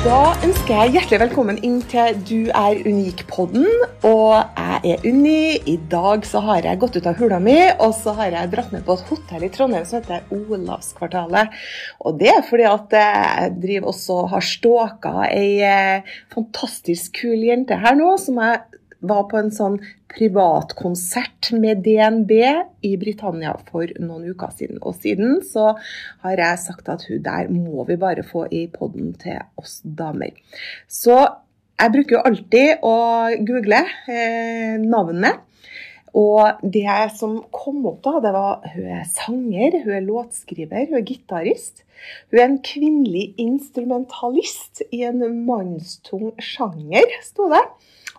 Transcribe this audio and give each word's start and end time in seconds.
Da 0.00 0.30
ønsker 0.40 0.70
jeg 0.72 0.94
hjertelig 0.94 1.18
velkommen 1.20 1.58
inn 1.60 1.74
til 1.90 2.14
Du 2.24 2.46
er 2.56 2.78
unik-podden. 2.88 3.66
Og 4.08 4.30
jeg 4.32 4.94
er 4.94 5.02
Unni. 5.10 5.58
I 5.68 5.74
dag 5.92 6.24
så 6.24 6.40
har 6.46 6.64
jeg 6.64 6.80
gått 6.80 6.96
ut 6.96 7.08
av 7.10 7.18
hula 7.20 7.36
mi, 7.44 7.58
og 7.84 7.92
så 7.98 8.14
har 8.16 8.32
jeg 8.32 8.48
dratt 8.54 8.72
ned 8.72 8.86
på 8.86 8.96
et 8.96 9.10
hotell 9.10 9.44
i 9.44 9.50
Trondheim 9.52 9.84
som 9.84 9.98
heter 10.00 10.24
Olavskvartalet. 10.32 11.52
Og 12.00 12.16
det 12.16 12.32
er 12.32 12.48
fordi 12.48 12.64
at 12.70 12.96
jeg 12.96 13.52
driver 13.60 13.92
også 13.92 14.18
har 14.32 14.48
stalka 14.54 15.14
ei 15.28 15.60
eh, 15.68 16.16
fantastisk 16.32 17.20
kul 17.20 17.44
jente 17.50 17.76
her 17.84 18.00
nå, 18.00 18.14
som 18.24 18.40
jeg 18.40 18.80
var 19.04 19.28
på 19.28 19.36
en 19.42 19.52
sånn 19.52 19.82
privatkonsert 20.10 21.52
med 21.60 21.82
DNB 21.84 22.32
i 22.86 22.94
Britannia 23.00 23.54
for 23.68 23.90
noen 24.02 24.30
uker 24.32 24.54
siden. 24.56 24.80
Og 24.82 24.98
siden 25.00 25.38
så 25.46 25.72
har 26.24 26.42
jeg 26.42 26.62
sagt 26.64 26.90
at 26.92 27.06
hun 27.08 27.22
der 27.24 27.50
må 27.52 27.84
vi 27.88 27.98
bare 28.00 28.26
få 28.26 28.46
i 28.50 28.66
podden 28.72 29.14
til 29.20 29.38
oss 29.60 29.80
damer. 29.84 30.34
Så 30.88 31.20
jeg 31.80 31.94
bruker 31.94 32.18
jo 32.18 32.24
alltid 32.28 32.82
å 32.84 32.96
google 33.46 33.84
eh, 34.10 34.76
navnet. 34.82 35.46
Og 36.16 36.58
det 36.74 36.90
som 37.14 37.36
kom 37.54 37.84
opp 37.86 38.00
da, 38.02 38.16
det 38.24 38.32
var 38.34 38.66
hun 38.72 38.88
er 38.98 39.06
sanger, 39.06 39.78
hun 39.84 39.94
er 39.94 40.08
låtskriver, 40.08 40.88
hun 40.90 40.98
er 40.98 41.06
gitarist. 41.06 41.84
Hun 42.32 42.40
er 42.40 42.46
en 42.48 42.60
kvinnelig 42.66 43.28
instrumentalist 43.38 44.82
i 44.90 45.04
en 45.06 45.22
mannstung 45.46 46.32
sjanger, 46.42 47.06
sto 47.22 47.46
det. 47.52 47.62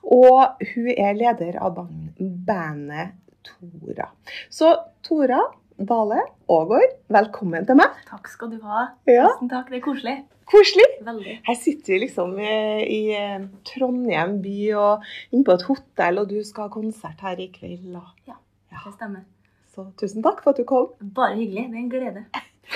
Og 0.03 0.61
hun 0.73 0.91
er 0.95 1.17
leder 1.17 1.57
av 1.61 1.79
bandet 2.19 3.17
Tora. 3.45 4.11
Så 4.53 4.75
Tora 5.05 5.39
Dale 5.81 6.19
Aagaard, 6.51 6.93
velkommen 7.09 7.65
til 7.65 7.77
meg. 7.79 7.95
Takk 8.09 8.29
skal 8.29 8.51
du 8.53 8.59
ha. 8.67 8.91
Ja. 9.09 9.31
Tusen 9.31 9.49
takk, 9.49 9.71
det 9.71 9.79
er 9.79 9.83
koselig. 9.85 10.15
Koselig. 10.51 10.87
Veldig. 11.07 11.35
Her 11.47 11.57
sitter 11.57 11.95
vi 11.95 11.99
liksom 12.03 12.35
eh, 12.43 12.81
i 12.85 13.01
eh, 13.15 13.45
Trondheim 13.65 14.39
by 14.43 14.57
og 14.77 15.05
inne 15.31 15.45
på 15.47 15.55
et 15.55 15.65
hotell, 15.69 16.21
og 16.21 16.29
du 16.29 16.41
skal 16.45 16.67
ha 16.67 16.73
konsert 16.73 17.23
her 17.25 17.39
i 17.41 17.47
kveld. 17.53 17.95
Og... 17.97 18.35
Det 18.71 18.93
stemmer. 18.97 19.23
Så 19.71 19.87
tusen 19.97 20.25
takk 20.25 20.43
for 20.43 20.53
at 20.53 20.59
du 20.59 20.67
kom. 20.67 20.91
Bare 21.15 21.37
hyggelig. 21.39 21.69
Det 21.71 21.79
er 21.79 21.81
en 21.81 21.91
glede. 21.91 22.25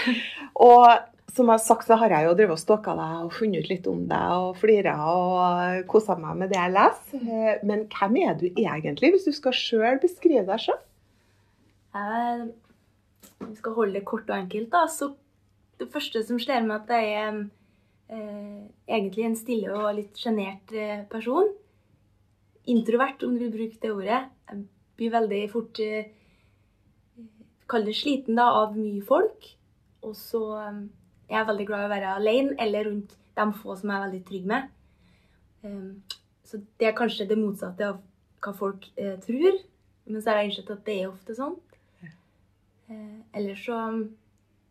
Og 0.69 0.85
som 1.35 1.49
jeg 1.49 1.57
har 1.57 1.63
sagt, 1.63 1.85
så 1.87 1.97
har 1.99 2.13
jeg 2.13 2.25
jo 2.29 2.35
drevet 2.37 2.55
og 2.55 2.61
stalka 2.61 2.93
deg 2.95 3.25
og 3.25 3.33
funnet 3.35 3.65
ut 3.65 3.69
litt 3.71 3.87
om 3.91 4.05
deg 4.09 4.35
og 4.39 4.55
flira 4.59 4.95
og 5.11 5.81
kosa 5.91 6.15
meg 6.19 6.39
med 6.39 6.53
det 6.53 6.59
jeg 6.61 6.73
leser. 6.75 7.25
Eh, 7.25 7.65
Men 7.67 7.85
hvem 7.91 8.17
er 8.23 8.37
du 8.39 8.45
egentlig, 8.49 9.11
hvis 9.15 9.27
du 9.27 9.33
skal 9.35 9.55
sjøl 9.55 9.99
beskrive 10.03 10.45
deg 10.47 10.63
sjøl? 10.63 10.81
Vi 13.45 13.55
skal 13.59 13.75
holde 13.75 13.99
det 13.99 14.05
kort 14.07 14.29
og 14.29 14.37
enkelt, 14.37 14.71
da. 14.73 14.85
Så 14.91 15.11
det 15.79 15.91
første 15.91 16.23
som 16.27 16.39
slår 16.39 16.65
meg, 16.67 16.83
at 16.83 16.95
jeg 16.95 17.13
er 17.19 17.39
eh, 18.09 18.59
egentlig 18.87 19.27
en 19.27 19.39
stille 19.39 19.75
og 19.75 19.95
litt 19.97 20.19
sjenert 20.19 20.71
eh, 20.75 21.03
person. 21.11 21.51
Introvert, 22.71 23.23
om 23.23 23.35
du 23.35 23.45
vil 23.45 23.53
bruke 23.53 23.81
det 23.81 23.91
ordet. 23.93 24.21
Jeg 24.49 24.63
blir 24.97 25.11
veldig 25.19 25.41
fort 25.53 25.81
eh, 25.83 26.11
Kall 27.65 27.87
det 27.87 27.95
sliten 27.97 28.37
da, 28.37 28.45
av 28.61 28.75
mye 28.77 29.01
folk. 29.01 29.47
Og 30.05 30.13
så 30.13 30.41
eh, 31.29 31.37
er 31.39 31.47
veldig 31.47 31.67
glad 31.67 31.85
i 31.85 31.87
å 31.89 31.93
være 31.93 32.15
alene 32.15 32.57
eller 32.61 32.89
rundt 32.89 33.15
de 33.35 33.45
få 33.59 33.75
som 33.75 33.91
jeg 33.91 33.97
er 33.97 34.05
veldig 34.07 34.23
trygg 34.29 34.49
med. 34.51 34.67
Eh, 35.63 36.17
så 36.45 36.61
det 36.79 36.89
er 36.89 36.97
kanskje 36.97 37.27
det 37.29 37.39
motsatte 37.41 37.87
av 37.89 38.01
hva 38.45 38.53
folk 38.57 38.89
eh, 38.95 39.15
tror. 39.23 39.61
Men 40.05 40.21
så 40.21 40.31
har 40.31 40.41
jeg 40.41 40.51
innsett 40.51 40.73
at 40.73 40.83
det 40.85 40.99
er 41.01 41.09
ofte 41.09 41.35
sånn. 41.37 41.55
Eh, 42.85 43.21
ellers 43.33 43.63
så 43.65 43.79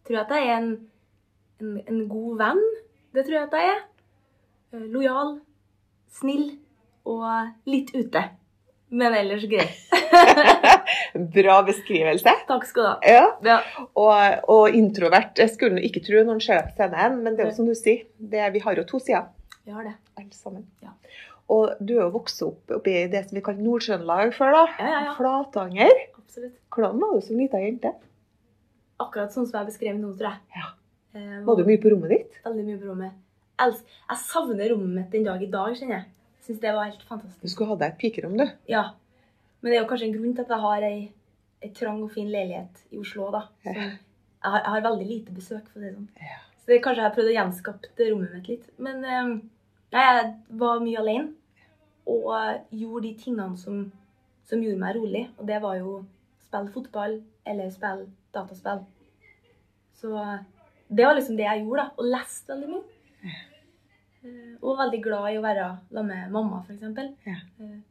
tror 0.07 0.19
jeg 0.19 0.23
at 0.23 0.35
jeg 0.37 0.51
er 0.51 0.61
en, 0.61 0.71
en, 1.61 1.75
en 1.83 2.05
god 2.11 2.39
venn. 2.39 2.63
Det 3.15 3.25
tror 3.27 3.39
jeg 3.39 3.49
at 3.49 3.59
jeg 3.59 3.73
er. 3.73 3.83
Eh, 4.75 4.87
lojal, 4.95 5.37
snill 6.15 6.53
og 7.11 7.27
litt 7.69 7.91
ute. 7.95 8.29
Men 8.95 9.15
ellers 9.19 9.43
greit. 9.51 9.81
Bra 11.35 11.57
beskrivelse. 11.67 12.33
Takk 12.49 12.67
skal 12.69 12.85
du 12.85 12.89
ha. 12.89 12.97
Ja. 13.09 13.25
Ja. 13.47 13.57
Og, 13.99 14.51
og 14.55 14.77
introvert 14.79 15.41
skulle 15.51 15.83
ikke 15.87 16.03
tro 16.07 16.23
når 16.23 16.39
en 16.39 16.45
ser 16.45 16.61
deg 16.61 16.71
på 16.71 16.87
scenen, 16.93 17.19
men 17.25 17.35
det 17.35 17.45
er 17.47 17.51
jo 17.51 17.57
som 17.59 17.67
du 17.71 17.75
sier, 17.79 18.05
det, 18.19 18.45
vi 18.55 18.63
har 18.63 18.79
jo 18.79 18.87
to 18.89 19.01
sider. 19.03 19.27
Vi 19.65 19.75
har 19.75 19.87
det. 19.89 19.95
alle 20.21 20.37
sammen. 20.37 20.67
Ja. 20.85 20.93
Og 21.55 21.75
du 21.81 21.97
er 21.97 22.05
jo 22.07 22.13
vokst 22.15 22.41
opp 22.47 22.73
oppi 22.79 22.95
det 23.13 23.25
som 23.27 23.37
vi 23.37 23.43
kaller 23.45 23.65
Nord-Trøndelag 23.67 24.31
før, 24.37 24.55
da. 24.61 24.65
Ja, 24.79 24.87
ja, 24.93 25.03
ja. 25.09 25.17
Flatanger. 25.19 25.93
Absolutt. 26.21 26.55
Hvordan 26.73 27.03
var 27.03 27.19
du 27.19 27.27
som 27.27 27.41
lita 27.41 27.61
jente? 27.63 27.93
Akkurat 29.03 29.35
sånn 29.35 29.49
som 29.51 29.59
jeg 29.61 29.73
beskrev 29.73 29.99
nå, 29.99 30.15
tror 30.19 30.31
jeg. 30.31 30.61
Ja. 30.61 30.71
Eh, 31.19 31.39
Var 31.47 31.59
du 31.59 31.67
mye 31.69 31.83
på 31.83 31.91
rommet 31.93 32.15
ditt? 32.15 32.41
Veldig 32.47 32.65
mye 32.71 32.81
på 32.81 32.89
rommet. 32.93 33.21
Jeg 33.65 34.19
savner 34.25 34.73
rommet 34.73 34.97
mitt 34.99 35.13
den 35.15 35.27
dag 35.27 35.43
i 35.43 35.51
dag, 35.51 35.75
kjenner 35.79 35.99
jeg. 36.01 36.07
Syns 36.45 36.61
det 36.61 36.73
var 36.77 36.91
helt 36.91 37.03
fantastisk. 37.09 37.43
Du 37.43 37.53
skulle 37.53 37.73
ha 37.73 37.81
deg 37.81 37.95
et 37.95 38.01
pikerom, 38.01 38.37
du. 38.39 38.45
Ja. 38.69 38.91
Men 39.61 39.71
det 39.73 39.79
er 39.79 39.85
jo 39.85 39.91
kanskje 39.91 40.11
en 40.11 40.17
grunn 40.17 40.35
til 40.37 40.45
at 40.45 40.53
jeg 40.53 40.65
har 40.65 40.87
ei, 40.89 40.99
ei 41.65 41.71
trang 41.77 42.03
og 42.05 42.13
fin 42.13 42.29
leilighet 42.33 42.83
i 42.93 43.01
Oslo, 43.01 43.31
da. 43.33 43.47
Jeg, 43.65 43.77
har, 44.45 44.59
jeg 44.61 44.73
har 44.75 44.85
veldig 44.85 45.07
lite 45.09 45.37
besøk, 45.37 45.71
for 45.71 45.81
å 45.81 45.85
si 45.85 45.89
det 45.89 45.95
sånn. 45.95 46.11
Ja. 46.21 46.41
Så 46.61 46.73
det, 46.73 46.81
kanskje 46.85 47.01
jeg 47.03 47.09
har 47.09 47.15
prøvd 47.17 47.31
å 47.31 47.37
gjenskape 47.39 48.09
rommet 48.11 48.35
mitt 48.37 48.51
litt. 48.53 48.69
Men 48.81 49.01
nei, 49.05 50.05
jeg 50.05 50.29
var 50.61 50.85
mye 50.85 51.01
alene. 51.01 51.33
Og 52.09 52.29
gjorde 52.77 53.07
de 53.07 53.15
tingene 53.21 53.57
som, 53.57 53.81
som 54.45 54.61
gjorde 54.61 54.81
meg 54.81 54.99
rolig. 54.99 55.25
Og 55.39 55.49
det 55.49 55.61
var 55.65 55.79
jo 55.81 55.99
spille 56.45 56.73
fotball 56.73 57.19
eller 57.49 57.73
spille 57.73 58.09
dataspill. 58.37 58.85
Så 60.01 60.13
eh, 60.21 60.41
det 60.89 61.07
var 61.07 61.17
liksom 61.17 61.37
det 61.37 61.47
jeg 61.47 61.65
gjorde, 61.65 61.85
da. 61.85 61.91
Og 61.97 62.11
leste 62.13 62.53
veldig 62.53 62.71
mye. 62.73 62.94
Eh, 64.25 64.55
Og 64.61 64.71
var 64.77 64.87
veldig 64.87 65.01
glad 65.05 65.27
i 65.33 65.39
å 65.39 65.43
være 65.45 65.67
sammen 65.93 66.13
med 66.17 66.33
mamma, 66.33 66.63
f.eks. 66.67 67.27
Ja. 67.29 67.41
Eh, 67.61 67.83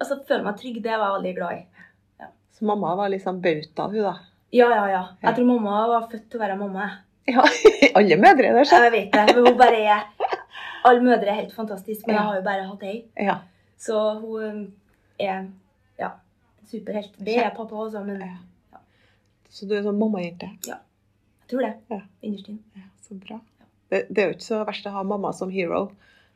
Altså, 0.00 0.16
føle 0.26 0.42
meg 0.42 0.56
trygg, 0.58 0.80
det 0.82 0.96
var 0.98 1.12
jeg 1.12 1.16
veldig 1.20 1.34
glad 1.36 1.58
i. 1.60 2.30
Så 2.56 2.64
mamma 2.66 2.94
var 2.98 3.10
liksom 3.12 3.36
bauta, 3.44 3.84
hun 3.92 4.02
da. 4.02 4.14
Ja, 4.54 4.66
ja, 4.72 4.86
ja. 4.90 5.02
Ja. 5.20 5.28
Jeg 5.28 5.36
tror 5.36 5.46
mamma 5.46 5.82
var 5.92 6.08
født 6.10 6.24
til 6.30 6.40
å 6.40 6.42
være 6.42 6.56
mamma. 6.58 6.86
Ja, 7.28 7.44
alle 7.98 8.16
mødre 8.22 8.50
der, 8.56 8.66
så. 8.66 8.80
Jeg 8.86 8.92
vet 8.96 9.12
det. 9.14 9.24
Men 9.36 9.46
hun 9.46 9.58
bare 9.60 9.78
er 9.82 10.02
Alle 10.86 11.02
mødre 11.02 11.30
er 11.30 11.38
helt 11.42 11.54
fantastiske, 11.54 12.06
men 12.06 12.16
jeg 12.16 12.24
har 12.28 12.36
jo 12.38 12.42
bare 12.46 12.66
hatt 12.66 12.82
ei. 12.86 12.96
Ja. 13.28 13.36
Så 13.78 13.98
hun 14.22 14.60
er 15.22 15.48
ja, 16.00 16.10
superhelt. 16.70 17.14
Det 17.26 17.36
er 17.42 17.50
pappa 17.54 17.78
også, 17.86 18.02
men 18.06 18.22
Ja. 18.22 18.82
Så 19.50 19.66
du 19.68 19.74
er 19.76 19.82
sånn 19.86 19.98
mammajente. 19.98 20.50
tror 21.50 21.62
det. 21.62 21.74
Ja. 21.90 22.00
Innerst 22.22 22.48
inne. 22.50 22.62
Ja, 22.74 22.88
så 23.06 23.14
bra. 23.22 23.38
Det, 23.92 24.06
det 24.10 24.22
er 24.22 24.30
jo 24.30 24.36
ikke 24.36 24.48
så 24.48 24.62
verst 24.66 24.86
å 24.88 24.94
ha 24.96 25.02
mamma 25.06 25.32
som 25.36 25.52
hero. 25.52 25.86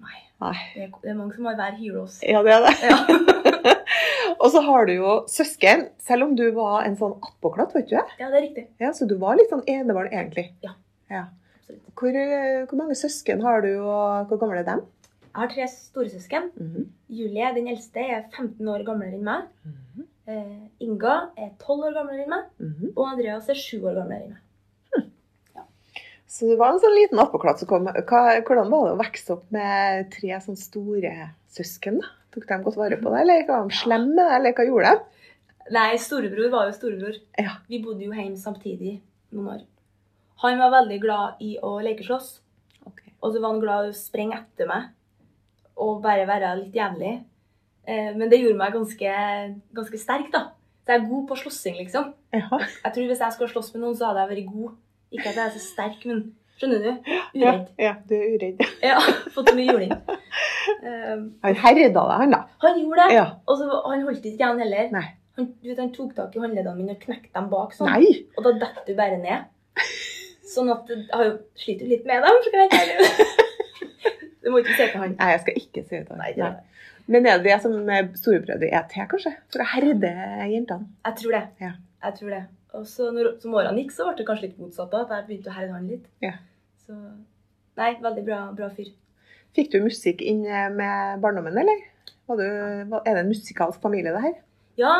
Nei. 0.00 0.18
Nei. 0.40 0.54
Det 0.74 0.84
er, 0.86 0.92
det 1.02 1.10
er 1.12 1.18
mange 1.18 1.34
som 1.36 1.48
har 1.50 1.58
vært 1.58 1.80
heroes. 1.82 2.20
Ja, 2.24 2.42
det 2.46 2.54
er 2.54 2.66
det. 2.68 2.74
Ja. 2.86 3.74
Og 4.40 4.48
så 4.54 4.62
har 4.64 4.86
du 4.88 4.94
jo 4.94 5.16
søsken, 5.28 5.88
selv 6.00 6.24
om 6.28 6.36
du 6.38 6.46
var 6.56 6.86
en 6.86 6.94
sånn 6.96 7.18
attpåklatt, 7.18 7.74
vet 7.76 7.90
du 7.90 7.96
det? 7.98 8.06
ja, 8.22 8.30
det 8.30 8.38
er 8.38 8.44
riktig. 8.46 8.64
Ja, 8.80 8.92
så 8.96 9.08
du 9.10 9.18
var 9.20 9.36
litt 9.36 9.50
sånn 9.52 9.66
enebarn 9.68 10.08
egentlig. 10.14 10.46
Ja. 10.64 10.72
ja. 11.12 11.26
Hvor, 11.98 12.16
eh, 12.16 12.62
hvor 12.70 12.78
mange 12.80 12.96
søsken 12.96 13.42
har 13.44 13.60
du, 13.66 13.74
og 13.82 14.30
hvor 14.30 14.40
gamle 14.40 14.62
er 14.62 14.68
dem? 14.70 14.80
Jeg 15.30 15.38
har 15.42 15.50
tre 15.52 15.66
storesøsken. 15.70 16.48
Mhm. 16.58 16.86
Julie, 17.20 17.50
den 17.58 17.68
eldste, 17.70 18.02
er 18.02 18.24
15 18.32 18.66
år 18.72 18.86
gamlere 18.86 19.18
enn 19.18 19.26
meg. 19.26 19.50
Eh, 20.30 20.56
Inga 20.86 21.18
er 21.38 21.52
12 21.60 21.84
år 21.90 21.98
gamlere 22.00 22.24
enn 22.24 22.32
meg. 22.32 22.48
Mhm. 22.62 22.94
Og 22.96 23.04
Andreas 23.12 23.50
er 23.52 23.60
7 23.60 23.76
år 23.84 24.00
gamlere 24.00 24.24
enn 24.24 24.32
meg. 24.38 24.40
Så 26.30 26.46
du 26.46 26.54
var 26.58 26.70
en 26.70 26.82
sånn 26.82 26.94
liten 26.94 27.18
attpåklatt 27.18 27.58
som 27.58 27.68
kom. 27.70 27.88
Hvordan 27.90 28.68
var 28.70 28.86
det 28.86 28.94
å 28.94 28.98
vokse 29.00 29.32
opp 29.34 29.48
med 29.54 30.10
tre 30.14 30.36
sånn 30.44 30.58
store 30.58 31.14
søsken? 31.50 31.98
da? 31.98 32.12
Tok 32.30 32.44
de 32.46 32.58
godt 32.62 32.78
vare 32.78 32.98
på 33.00 33.10
deg, 33.10 33.24
eller 33.24 33.48
var 33.48 33.64
de 33.66 33.74
slemme, 33.74 34.26
eller 34.36 34.54
hva 34.54 34.66
gjorde 34.68 34.92
de? 34.92 35.24
Nei, 35.74 35.88
storebror 35.98 36.52
var 36.52 36.68
jo 36.68 36.76
storebror. 36.76 37.16
Ja. 37.38 37.56
Vi 37.70 37.80
bodde 37.82 38.06
jo 38.06 38.14
hjemme 38.14 38.38
samtidig 38.38 39.00
noen 39.34 39.56
år. 39.56 39.64
Han 40.44 40.62
var 40.62 40.72
veldig 40.76 40.98
glad 41.02 41.42
i 41.42 41.56
å 41.66 41.72
lekeslåss. 41.82 42.30
Og 43.20 43.34
så 43.34 43.40
var 43.42 43.50
han 43.50 43.60
glad 43.62 43.88
i 43.88 43.90
å 43.90 43.98
sprenge 43.98 44.38
etter 44.38 44.70
meg 44.70 44.88
og 45.80 46.00
bare 46.04 46.28
være 46.28 46.54
litt 46.60 46.76
jævlig. 46.76 47.12
Eh, 47.88 48.10
men 48.16 48.30
det 48.30 48.38
gjorde 48.40 48.60
meg 48.60 48.74
ganske, 48.76 49.12
ganske 49.76 50.00
sterk, 50.00 50.30
da. 50.32 50.46
Så 50.84 50.94
jeg 50.94 51.02
er 51.02 51.10
god 51.10 51.26
på 51.28 51.38
slåssing, 51.42 51.76
liksom. 51.82 52.12
Ja. 52.36 52.46
Jeg 52.84 52.94
tror 52.94 53.10
Hvis 53.10 53.22
jeg 53.24 53.34
skulle 53.34 53.52
slåss 53.52 53.74
med 53.74 53.84
noen, 53.84 53.96
så 53.98 54.10
hadde 54.10 54.24
jeg 54.24 54.32
vært 54.32 54.54
god. 54.54 54.78
Ikke 55.12 55.28
at 55.32 55.36
jeg 55.40 55.44
er 55.46 55.54
så 55.56 55.62
sterk, 55.64 56.04
men 56.06 56.20
skjønner 56.60 56.82
du? 56.84 56.90
Ja, 57.40 57.52
Uredd. 57.54 57.70
ja, 57.80 57.94
du 58.08 58.14
er 58.14 58.26
uredd. 58.36 58.60
Ja, 58.84 58.98
fått 59.34 59.50
mye 59.56 59.66
juling. 59.72 59.94
Um, 60.84 61.24
Han 61.42 61.56
herda 61.64 61.88
deg, 61.88 62.12
han 62.22 62.34
da. 62.36 62.42
han 62.62 62.78
gjorde 62.82 63.06
det, 63.08 63.14
Ja. 63.16 63.24
og 63.48 63.58
så, 63.58 63.66
han 63.88 64.04
holdt 64.06 64.24
ikke 64.28 64.36
igjen 64.38 64.60
heller. 64.62 64.90
Nei. 64.94 65.06
Han, 65.38 65.46
du 65.62 65.68
vet, 65.70 65.78
han 65.80 65.92
tok 65.94 66.12
tak 66.16 66.34
i 66.36 66.42
håndleddene 66.42 66.76
mine 66.76 66.94
og 66.96 67.02
knekte 67.02 67.32
dem 67.34 67.48
bak 67.52 67.72
sånn. 67.74 67.88
Nei. 67.90 68.12
Og 68.36 68.44
da 68.46 68.52
detter 68.60 68.86
du 68.86 68.94
bare 68.98 69.18
ned. 69.22 69.48
Sånn 70.50 70.70
at 70.74 70.88
jeg 70.90 71.04
har 71.14 71.24
jo 71.28 71.34
sliter 71.62 71.86
litt 71.90 72.06
med 72.08 72.24
dem. 72.26 72.40
for 72.46 72.58
jeg 72.58 72.70
ikke. 72.74 73.26
Du 74.40 74.48
må 74.54 74.62
ikke 74.62 74.72
se 74.78 74.86
til 74.88 74.96
han. 75.02 75.10
Nei, 75.18 75.26
jeg 75.34 75.40
skal 75.42 75.58
ikke 75.60 75.82
si 75.84 75.90
til 75.98 76.06
han. 76.14 76.18
Nei, 76.22 76.30
det, 76.32 76.46
Nei. 76.46 76.86
Men 77.12 77.26
er 77.28 77.38
det 77.42 77.50
det 77.50 77.58
som 77.62 77.74
storebrødre 78.16 78.70
er 78.72 78.86
til, 78.88 79.04
kanskje? 79.10 79.32
For 79.52 79.60
å 79.62 79.66
herde 79.74 80.10
jentene? 80.48 80.86
jeg 81.06 81.16
tror 81.20 81.34
det. 81.36 81.42
Ja. 81.60 81.72
Jeg 82.06 82.16
tror 82.20 82.30
det. 82.34 82.40
Og 82.78 82.86
så 82.86 83.10
når, 83.14 83.32
som 83.42 83.54
årene 83.58 83.82
gikk, 83.82 83.92
så 83.96 84.06
ble 84.08 84.16
det 84.20 84.26
kanskje 84.28 84.46
litt 84.48 84.58
motsatt. 84.62 84.90
da, 84.92 85.02
At 85.04 85.10
jeg 85.16 85.26
begynte 85.28 85.50
å 85.50 85.56
herde 85.56 85.72
han 85.74 85.88
litt. 85.90 86.04
Ja. 86.22 86.34
Så 86.86 86.96
Nei, 87.80 87.94
veldig 88.02 88.24
bra, 88.26 88.38
bra 88.52 88.68
fyr. 88.74 88.90
Fikk 89.56 89.70
du 89.72 89.78
musikk 89.82 90.20
inn 90.22 90.42
med 90.76 91.20
barndommen, 91.22 91.56
eller? 91.58 91.80
Var 92.28 92.36
du, 92.38 92.44
er 92.44 93.14
det 93.14 93.22
en 93.24 93.30
musikalsk 93.30 93.80
familie, 93.82 94.12
det 94.14 94.20
her? 94.22 94.34
Ja, 94.78 94.92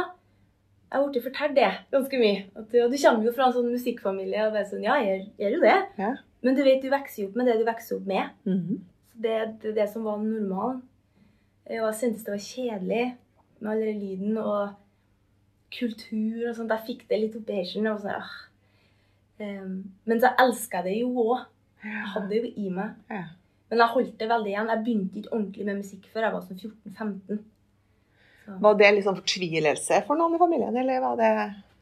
jeg 0.91 0.99
har 0.99 1.07
blitt 1.13 1.23
fortalt 1.29 1.55
det 1.55 1.69
ganske 1.93 2.19
mye. 2.19 2.47
At 2.59 2.73
ja, 2.75 2.89
du 2.91 2.97
kommer 2.99 3.29
jo 3.29 3.35
fra 3.37 3.47
en 3.47 3.55
sånn 3.55 3.69
musikkfamilie 3.71 4.47
og 4.49 4.57
bare 4.57 4.67
sånn 4.67 4.83
Ja, 4.83 4.97
jeg 5.05 5.29
gjør 5.39 5.59
jo 5.59 5.61
det. 5.67 5.77
Ja. 6.01 6.13
Men 6.43 6.57
du 6.57 6.63
vet, 6.67 6.81
du 6.83 6.89
vokser 6.91 7.23
jo 7.23 7.29
opp 7.29 7.37
med 7.39 7.47
det 7.51 7.59
du 7.61 7.67
vokser 7.69 8.01
opp 8.01 8.09
med. 8.11 8.33
Mhm. 8.49 8.81
Så 9.13 9.23
det 9.23 9.35
er 9.37 9.47
det, 9.63 9.75
det 9.77 9.87
som 9.93 10.07
var 10.09 10.19
normalen. 10.25 10.81
Eh, 11.67 11.79
Og 11.83 11.91
jeg 11.93 11.99
syntes 12.01 12.25
det 12.27 12.33
var 12.35 12.43
kjedelig 12.49 13.05
med 13.61 13.71
all 13.75 13.85
den 13.85 14.01
lyden 14.01 14.39
og 14.41 14.75
kultur 15.75 16.49
og 16.51 16.57
sånt. 16.57 16.73
Jeg 16.75 16.87
fikk 16.87 17.05
det 17.11 17.21
litt 17.23 17.37
opp 17.39 17.51
og 17.51 18.01
sånn, 18.05 18.17
ah. 18.17 18.33
Em, 19.41 19.77
Men 20.05 20.21
så 20.21 20.35
elska 20.39 20.83
jeg 20.83 20.85
det 20.85 20.97
jo 21.01 21.13
òg. 21.25 21.47
Jeg 21.85 22.09
hadde 22.13 22.29
det 22.29 22.41
jo 22.43 22.51
i 22.61 22.71
meg. 22.75 22.91
Ja. 23.09 23.23
Men 23.71 23.79
jeg 23.79 23.95
holdt 23.95 24.19
det 24.19 24.29
veldig 24.29 24.51
igjen. 24.51 24.69
Jeg 24.73 24.85
begynte 24.85 25.21
ikke 25.21 25.33
ordentlig 25.33 25.65
med 25.69 25.79
musikk 25.81 26.07
før 26.13 26.27
jeg 26.27 26.35
var 26.35 26.45
sånn 26.45 26.61
14-15. 26.61 27.41
Så, 28.45 28.57
Var 28.61 28.79
det 28.81 28.95
liksom 28.97 29.19
fortvilelse 29.21 30.01
for 30.07 30.19
noen 30.19 30.35
i 30.35 30.41
familien, 30.43 30.77
eller 30.77 31.01
var 31.05 31.17
det 31.21 31.31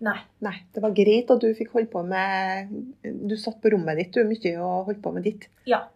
nei. 0.04 0.16
Nei, 0.44 0.54
det 0.74 0.82
var 0.84 0.94
greit 0.94 1.30
at 1.34 1.40
du 1.42 1.48
fikk 1.56 1.72
holde 1.74 1.90
på 1.90 2.02
med 2.06 2.68
Du 3.26 3.34
satt 3.40 3.58
på 3.62 3.72
rommet 3.72 3.98
ditt 3.98 4.12
du 4.14 4.22
mye 4.28 4.52
og 4.60 4.90
holdt 4.90 5.02
på 5.02 5.12
med 5.16 5.24
ditt. 5.26 5.48
Ja. 5.66 5.86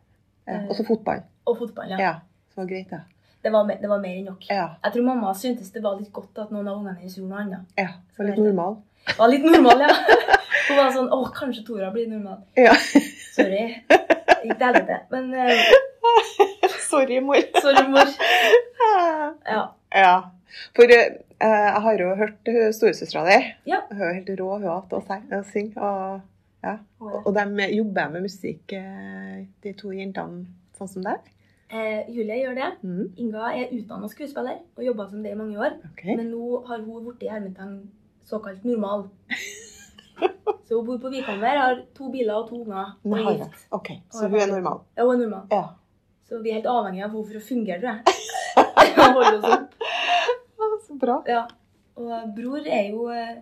Eh, 0.49 0.65
Og 0.67 0.75
så 0.79 0.87
fotball. 0.89 1.23
Og 1.47 1.59
fotball, 1.61 1.93
ja. 1.93 1.99
Ja. 2.01 2.13
Så 2.51 2.63
var 2.63 2.67
det 2.67 2.73
greit, 2.75 2.91
det. 2.91 3.03
Det, 3.43 3.51
var, 3.51 3.67
det 3.83 3.89
var 3.91 4.01
mer 4.03 4.17
enn 4.21 4.29
nok. 4.31 4.45
Ja. 4.49 4.69
Jeg 4.85 4.95
tror 4.95 5.07
mamma 5.09 5.33
syntes 5.35 5.73
det 5.75 5.83
var 5.83 5.99
litt 5.99 6.13
godt 6.15 6.39
at 6.39 6.53
noen 6.55 6.69
av 6.71 6.79
ungene 6.79 6.95
hennes 7.01 7.17
gjorde 7.19 7.31
noe 7.33 7.41
annet. 7.43 7.71
ja. 7.81 7.89
Var 8.19 8.29
litt 8.29 8.39
normal. 8.39 8.77
Var 9.19 9.33
litt 9.33 9.47
normal, 9.47 9.83
ja. 9.83 9.95
Hun 10.69 10.79
var 10.79 10.93
sånn 10.95 11.09
Å, 11.11 11.19
kanskje 11.35 11.65
Tora 11.67 11.89
blir 11.95 12.07
normal. 12.11 12.45
Ja. 12.55 12.75
Sorry. 13.35 13.65
Ikke 13.91 14.55
til 14.55 14.67
helvete. 14.69 15.01
Men 15.11 15.33
uh... 15.35 16.71
Sorry, 16.93 17.19
mor. 17.25 17.41
sorry, 17.59 17.87
mor. 17.91 18.09
Ja. 19.49 19.63
Ja. 19.91 20.15
For 20.77 20.91
uh, 20.93 21.05
jeg 21.43 21.83
har 21.87 22.03
jo 22.03 22.15
hørt 22.19 22.51
storesøstera 22.77 23.25
di. 23.27 23.39
Ja. 23.73 23.81
Hun 23.91 24.05
er 24.07 24.19
helt 24.21 24.33
rå 24.39 24.49
hun 24.59 24.69
har 24.69 24.85
til 24.91 25.01
å 25.01 25.43
synge. 25.51 25.83
Og, 25.83 26.21
ja. 26.63 26.77
Er 26.79 27.23
og 27.25 27.33
de 27.35 27.69
jobber 27.75 28.13
med 28.13 28.27
musikk, 28.29 28.75
eh, 28.77 29.41
de 29.65 29.73
to 29.79 29.91
jentene, 29.97 30.45
sånn 30.79 30.91
som 30.93 31.07
deg. 31.07 31.33
Eh, 31.73 32.11
Julie 32.13 32.37
gjør 32.43 32.57
det. 32.59 32.71
Mm. 32.85 33.05
Inga 33.17 33.51
er 33.57 33.71
utdanna 33.73 34.09
skuespiller 34.13 34.59
og 34.77 34.85
jobba 34.85 35.07
som 35.09 35.23
det 35.25 35.33
i 35.33 35.39
mange 35.39 35.57
år. 35.57 35.79
Okay. 35.93 36.17
Men 36.19 36.29
nå 36.35 36.63
har 36.69 36.83
hun 36.85 37.07
blitt 37.07 37.31
hermetegn 37.31 37.79
såkalt 38.29 38.65
normal. 38.69 39.07
Så 40.69 40.77
hun 40.77 40.87
bor 40.87 40.99
på 41.01 41.11
Vikhammer, 41.13 41.57
har 41.59 41.81
to 41.97 42.11
biler 42.13 42.35
og 42.35 42.51
to 42.51 42.61
unger. 42.63 42.93
Og 43.05 43.15
er 43.19 43.39
gift. 43.41 43.65
OK, 43.77 43.89
så 44.13 44.29
hun 44.29 44.39
er 44.41 44.47
normal. 44.49 44.79
Ja, 44.97 45.05
hun 45.05 45.15
er 45.15 45.21
normal. 45.27 45.47
Ja. 45.51 45.63
Så 46.29 46.39
vi 46.41 46.53
er 46.53 46.61
helt 46.61 46.69
avhengige 46.71 47.05
av 47.05 47.13
henne 47.13 47.25
for 47.29 47.41
å 47.41 47.43
fungere, 47.45 47.81
tror 47.83 47.91
jeg. 47.91 48.15
Holde 49.17 49.33
oss 49.37 49.49
opp. 49.57 49.75
Så 50.87 50.97
bra. 51.01 51.19
Ja. 51.29 51.43
Og 52.01 52.33
bror 52.37 52.65
er 52.65 52.89
jo, 52.93 53.09
eh, 53.13 53.41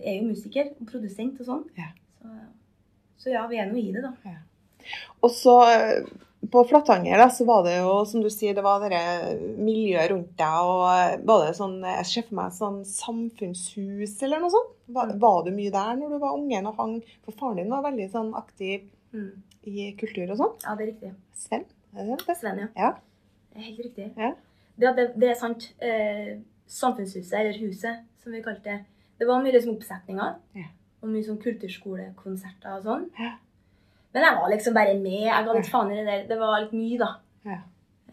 er 0.00 0.16
jo 0.16 0.30
musiker 0.30 0.72
og 0.74 0.90
produsent 0.90 1.38
og 1.42 1.50
sånn. 1.50 1.62
Ja. 1.78 1.92
Så, 2.18 2.34
så 3.22 3.34
ja, 3.36 3.44
vi 3.50 3.60
er 3.62 3.70
nå 3.70 3.78
i 3.78 3.92
det, 3.94 4.02
da. 4.06 4.34
Og 5.22 5.30
så 5.34 5.56
eh, 5.70 6.10
på 6.52 6.62
Flatanger 6.68 7.18
da, 7.20 7.26
så 7.32 7.44
var 7.48 7.62
det 7.66 7.76
jo, 7.78 7.92
som 8.08 8.22
du 8.24 8.28
sier, 8.32 8.54
det 8.56 8.62
var 8.64 8.82
det 8.84 9.00
miljøet 9.58 10.10
rundt 10.12 10.32
deg. 10.38 10.70
og 10.70 10.84
eh, 10.90 11.16
Var 11.26 11.44
det 11.46 11.54
sånn, 11.58 11.76
jeg 11.84 12.06
ser 12.10 12.26
for 12.28 12.38
meg 12.40 12.52
sånn 12.56 12.80
samfunnshus 12.88 14.16
eller 14.26 14.40
noe 14.42 14.52
sånt? 14.54 14.72
Var, 14.96 15.14
var 15.22 15.44
du 15.46 15.50
mye 15.54 15.72
der 15.74 15.96
når 15.98 16.14
du 16.14 16.18
var 16.22 16.36
ungen 16.38 16.68
og 16.70 16.76
hang? 16.80 16.96
For 17.26 17.36
faren 17.38 17.58
din 17.60 17.70
var 17.72 17.84
veldig 17.88 18.10
sånn 18.12 18.34
aktiv 18.38 18.90
Mm. 19.14 19.30
i 19.64 19.84
kultur 19.96 20.28
og 20.34 20.36
sånn. 20.36 20.50
Ja, 20.66 20.74
det 20.76 20.82
er 20.82 20.88
riktig. 20.90 21.10
Sven? 21.38 21.62
Er 21.96 22.04
det 22.10 22.16
det? 22.26 22.34
Sven, 22.36 22.58
ja. 22.58 22.66
Ja. 22.76 22.88
Det 23.54 23.60
er 23.62 23.64
helt 23.70 23.78
riktig. 23.86 24.08
Ja. 24.18 24.32
Det, 24.76 24.90
det, 24.98 25.04
det 25.22 25.28
er 25.30 25.38
sant. 25.40 25.68
Eh, 25.80 26.32
samfunnshuset, 26.68 27.32
eller 27.38 27.56
huset, 27.62 28.02
som 28.20 28.34
vi 28.34 28.42
kalte 28.44 28.66
det. 28.66 28.74
Det 29.16 29.28
var 29.30 29.40
mye 29.40 29.54
liksom 29.54 29.76
oppsetninger. 29.78 30.34
Ja. 30.58 30.66
Og 31.00 31.08
mye 31.14 31.24
sånn 31.24 31.38
kulturskolekonserter 31.40 32.76
og 32.76 32.84
sånn. 32.90 33.06
Ja. 33.16 33.30
Men 34.16 34.24
jeg 34.24 34.36
var 34.40 34.48
liksom 34.54 34.74
bare 34.76 34.94
med. 34.96 35.22
Jeg 35.28 35.44
ga 35.46 35.54
litt 35.58 35.68
faen 35.68 35.90
i 35.92 35.96
det 35.98 36.04
der. 36.08 36.22
Det 36.30 36.38
var 36.40 36.60
litt 36.62 36.72
mye, 36.72 36.98
da. 37.02 37.08
Ja. 37.44 37.58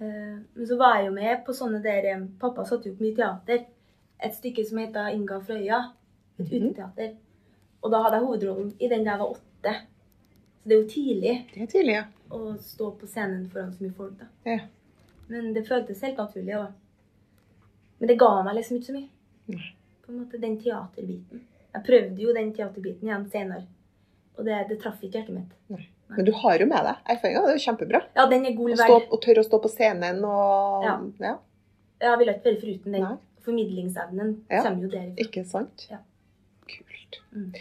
Eh, 0.01 0.33
men 0.57 0.67
så 0.67 0.75
var 0.81 0.97
jeg 0.97 1.05
jo 1.07 1.13
med 1.15 1.45
på 1.47 1.53
sånne 1.55 1.79
der 1.83 2.25
Pappa 2.41 2.65
satte 2.67 2.89
jo 2.89 2.95
opp 2.97 3.03
mye 3.05 3.15
teater. 3.15 3.61
Et 4.23 4.35
stykke 4.35 4.65
som 4.67 4.81
heter 4.83 5.13
Inga 5.15 5.39
Frøya. 5.47 5.79
Et 6.39 6.49
Mhm. 6.51 6.67
uteteater. 6.73 7.13
Og 7.83 7.91
da 7.91 8.01
hadde 8.03 8.17
jeg 8.19 8.25
hovedrollen 8.25 8.73
i 8.81 8.87
den 8.91 9.03
da 9.05 9.11
jeg 9.11 9.19
var 9.19 9.31
åtte. 9.37 9.73
Så 10.63 10.67
det 10.69 10.75
er 10.75 10.81
jo 10.81 10.89
tidlig 10.89 11.35
Det 11.53 11.61
er 11.61 11.67
tidlig, 11.67 11.93
ja. 11.95 12.03
å 12.31 12.57
stå 12.59 12.91
på 12.99 13.07
scenen 13.07 13.49
foran 13.49 13.71
så 13.73 13.81
mye 13.83 13.93
folk, 13.97 14.13
da. 14.19 14.25
Ja. 14.45 14.59
Men 15.29 15.53
det 15.53 15.67
føltes 15.67 16.01
helt 16.01 16.17
naturlig. 16.17 16.55
Også. 16.55 16.73
Men 17.99 18.07
det 18.07 18.17
ga 18.19 18.43
meg 18.43 18.55
liksom 18.55 18.77
ikke 18.77 18.85
så 18.91 18.93
mye. 18.99 19.09
På 20.05 20.11
en 20.11 20.19
måte 20.19 20.41
Den 20.41 20.57
teaterbiten. 20.59 21.41
Jeg 21.73 21.83
prøvde 21.83 22.21
jo 22.21 22.33
den 22.33 22.53
teaterbiten 22.53 23.07
igjen 23.07 23.29
senere. 23.31 23.63
Og 24.37 24.45
det, 24.47 24.59
det 24.69 24.79
traff 24.81 25.01
ikke 25.03 25.19
hjertet 25.19 25.35
mitt. 25.35 25.51
Nei. 25.69 25.83
Men 26.13 26.27
du 26.27 26.31
har 26.43 26.59
jo 26.61 26.65
med 26.69 26.85
deg 26.85 27.11
erfaringa, 27.13 27.41
Det 27.45 27.51
er 27.53 27.57
jo 27.57 27.63
kjempebra. 27.63 28.01
Ja, 28.17 28.25
den 28.29 28.45
er 28.45 28.55
gull 28.57 28.73
stå, 28.77 28.97
og 29.09 29.21
tørre 29.21 29.41
å 29.41 29.47
stå 29.47 29.59
på 29.63 29.71
scenen 29.71 30.23
og 30.25 30.85
Ja. 30.85 30.97
ja. 31.23 31.35
Jeg 32.03 32.19
ville 32.19 32.35
ikke 32.35 32.49
vært 32.51 32.65
foruten 32.65 32.97
den. 32.97 33.05
Nei. 33.07 33.15
Formidlingsevnen 33.43 34.33
Ja. 34.51 34.61
kommer 34.63 34.83
jo 34.83 34.89
derifra. 34.91 35.25
Ikke 35.25 35.45
sant? 35.47 35.87
Ja. 35.89 35.97
Kult. 36.67 37.19
Mm. 37.31 37.53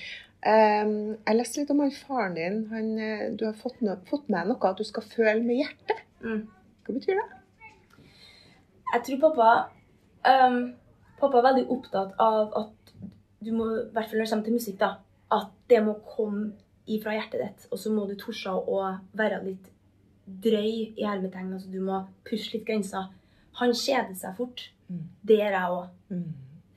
Um, 0.42 0.94
jeg 1.26 1.36
leste 1.38 1.60
litt 1.60 1.70
om 1.70 1.80
han 1.84 1.92
faren 1.94 2.34
din. 2.34 2.66
Han, 2.72 2.98
eh, 2.98 3.30
du 3.38 3.44
har 3.46 3.54
fått, 3.54 3.80
no 3.80 3.96
fått 4.10 4.28
med 4.28 4.48
noe 4.50 4.70
at 4.70 4.76
du 4.78 4.84
skal 4.84 5.02
føle 5.06 5.42
med 5.42 5.60
hjertet. 5.62 6.02
Mm. 6.22 6.48
Hva 6.82 6.94
betyr 6.96 7.20
det? 7.20 7.28
Jeg 8.92 9.04
tror 9.06 9.20
pappa 9.30 9.50
um, 10.28 10.74
Pappa 11.22 11.38
er 11.38 11.46
veldig 11.46 11.68
opptatt 11.70 12.16
av 12.18 12.50
at 12.58 12.92
du 13.42 13.52
må, 13.54 13.68
i 13.78 13.90
hvert 13.94 14.08
fall 14.10 14.18
når 14.18 14.26
det 14.26 14.30
kommer 14.32 14.44
til 14.48 14.56
musikk, 14.56 14.78
da, 14.80 14.88
at 15.30 15.52
det 15.70 15.78
må 15.86 15.94
komme 16.02 16.52
ifra 16.90 17.14
hjertet 17.16 17.42
ditt. 17.42 17.66
Og 17.70 17.80
så 17.80 17.92
må 17.94 18.06
du 18.08 18.14
torse 18.18 18.50
å 18.50 18.80
være 19.18 19.42
litt 19.44 19.68
drøy 20.26 20.70
i 20.98 21.06
hermetegn. 21.06 21.52
Altså 21.54 21.70
du 21.72 21.80
må 21.84 22.02
pushe 22.28 22.56
litt 22.56 22.66
grenser. 22.68 23.10
Han 23.60 23.74
kjeder 23.76 24.14
seg 24.18 24.36
fort. 24.38 24.68
Mm. 24.88 25.04
Det 25.22 25.38
gjør 25.38 25.56
jeg 25.58 25.76
òg. 25.76 25.88
Mm. 26.12 26.28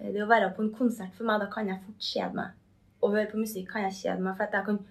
Det 0.05 0.23
å 0.23 0.29
være 0.29 0.51
på 0.55 0.65
en 0.65 0.73
konsert 0.75 1.15
for 1.17 1.27
meg, 1.27 1.41
da 1.41 1.49
kan 1.51 1.69
jeg 1.71 1.81
fort 1.85 2.09
kjede 2.09 2.39
meg. 2.39 2.55
Å 3.01 3.11
høre 3.11 3.29
på 3.31 3.41
musikk 3.41 3.69
kan 3.71 3.85
jeg 3.87 3.99
kjede 4.01 4.25
meg, 4.25 4.35
for 4.37 4.47
at 4.47 4.57
jeg 4.57 4.67
kan 4.67 4.81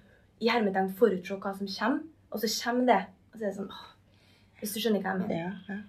i 0.42 0.50
hermetegn 0.50 0.92
forutse 0.98 1.36
hva 1.40 1.52
som 1.56 1.70
kommer. 1.70 2.06
Og 2.34 2.42
så 2.42 2.50
kommer 2.56 2.88
det. 2.90 3.02
Og 3.30 3.38
så 3.38 3.42
er 3.42 3.50
det 3.50 3.56
sånn 3.58 3.70
åh, 3.70 3.90
Hvis 4.60 4.74
du 4.74 4.80
skjønner 4.80 5.02
hva 5.04 5.14
jeg 5.14 5.24
mener. 5.24 5.42
Ja, 5.42 5.74
ja. 5.74 5.80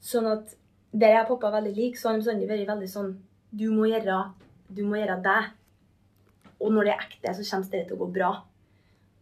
Sånn 0.00 0.28
at 0.30 0.54
der 0.90 1.14
jeg 1.14 1.24
og 1.24 1.34
pappa 1.34 1.52
veldig 1.58 1.74
like, 1.76 1.98
så 1.98 2.08
har 2.08 2.16
de 2.16 2.22
bestandig 2.22 2.48
vært 2.50 2.68
veldig 2.68 2.88
sånn 2.90 3.10
Du 3.50 3.66
må 3.74 3.84
gjøre 3.90 4.22
du 4.70 4.84
må 4.86 5.00
gjøre 5.00 5.18
deg. 5.24 5.50
Og 6.60 6.72
når 6.74 6.86
det 6.86 6.92
er 6.92 7.04
ekte, 7.06 7.32
så 7.34 7.46
kommer 7.50 7.72
det 7.72 7.82
til 7.88 7.96
å 7.96 8.00
gå 8.04 8.08
bra. 8.14 8.30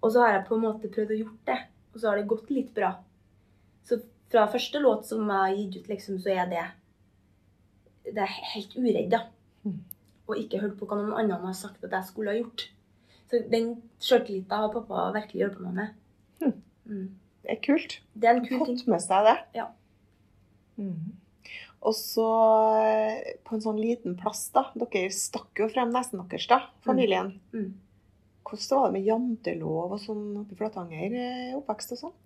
Og 0.02 0.12
så 0.14 0.22
har 0.22 0.36
jeg 0.36 0.46
på 0.48 0.56
en 0.56 0.64
måte 0.64 0.90
prøvd 0.92 1.14
å 1.14 1.20
gjort 1.22 1.50
det, 1.50 1.58
og 1.92 2.00
så 2.00 2.10
har 2.10 2.18
det 2.18 2.30
gått 2.30 2.50
litt 2.54 2.70
bra. 2.76 2.92
Så 3.86 4.00
fra 4.30 4.46
første 4.52 4.80
låt 4.82 5.06
som 5.08 5.24
jeg 5.24 5.42
har 5.42 5.56
gitt 5.56 5.78
ut, 5.78 5.92
liksom, 5.92 6.18
så 6.22 6.34
er 6.36 6.50
det 6.50 6.66
Det 8.08 8.24
er 8.24 8.34
helt 8.54 8.74
uredd, 8.76 9.10
da. 9.12 9.24
Mm. 9.64 9.80
Og 10.28 10.38
ikke 10.40 10.60
hørt 10.62 10.78
på 10.80 10.86
hva 10.88 10.96
noen 10.96 11.16
andre 11.18 11.40
har 11.42 11.56
sagt 11.56 11.82
at 11.84 11.92
jeg 11.92 12.08
skulle 12.08 12.32
ha 12.32 12.38
gjort. 12.38 12.68
Så 13.28 13.42
den 13.52 13.74
sjøltilliten 14.00 14.62
har 14.62 14.72
pappa 14.72 15.10
virkelig 15.12 15.42
hjulpet 15.42 15.64
meg 15.66 15.74
med. 15.76 15.96
Mm. 16.40 16.54
Mm. 16.88 17.08
Det 17.44 17.52
er 17.52 17.60
kult. 17.64 17.98
Det 18.14 18.30
er 18.30 18.38
en 18.38 18.46
kul. 18.46 18.62
Fått 18.62 18.86
med 18.88 19.04
seg 19.04 19.28
det. 19.28 19.34
Ja. 19.58 19.66
Mm. 20.80 21.18
Og 21.84 21.94
så 21.94 22.28
eh, 22.80 23.34
på 23.44 23.56
en 23.56 23.64
sånn 23.64 23.80
liten 23.80 24.16
plass, 24.18 24.46
da. 24.54 24.66
Dere 24.78 25.12
stakk 25.14 25.60
jo 25.60 25.68
frem 25.70 25.92
nesten 25.94 26.22
deres, 26.24 26.48
da, 26.50 26.62
familien. 26.86 27.34
Mm. 27.52 27.70
Hvordan 28.48 28.80
var 28.80 28.86
det 28.88 28.92
med 28.98 29.06
jantelov 29.06 29.92
og 29.92 30.00
sånn 30.00 30.24
oppe 30.40 30.54
i 30.56 30.58
Flatanger? 30.58 31.14
eh, 31.20 31.56
Oppvekst 31.58 31.92
og 31.96 31.98
sånn? 32.02 32.16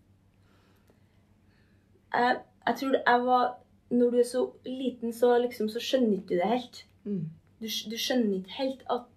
jeg, 2.15 2.41
jeg 2.67 2.77
tror 2.81 2.97
jeg 2.99 3.25
var 3.27 3.47
når 3.93 4.11
du 4.11 4.19
er 4.23 4.29
så 4.29 4.43
liten, 4.65 5.13
så 5.13 5.35
liksom 5.43 5.69
så 5.69 5.81
skjønner 5.83 6.15
ikke 6.17 6.29
du 6.33 6.39
det 6.41 6.49
helt. 6.49 6.79
Mm. 7.05 7.25
Du, 7.61 7.67
du 7.93 7.97
skjønner 8.01 8.39
ikke 8.39 8.55
helt 8.57 8.85
at 8.91 9.09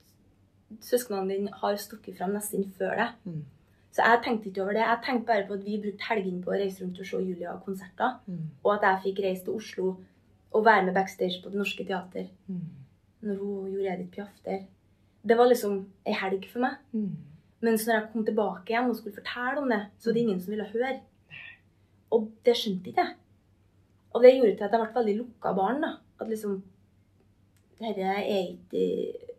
søsknene 0.83 1.29
dine 1.31 1.53
har 1.61 1.77
stukket 1.79 2.17
frem 2.17 2.33
nesten 2.35 2.65
før 2.77 2.97
deg. 2.99 3.13
Mm. 3.23 3.43
Så 3.95 4.03
jeg 4.03 4.19
tenkte 4.25 4.49
ikke 4.49 4.65
over 4.65 4.75
det. 4.75 4.83
Jeg 4.83 4.99
tenkte 5.05 5.29
bare 5.29 5.45
på 5.47 5.55
at 5.55 5.63
vi 5.63 5.77
brukte 5.79 6.09
helgene 6.09 6.43
på 6.43 6.51
å 6.51 6.57
reise 6.59 6.83
rundt 6.83 6.99
og 6.99 7.07
se 7.07 7.21
Julia-konserter. 7.23 8.17
Mm. 8.27 8.41
Og 8.65 8.73
at 8.73 8.83
jeg 8.89 9.03
fikk 9.05 9.21
reise 9.23 9.45
til 9.45 9.55
Oslo 9.61 9.85
og 10.55 10.65
være 10.67 10.83
med 10.89 10.97
backstage 10.97 11.39
på 11.43 11.51
Det 11.53 11.61
Norske 11.61 11.85
Teater 11.87 12.27
Mm. 12.51 12.65
når 13.25 13.39
hun 13.39 13.71
gjorde 13.71 13.93
Edith 13.93 14.11
Piaf 14.11 14.35
der. 14.45 14.65
Det 15.25 15.37
var 15.37 15.49
liksom 15.49 15.79
ei 16.05 16.13
helg 16.13 16.45
for 16.51 16.65
meg. 16.65 16.77
Mm. 16.93 17.15
Mens 17.65 17.85
når 17.87 17.95
jeg 17.95 18.07
kom 18.13 18.25
tilbake 18.27 18.73
igjen 18.73 18.89
og 18.91 18.97
skulle 18.99 19.17
fortelle 19.17 19.61
om 19.61 19.71
det, 19.71 19.81
så 19.97 20.09
var 20.09 20.17
det 20.17 20.23
ingen 20.25 20.41
som 20.41 20.53
ville 20.53 20.69
høre. 20.69 20.95
Og 22.13 22.27
det 22.45 22.55
skjønte 22.59 22.91
ikke 22.91 23.05
jeg. 23.05 23.15
Og 24.15 24.23
det 24.23 24.35
gjorde 24.35 24.55
til 24.55 24.67
at 24.67 24.75
jeg 24.75 24.81
ble 24.81 24.97
veldig 24.99 25.15
lukka 25.19 25.53
barn. 25.57 25.81
da. 25.81 25.95
At 26.21 26.29
liksom 26.31 26.63
Dette 27.75 28.05
er 28.07 28.53
ikke 28.53 28.83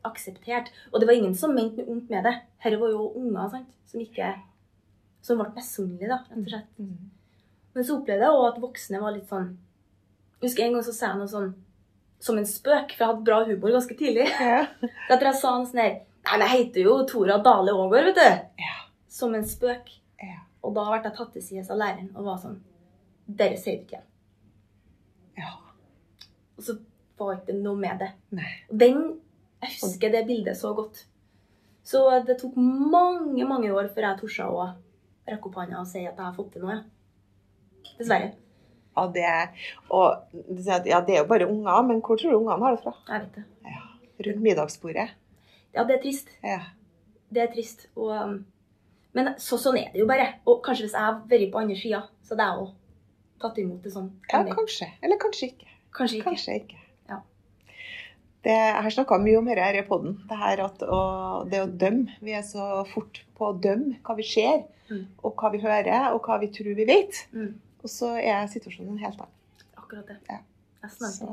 akseptert. 0.04 0.72
Og 0.92 1.00
det 1.00 1.06
var 1.08 1.16
ingen 1.16 1.34
som 1.34 1.54
mente 1.56 1.80
noe 1.80 1.94
ondt 1.94 2.10
med 2.12 2.26
det. 2.26 2.34
Dette 2.64 2.80
var 2.80 2.92
jo 2.92 3.12
unger 3.16 3.48
sant? 3.54 3.70
som 3.86 4.00
ikke 4.02 4.34
Som 5.22 5.40
ble 5.40 5.48
misunnelige, 5.56 6.10
da, 6.10 6.18
rett 6.28 6.42
og 6.42 6.50
slett. 6.50 6.74
Mm. 6.78 7.10
Men 7.74 7.84
så 7.84 7.96
opplevde 7.96 8.26
jeg 8.26 8.36
òg 8.36 8.44
at 8.48 8.60
voksne 8.62 9.00
var 9.02 9.14
litt 9.14 9.28
sånn 9.28 9.48
Jeg 10.36 10.48
husker 10.48 10.64
en 10.64 10.76
gang 10.76 10.84
så 10.86 10.94
sa 10.94 11.08
jeg 11.10 11.18
noe 11.20 11.32
sånn 11.32 11.50
som 12.22 12.38
en 12.40 12.46
spøk, 12.48 12.94
for 12.96 13.02
jeg 13.04 13.10
hadde 13.12 13.24
bra 13.26 13.42
humor 13.44 13.74
ganske 13.76 13.96
tidlig. 13.98 14.26
Ja. 14.40 14.62
Etter 15.10 15.28
jeg 15.30 15.38
sa 15.40 15.52
han 15.56 15.66
sånn 15.68 15.82
her 15.82 15.94
Nei, 16.26 16.38
men 16.40 16.42
jeg 16.48 16.58
heter 16.58 16.86
jo 16.88 16.94
Tora 17.06 17.36
Dale 17.38 17.70
Aagaard, 17.70 18.08
vet 18.08 18.16
du. 18.18 18.62
Ja. 18.64 18.72
Som 19.12 19.36
en 19.38 19.44
spøk. 19.46 19.92
Ja. 20.18 20.40
Og 20.66 20.72
da 20.74 20.82
ble 20.88 20.96
jeg 21.04 21.12
tatt 21.14 21.30
til 21.36 21.44
side 21.44 21.62
av 21.70 21.78
læreren 21.78 22.08
og 22.16 22.24
var 22.26 22.40
sånn 22.42 22.56
Dere 23.26 23.58
sier 23.58 23.76
det 23.76 23.84
ikke 23.84 23.98
igjen. 23.98 24.08
ja. 25.38 25.52
Og 26.56 26.64
så 26.66 26.74
var 27.18 27.36
ikke 27.38 27.54
noe 27.58 27.78
med 27.78 28.00
det. 28.02 28.10
Nei. 28.38 28.50
Og 28.70 28.80
den 28.80 28.98
Jeg 29.62 29.76
husker 29.80 30.10
det 30.12 30.24
bildet 30.28 30.56
så 30.58 30.72
godt. 30.76 31.04
Så 31.86 32.02
det 32.26 32.36
tok 32.40 32.56
mange, 32.58 33.44
mange 33.46 33.70
år 33.72 33.88
før 33.94 34.08
jeg 34.10 34.20
torde 34.20 34.46
å 34.50 34.66
rekke 35.26 35.48
opp 35.48 35.56
hånda 35.60 35.80
og 35.80 35.86
si 35.90 36.02
at 36.02 36.16
jeg 36.16 36.24
har 36.24 36.34
fått 36.36 36.52
til 36.56 36.66
noe. 36.66 36.80
Dessverre. 37.98 38.32
Ja, 38.96 39.06
det 39.12 39.30
og 39.92 40.22
du 40.32 40.62
sier 40.62 40.78
at 40.80 40.86
ja, 40.88 41.00
det 41.04 41.14
er 41.16 41.22
jo 41.22 41.28
bare 41.28 41.48
unger, 41.50 41.82
men 41.84 42.00
hvor 42.00 42.16
tror 42.16 42.32
du 42.32 42.38
ungene 42.38 42.56
har 42.64 42.76
det 42.76 42.82
fra? 42.84 42.94
Jeg 43.10 43.26
vet 43.26 43.34
det. 43.36 43.44
Ja. 43.68 43.82
Rundt 44.26 44.42
middagsbordet. 44.46 45.08
Ja, 45.76 45.84
det 45.84 45.98
er 45.98 46.02
trist. 46.02 46.30
Ja. 46.42 46.60
Det 47.28 47.42
er 47.42 47.50
trist. 47.52 47.86
Og, 47.96 48.08
um, 48.16 48.38
men 49.12 49.34
så, 49.42 49.58
sånn 49.60 49.76
er 49.82 49.90
det 49.92 50.00
jo 50.00 50.06
bare. 50.08 50.30
Og 50.48 50.62
kanskje 50.64 50.86
hvis 50.86 50.96
jeg 50.96 51.04
har 51.04 51.18
vært 51.28 51.52
på 51.52 51.60
andre 51.60 51.76
sida, 51.76 52.00
så 52.24 52.32
hadde 52.34 52.46
jeg 52.48 52.64
òg 52.64 52.72
tatt 53.44 53.58
imot 53.60 53.82
det 53.84 53.92
sånn. 53.92 54.08
ja, 54.32 54.40
kanskje. 54.48 54.88
Eller 55.04 55.20
kanskje 55.20 55.50
ikke. 55.52 55.68
Kanskje 55.96 56.16
ikke. 56.22 56.30
Kanskje 56.30 56.56
ikke. 56.62 56.80
Ja. 57.10 57.18
Det, 58.46 58.54
jeg 58.56 58.82
har 58.86 58.94
snakka 58.94 59.18
mye 59.20 59.38
om 59.42 59.48
dette 59.50 59.82
i 59.82 59.84
poden. 59.88 60.16
Det 60.30 60.40
her 60.40 60.64
at 60.64 60.82
å, 60.86 61.02
det 61.50 61.60
å 61.64 61.68
dømme. 61.68 62.16
Vi 62.24 62.32
er 62.38 62.44
så 62.46 62.84
fort 62.88 63.20
på 63.36 63.50
å 63.50 63.56
dømme 63.60 63.98
hva 64.06 64.16
vi 64.16 64.24
ser, 64.24 64.64
Mm. 64.86 65.00
og 65.26 65.32
hva 65.34 65.48
vi 65.50 65.58
hører, 65.58 66.12
og 66.14 66.20
hva 66.22 66.36
vi 66.38 66.46
tror 66.54 66.76
vi 66.78 66.84
vet. 66.86 67.16
Mm, 67.34 67.56
Og 67.86 67.92
så 67.92 68.12
er 68.18 68.48
situasjonen 68.50 68.98
helt 68.98 69.20
annen. 69.22 69.32
akkurat 69.78 70.08
det. 70.10 70.18
Ja. 70.32 70.40
Så, 70.90 71.26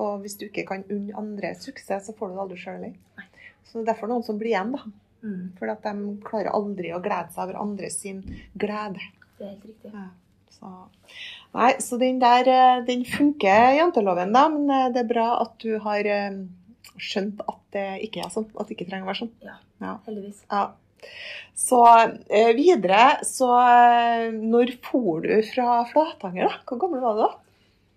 og 0.00 0.18
hvis 0.24 0.34
du 0.40 0.46
ikke 0.46 0.64
kan 0.68 0.82
unne 0.92 1.14
andre 1.16 1.54
suksess, 1.56 2.06
så 2.08 2.12
får 2.16 2.28
du 2.30 2.34
det 2.36 2.42
aldri 2.42 2.58
sjøl 2.60 2.82
heller. 2.82 3.28
Så 3.64 3.78
det 3.78 3.84
er 3.84 3.92
derfor 3.94 4.10
noen 4.10 4.24
som 4.26 4.38
blir 4.40 4.50
igjen, 4.54 4.72
da. 4.74 4.82
Mm, 5.22 5.44
For 5.58 5.68
at 5.72 5.84
de 5.84 6.10
klarer 6.24 6.50
aldri 6.56 6.90
å 6.96 7.00
glede 7.04 7.28
seg 7.32 7.42
over 7.46 7.58
andre 7.60 7.88
sin 7.92 8.22
glede. 8.60 9.00
det 9.38 9.46
er 9.46 9.52
helt 9.54 9.64
riktig. 9.68 9.92
Ja. 9.94 10.06
Så, 10.52 10.70
nei, 11.56 11.70
så 11.80 11.96
den 12.00 12.18
der 12.20 12.48
eh, 12.52 12.82
den 12.88 13.04
funker, 13.08 13.70
janteloven, 13.78 14.32
da. 14.36 14.46
Men 14.52 14.68
eh, 14.68 14.88
det 14.92 15.04
er 15.04 15.10
bra 15.12 15.28
at 15.44 15.54
du 15.64 15.78
har 15.84 16.04
eh, 16.16 16.40
skjønt 17.00 17.40
at 17.48 17.60
det 17.76 17.86
ikke 18.08 18.24
er 18.26 18.32
sånn. 18.34 18.48
At 18.56 18.68
det 18.68 18.76
ikke 18.76 18.88
trenger 18.90 19.08
å 19.08 19.12
være 19.12 19.22
sånn. 19.24 19.34
Ja, 19.44 19.56
Ja. 19.80 19.94
heldigvis. 20.08 20.42
Ja. 20.50 20.64
Så 21.60 21.80
eh, 22.30 22.50
videre, 22.56 23.20
så 23.26 23.50
eh, 23.60 24.30
Når 24.32 24.74
for 24.84 25.20
du 25.26 25.34
fra 25.50 25.82
Flatanger, 25.90 26.48
da? 26.48 26.60
Hvor 26.68 26.80
gammel 26.80 27.02
var 27.04 27.16
du 27.16 27.24
da? 27.26 27.30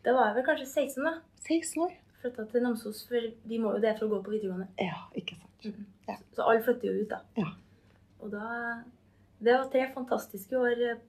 Da 0.04 0.16
var 0.18 0.30
jeg 0.30 0.38
vel 0.40 0.48
kanskje 0.50 0.68
16 0.68 1.08
da. 1.08 1.14
16 1.48 1.86
år? 1.86 1.94
Flytta 2.24 2.46
til 2.52 2.66
Namsos, 2.66 3.06
for 3.08 3.30
de 3.50 3.60
må 3.60 3.72
jo 3.76 3.84
det 3.84 3.96
for 3.98 4.08
å 4.08 4.12
gå 4.14 4.20
på 4.26 4.34
videregående. 4.36 4.68
Ja, 4.84 5.06
ikke 5.20 5.38
sant. 5.40 5.80
Ja. 6.10 6.18
Så 6.36 6.44
alle 6.44 6.64
flytter 6.66 6.90
jo 6.90 7.06
ut, 7.06 7.14
da. 7.14 7.22
Ja. 7.40 7.54
Og 8.24 8.32
da 8.32 8.50
Det 9.44 9.52
var 9.58 9.66
tre 9.72 9.88
fantastiske 9.92 10.56
år 10.60 10.84
eh, 10.90 11.00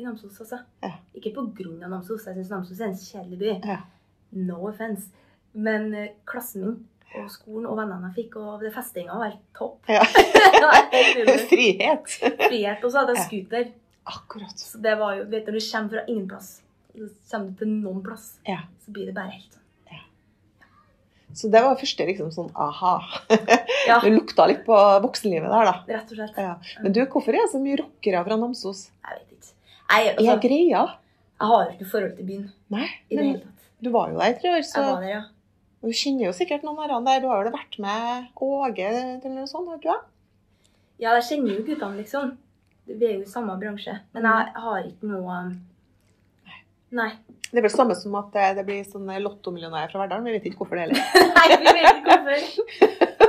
i 0.00 0.04
Namsos, 0.04 0.38
altså. 0.40 0.62
Ja. 0.84 0.94
Ikke 1.16 1.34
på 1.36 1.46
grunn 1.56 1.80
av 1.84 1.92
Namsos. 1.92 2.28
Jeg 2.28 2.38
syns 2.38 2.52
Namsos 2.52 2.80
er 2.80 2.92
en 2.92 3.00
kjedelig 3.00 3.40
by. 3.40 3.50
Ja. 3.68 3.80
No 4.36 4.62
offence. 4.68 5.10
Men 5.52 5.92
klassen 6.28 6.64
min 6.64 6.78
og 7.20 7.28
skolen 7.30 7.66
og 7.68 7.76
vennene 7.78 8.08
jeg 8.10 8.24
fikk, 8.24 8.36
og 8.40 8.60
det 8.64 8.72
festinga 8.74 9.18
var 9.20 9.30
helt 9.30 9.44
topp. 9.58 9.78
Ja. 9.88 10.02
Frihet. 11.52 12.18
Frihet. 12.48 12.84
Og 12.84 12.90
så 12.92 12.98
hadde 13.02 13.14
jeg 13.16 13.22
Ja. 13.22 13.28
scooter. 13.28 13.70
Akkurat. 14.12 14.58
Så 14.58 14.80
det 14.82 14.96
var 14.98 15.14
jo, 15.16 15.24
vet 15.30 15.46
du 15.46 15.52
Når 15.52 15.58
du 15.60 15.66
kommer 15.72 15.90
fra 15.96 16.04
ingen 16.08 16.28
plass, 16.28 16.48
så 16.92 17.08
kommer 17.36 17.50
du 17.52 17.56
til 17.62 17.68
noen 17.68 18.02
plass, 18.02 18.38
Ja. 18.48 18.58
så 18.84 18.92
blir 18.92 19.06
det 19.06 19.14
bare 19.14 19.30
helt 19.36 19.50
sånn. 19.52 19.58
Så 21.34 21.48
det 21.48 21.62
var 21.64 21.78
første 21.80 22.04
liksom 22.04 22.28
sånn 22.34 22.50
aha. 22.60 22.98
Ja, 23.88 23.94
Du 24.04 24.10
lukta 24.12 24.44
litt 24.50 24.66
på 24.66 24.76
voksenlivet 25.00 25.48
der, 25.48 25.64
da. 25.64 25.72
rett 25.88 26.10
og 26.12 26.18
slett. 26.18 26.36
Ja. 26.36 26.56
Men 26.84 26.92
du, 26.92 27.00
hvorfor 27.08 27.32
er 27.32 27.46
det 27.46 27.52
så 27.54 27.60
mye 27.62 27.78
rockere 27.80 28.20
fra 28.26 28.36
Namsos? 28.36 28.82
Jeg 29.00 29.16
vet 29.16 29.30
ikke. 29.38 29.54
Jeg, 29.92 30.10
Er 30.10 30.18
altså, 30.18 30.34
greia? 30.44 30.82
jeg 31.40 31.48
har 31.48 31.62
jo 31.64 31.70
ikke 31.72 31.86
noe 31.86 31.92
forhold 31.94 32.12
til 32.18 32.26
byen 32.28 32.44
Nei, 32.76 32.84
i 32.84 33.16
det 33.16 33.16
men 33.16 33.30
hele 33.30 33.40
tatt. 33.46 33.64
du 33.80 33.90
var 33.96 34.12
jo 34.12 34.18
der 34.20 34.34
i 34.34 34.36
tre 34.42 34.52
år, 34.58 34.66
så 34.68 34.76
Jeg 34.82 34.90
var 34.90 35.00
der, 35.00 35.08
ja. 35.14 35.22
Og 35.82 35.90
du 35.90 35.98
kjenner 35.98 36.28
jo 36.28 36.32
sikkert 36.36 36.62
noen 36.62 36.78
av 36.94 37.02
der. 37.06 37.20
Du 37.22 37.26
har 37.26 37.42
jo 37.42 37.52
vært 37.54 37.76
med 37.82 38.28
Åge 38.38 38.86
eller 38.86 39.34
noe 39.34 39.48
sånt, 39.50 39.66
har 39.66 39.80
du 39.80 39.88
ikke? 39.88 39.98
Ja, 41.02 41.16
jeg 41.16 41.26
kjenner 41.26 41.56
jo 41.56 41.64
guttene, 41.66 41.98
liksom. 41.98 42.36
Vi 42.86 42.98
er 43.08 43.16
jo 43.16 43.24
i 43.24 43.30
samme 43.30 43.56
bransje. 43.58 43.96
Men 44.14 44.28
jeg 44.28 44.62
har 44.62 44.86
ikke 44.86 45.10
noe 45.10 45.38
um, 45.48 45.52
Nei. 46.94 47.08
Det 47.48 47.58
er 47.58 47.66
vel 47.66 47.72
samme 47.72 47.96
som 47.98 48.14
at 48.20 48.30
det, 48.56 48.64
blir 48.68 48.84
sånne 48.86 49.18
lottomillionær 49.24 49.90
fra 49.90 50.04
Verdalen. 50.04 50.28
Vi 50.28 50.36
vet 50.36 50.46
ikke 50.48 50.62
hvorfor 50.62 50.78
det 50.78 50.86
heller. 50.86 51.02
Nei, 51.36 51.46
vi 51.50 51.74
vet 51.80 51.98
ikke 51.98 52.18
hvorfor. 52.22 53.28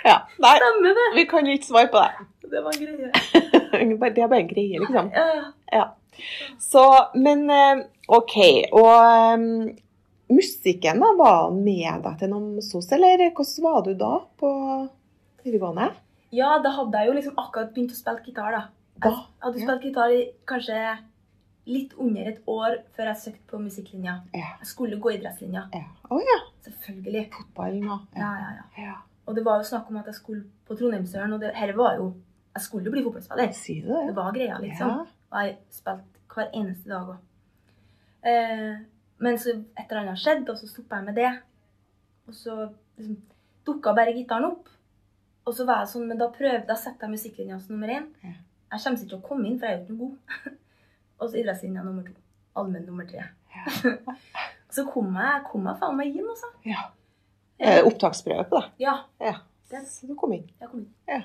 Ja, 0.00 0.14
nei, 0.40 0.52
Stemmer 0.56 0.94
det. 0.96 1.06
vi 1.16 1.22
kan 1.28 1.48
ikke 1.50 1.66
svare 1.66 1.88
på 1.92 2.00
det. 2.00 2.26
Det 2.52 2.62
var 2.64 2.76
greie. 2.80 3.10
Det 4.14 4.22
er 4.22 4.30
bare 4.30 4.40
en 4.40 4.48
greie, 4.48 4.78
liksom. 4.80 5.10
Ja, 5.12 5.26
ja. 5.72 5.84
Så, 6.62 6.84
men 7.14 7.44
eh, 7.52 7.82
OK. 8.08 8.36
Og 8.72 8.94
eh, 8.94 9.74
musikken, 10.30 11.00
da, 11.02 11.10
var 11.18 11.50
med 11.54 12.02
deg 12.04 12.18
til 12.20 12.34
sos, 12.62 12.90
eller 12.92 13.24
hvordan 13.30 13.64
var 13.66 13.82
du 13.86 13.94
da 13.94 14.12
på 14.40 14.50
videregående? 15.44 15.90
ja, 16.32 16.58
da 16.62 16.70
hadde 16.70 16.98
jeg 17.00 17.08
jo 17.08 17.14
liksom 17.16 17.38
akkurat 17.42 17.72
begynt 17.74 17.90
å 17.90 17.98
spille 17.98 18.22
gitar, 18.22 18.52
da. 18.54 18.60
Da? 19.02 19.10
Jeg 19.10 19.42
hadde 19.42 19.58
Ja. 19.58 19.66
spilt 19.66 19.82
gitar 19.88 20.10
i 20.14 20.20
kanskje 20.46 20.98
litt 21.66 21.92
under 21.98 22.28
et 22.28 22.38
år 22.46 22.76
før 22.96 23.04
jeg 23.10 23.16
søkte 23.16 23.46
på 23.50 23.58
musikklinja. 23.58 24.14
Ja. 24.34 24.56
Jeg 24.60 24.66
skulle 24.66 24.98
gå 25.00 25.10
idrettslinja. 25.16 25.64
ja. 25.74 25.84
Oh, 26.10 26.20
ja. 26.20 26.38
Selvfølgelig. 26.62 27.30
Fotballen 27.32 27.88
og 27.90 28.00
Ja, 28.16 28.30
ja, 28.38 28.50
ja. 28.58 28.82
ja. 28.84 28.94
Og 29.26 29.34
det 29.36 29.44
var 29.44 29.58
jo 29.58 29.64
snakk 29.68 29.88
om 29.90 29.96
at 29.96 30.06
jeg 30.06 30.14
skulle 30.14 30.44
på 30.66 30.74
Trondheimsøren, 30.76 31.32
og 31.32 31.40
det 31.40 31.54
her 31.54 31.72
var 31.76 31.96
jo 31.96 32.14
Jeg 32.54 32.62
skulle 32.62 32.84
jo 32.84 32.90
bli 32.90 33.02
fotballspiller. 33.04 33.52
Si 33.54 33.80
det? 33.80 34.06
Det 34.08 34.14
var 34.16 34.32
greia, 34.32 34.58
liksom. 34.60 35.06
Og 35.32 35.38
jeg 35.44 35.56
spilte 35.70 36.02
hver 36.34 36.48
eneste 36.52 36.88
dag 36.88 37.06
òg. 37.08 37.16
Eh, 38.24 38.76
men 39.20 39.38
så 39.40 39.52
et 39.54 39.86
eller 39.86 40.02
annet 40.04 40.20
skjedde, 40.22 40.52
og 40.52 40.58
så 40.60 40.68
stoppa 40.70 41.00
jeg 41.00 41.08
med 41.10 41.18
det. 41.20 41.30
Og 42.30 42.36
så 42.36 42.54
liksom, 42.98 43.16
dukka 43.68 43.92
bare 43.96 44.14
gitaren 44.16 44.48
opp. 44.50 44.70
Og 45.48 45.56
så 45.56 45.66
var 45.68 45.82
jeg 45.84 45.92
sånn, 45.94 46.06
men 46.10 46.20
da 46.20 46.28
prøvde 46.32 46.66
da 46.68 46.76
setter 46.78 47.06
jeg 47.08 47.14
musikklinja 47.16 47.58
som 47.60 47.74
nummer 47.76 47.92
én. 47.94 48.06
Ja. 48.24 48.36
Jeg 48.70 48.84
kommer 48.84 49.00
ikke 49.00 49.10
til 49.10 49.18
å 49.18 49.26
komme 49.26 49.48
inn, 49.50 49.58
for 49.58 49.66
jeg 49.66 49.74
er 49.74 49.80
jo 49.80 49.84
ikke 49.84 49.96
noe 49.96 50.06
god. 50.06 50.56
og 51.20 51.24
så 51.32 51.40
idrettslinja 51.40 51.84
nummer 51.84 52.06
to. 52.06 52.14
Allmenn 52.60 52.86
nummer 52.88 53.06
tre. 53.08 53.26
Ja. 53.54 53.94
Så 54.70 54.84
kom 54.86 55.08
jeg, 55.18 55.42
kom 55.50 55.64
jeg 55.66 55.78
faen 55.80 55.96
meg 55.98 56.14
inn, 56.14 56.28
altså. 56.30 56.46
ja. 56.68 56.84
Eh, 57.60 57.80
opptaksprøve 57.84 58.44
på 58.48 58.60
det? 58.60 58.68
Ja, 58.86 59.00
Ja. 59.20 59.36
Så 59.70 60.06
du 60.08 60.14
kom 60.18 60.32
inn. 60.34 60.46
jeg 60.58 60.66
kom 60.70 60.80
inn. 60.82 61.24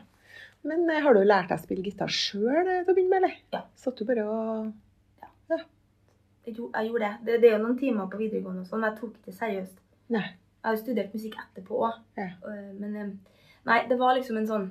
Men 0.65 0.83
eh, 0.89 0.99
har 1.01 1.13
du 1.13 1.21
lært 1.25 1.49
deg 1.49 1.57
å 1.57 1.63
spille 1.63 1.85
gitar 1.85 2.09
sjøl 2.13 2.65
til 2.65 2.89
å 2.89 2.93
begynne 2.93 3.09
med, 3.13 3.21
eller? 3.21 3.37
Ja. 3.53 3.61
Satt 3.77 4.01
du 4.01 4.05
bare 4.09 4.25
og 4.25 4.67
Jeg, 6.45 6.55
gjorde 6.55 6.99
det. 7.05 7.13
det. 7.25 7.37
Det 7.41 7.49
er 7.49 7.55
jo 7.57 7.63
noen 7.63 7.77
timer 7.79 8.09
på 8.11 8.19
videregående 8.21 8.63
og 8.63 8.69
sånn, 8.69 8.81
men 8.83 8.91
jeg 8.91 8.99
tok 9.01 9.15
det 9.25 9.35
seriøst. 9.35 9.77
Nei. 10.13 10.25
Jeg 10.29 10.67
har 10.67 10.75
jo 10.75 10.81
studert 10.81 11.15
musikk 11.17 11.37
etterpå 11.41 11.79
òg. 11.87 11.97
Ja. 12.17 12.27
Men 12.79 12.97
eh, 13.01 13.39
nei, 13.69 13.79
det 13.89 13.97
var 13.99 14.17
liksom 14.17 14.39
en 14.41 14.47
sånn 14.49 14.67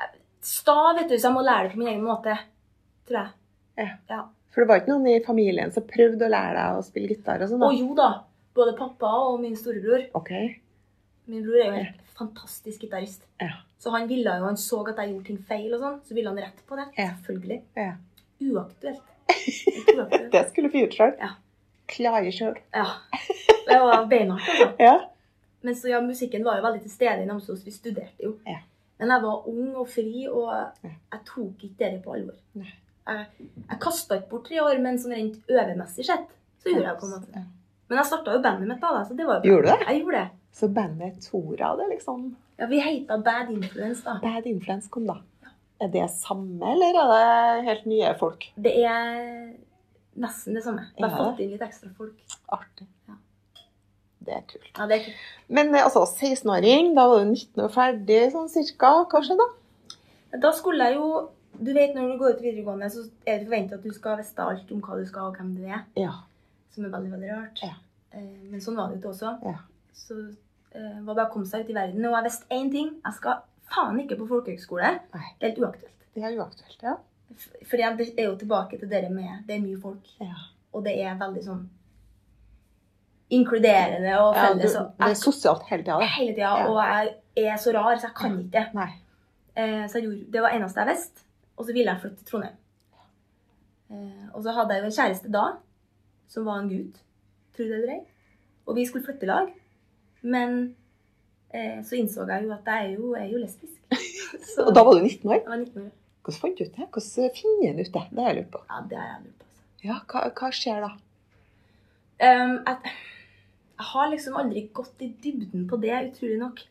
eh, 0.00 0.16
Sta, 0.44 0.78
vet 0.98 1.08
du, 1.08 1.16
så 1.16 1.30
jeg 1.30 1.36
må 1.36 1.44
lære 1.44 1.68
det 1.68 1.74
på 1.74 1.80
min 1.82 1.92
egen 1.92 2.04
måte. 2.04 2.36
Tror 3.08 3.20
jeg. 3.20 3.36
Ja. 3.80 3.90
Ja. 4.10 4.20
For 4.54 4.62
det 4.62 4.70
var 4.70 4.82
ikke 4.82 4.92
noen 4.92 5.08
i 5.10 5.24
familien 5.24 5.72
som 5.74 5.86
prøvde 5.88 6.28
å 6.28 6.32
lære 6.32 6.56
deg 6.58 6.80
å 6.80 6.84
spille 6.86 7.10
gitar 7.10 7.42
og 7.42 7.50
sånn? 7.50 7.64
Og 7.66 7.76
jo 7.76 7.96
da. 7.98 8.10
Både 8.54 8.76
pappa 8.78 9.10
og 9.26 9.40
min 9.42 9.56
storebror. 9.58 10.06
OK. 10.14 10.30
Min 11.32 11.42
bror 11.42 11.58
er 11.58 11.64
jo 11.64 11.72
en 11.72 11.88
ja. 11.88 12.10
fantastisk 12.14 12.84
gitarist. 12.84 13.24
Ja. 13.42 13.56
Så 13.80 13.90
han 13.92 14.06
ville 14.08 14.36
jo, 14.38 14.44
han 14.46 14.60
så 14.60 14.84
at 14.92 15.00
jeg 15.02 15.12
gjorde 15.12 15.26
ting 15.32 15.40
feil, 15.48 15.72
og 15.74 15.82
sånn, 15.82 15.98
så 16.06 16.16
ville 16.16 16.30
han 16.30 16.38
rette 16.40 16.68
på 16.68 16.78
det. 16.78 16.86
Selvfølgelig. 16.94 17.58
Ja. 17.80 17.96
Uaktuelt. 18.44 19.10
Det 20.32 20.44
skulle 20.50 20.70
få 20.70 20.84
gjort 20.84 20.96
sjøl. 20.98 21.16
Ja. 21.20 21.32
Klare 21.94 22.30
sjøl. 22.34 22.56
Ja. 22.74 22.86
Det 23.66 23.80
var 23.80 24.06
beinhardt, 24.10 24.48
altså. 24.50 24.70
Ja. 24.82 24.94
Men 25.64 25.76
så 25.76 25.88
ja, 25.88 26.00
musikken 26.04 26.44
var 26.44 26.58
jo 26.58 26.64
veldig 26.66 26.82
til 26.84 26.92
stede 26.92 27.22
i 27.22 27.28
Namsos. 27.28 27.62
Vi 27.64 27.72
studerte 27.72 28.24
jo. 28.26 28.34
Ja. 28.48 28.58
Men 29.00 29.10
jeg 29.14 29.22
var 29.24 29.48
ung 29.50 29.74
og 29.80 29.88
fri, 29.90 30.26
og 30.28 30.50
jeg 30.84 31.20
tok 31.26 31.64
ikke 31.66 31.90
det 31.90 32.02
på 32.04 32.14
alvor. 32.14 32.36
Nei. 32.60 32.70
Jeg, 33.04 33.24
jeg 33.68 33.78
kasta 33.82 34.16
ikke 34.16 34.30
bort 34.30 34.46
tre 34.48 34.60
år, 34.64 34.78
men 34.80 34.96
sånn 35.00 35.12
rent 35.16 35.50
øvemessig 35.52 36.06
sett, 36.08 36.30
så 36.62 36.70
gjorde 36.72 36.86
jeg 36.88 37.00
på 37.00 37.08
en 37.08 37.14
måte. 37.18 37.42
Men 37.90 38.00
jeg 38.00 38.08
starta 38.08 38.36
jo 38.36 38.40
bandet 38.44 38.70
mitt 38.70 38.80
da, 38.80 39.02
så 39.04 39.16
det 39.16 39.26
var 39.28 39.40
jo 39.40 39.42
bra. 39.42 39.50
Gjorde 39.50 39.66
du 39.66 39.72
det? 39.72 39.88
Jeg 39.90 40.00
gjorde 40.00 40.22
det. 40.22 40.40
Så 40.54 40.68
bandet 40.70 41.26
Tora, 41.26 41.72
det 41.80 41.88
liksom 41.90 42.24
Ja, 42.56 42.68
Vi 42.70 42.78
heita 42.80 43.18
Bad 43.18 43.50
Influence, 43.50 44.04
da. 44.06 44.14
Bad 44.22 44.46
Influence 44.46 44.88
kom 44.88 45.08
da. 45.10 45.18
Er 45.84 45.90
det 45.92 46.06
samme, 46.16 46.64
eller 46.72 46.96
er 46.96 47.10
det 47.12 47.66
helt 47.68 47.86
nye 47.90 48.14
folk? 48.16 48.46
Det 48.56 48.72
er 48.88 49.52
nesten 50.20 50.56
det 50.56 50.62
samme. 50.64 50.86
Bare 50.96 51.10
har 51.12 51.30
fått 51.32 51.42
inn 51.44 51.52
litt 51.52 51.64
ekstra 51.66 51.90
folk. 51.98 52.36
Artig. 52.54 52.86
Ja. 53.10 53.16
Det 54.24 54.36
er 54.38 54.44
kult. 54.48 54.70
Ja, 54.78 54.86
det 54.88 54.96
er 54.96 55.04
kult. 55.08 55.24
Men 55.58 55.74
eh, 55.74 55.84
altså, 55.84 56.06
16-åring, 56.08 56.94
da 56.96 57.04
var 57.10 57.20
du 57.24 57.34
19 57.34 57.64
år 57.66 57.72
ferdig, 57.74 58.20
sånn 58.32 58.48
cirka. 58.52 58.94
Hva 59.10 59.20
skjedde 59.26 59.44
da? 59.44 60.38
Da 60.46 60.50
skulle 60.56 60.88
jeg 60.88 60.96
jo 60.98 61.08
Du 61.54 61.68
vet 61.70 61.92
når 61.94 62.08
du 62.10 62.14
går 62.18 62.32
ut 62.34 62.40
videregående, 62.42 62.88
så 62.90 63.04
er 63.30 63.36
det 63.38 63.44
forventa 63.46 63.76
at 63.76 63.84
du 63.84 63.92
skal 63.94 64.16
vite 64.18 64.42
alt 64.42 64.70
om 64.74 64.80
hva 64.82 64.96
du 64.98 65.04
skal 65.06 65.28
og 65.28 65.36
hvem 65.38 65.52
du 65.54 65.68
er. 65.68 65.84
Ja. 66.00 66.16
Som 66.74 66.88
er 66.88 66.90
veldig, 66.96 67.12
veldig 67.12 67.28
rart. 67.30 67.60
Ja. 67.62 67.76
Eh, 68.10 68.24
Men 68.50 68.64
sånn 68.64 68.80
var 68.80 68.90
det 68.90 68.98
jo 69.04 69.12
også. 69.12 69.36
Ja. 69.46 69.60
Så 69.94 70.16
det 70.74 70.82
var 70.82 71.12
det 71.12 71.18
bare 71.20 71.28
å 71.28 71.32
komme 71.36 71.46
seg 71.46 71.62
ut 71.62 71.70
i 71.70 71.76
verden. 71.76 72.08
Og 72.08 72.16
jeg 72.16 72.26
visste 72.26 72.56
én 72.56 72.72
ting. 72.72 72.88
Jeg 73.04 73.18
skal 73.20 73.44
faen 73.72 74.00
ikke 74.02 74.18
på 74.20 74.26
folkehøgskole. 74.30 74.90
Nei. 75.14 75.28
Det 75.38 75.46
er 75.46 75.52
helt 75.52 75.62
uaktuelt. 75.62 76.08
Det 76.14 76.24
er 76.24 76.36
uaktuelt, 76.38 76.82
ja. 76.82 76.96
For 77.66 77.80
det 77.80 78.10
er 78.18 78.28
jo 78.28 78.36
tilbake 78.38 78.78
til 78.78 78.90
dere 78.90 79.08
med 79.10 79.46
Det 79.48 79.56
er 79.56 79.62
mye 79.64 79.80
folk. 79.80 80.10
ja. 80.20 80.34
Og 80.74 80.82
det 80.84 80.94
er 81.00 81.14
veldig 81.18 81.42
sånn 81.44 81.64
inkluderende 83.34 84.12
og 84.20 84.36
ja 84.36 84.50
du, 84.52 84.60
det 84.60 85.08
er 85.08 85.14
sosialt 85.18 85.64
hele 85.70 85.84
tida, 85.86 85.98
hele 86.16 86.34
tida. 86.34 86.50
Ja. 86.60 86.66
Og 86.68 86.80
jeg 87.38 87.46
er 87.52 87.56
så 87.62 87.72
rar, 87.74 87.96
så 87.98 88.08
jeg 88.10 88.16
kan 88.18 88.36
ikke 88.40 88.52
det. 88.58 88.64
Nei. 88.76 88.90
Eh, 89.54 89.84
så 89.88 89.98
jeg 89.98 90.08
gjorde, 90.08 90.26
det 90.34 90.42
var 90.44 90.56
eneste 90.56 90.82
jeg 90.82 90.90
visste. 90.92 91.24
Og 91.54 91.66
så 91.66 91.74
ville 91.76 91.92
jeg 91.92 92.02
flytte 92.02 92.20
til 92.20 92.30
Trondheim. 92.30 92.56
Eh, 93.90 94.26
og 94.34 94.42
så 94.42 94.54
hadde 94.56 94.74
jeg 94.76 94.82
jo 94.82 94.90
en 94.90 94.96
kjæreste 94.98 95.32
da, 95.34 95.44
som 96.34 96.46
var 96.48 96.60
en 96.60 96.70
gutt. 96.72 97.00
Tro 97.54 97.66
det 97.68 97.78
eller 97.78 97.94
ei. 97.96 98.00
Og 98.66 98.78
vi 98.78 98.86
skulle 98.88 99.06
flytte 99.06 99.26
i 99.26 99.30
lag. 99.30 99.52
Men 100.22 100.74
så 101.86 101.96
innså 101.98 102.24
jeg 102.28 102.46
jo 102.46 102.52
at 102.54 102.66
jeg 102.70 102.86
er 102.88 102.94
jo, 102.98 103.14
jeg 103.14 103.26
er 103.28 103.32
jo 103.34 103.42
lesbisk. 103.42 103.78
Så 104.54 104.64
Og 104.68 104.74
da 104.76 104.82
var 104.86 104.96
du 104.98 105.04
19 105.04 105.28
år. 105.30 105.40
jeg 105.40 105.48
var 105.52 105.60
19 105.62 105.82
år. 105.84 105.90
Hvordan 106.24 106.40
fant 106.40 106.58
du 106.58 106.64
ut 106.64 106.76
det? 106.78 106.86
Hvordan 106.96 107.34
finner 107.36 107.66
en 107.70 107.80
ut 107.80 107.90
det? 107.96 108.04
Det 108.10 108.22
har 108.24 108.30
jeg 108.32 108.38
lurt 108.40 108.52
på. 108.54 108.60
Ja, 108.70 108.78
det 108.90 108.98
har 108.98 109.08
jeg 109.10 109.24
lurt 109.26 109.38
på. 109.40 109.48
Altså. 109.48 109.64
Ja, 109.84 109.96
hva, 110.10 110.22
hva 110.40 110.50
skjer 110.56 110.84
da? 110.86 110.92
Um, 112.24 112.54
at, 112.70 112.86
jeg 113.74 113.86
har 113.90 114.10
liksom 114.12 114.38
aldri 114.40 114.62
gått 114.72 115.02
i 115.04 115.10
dybden 115.24 115.66
på 115.70 115.76
det, 115.82 115.94
utrolig 116.10 116.38
nok. 116.40 116.62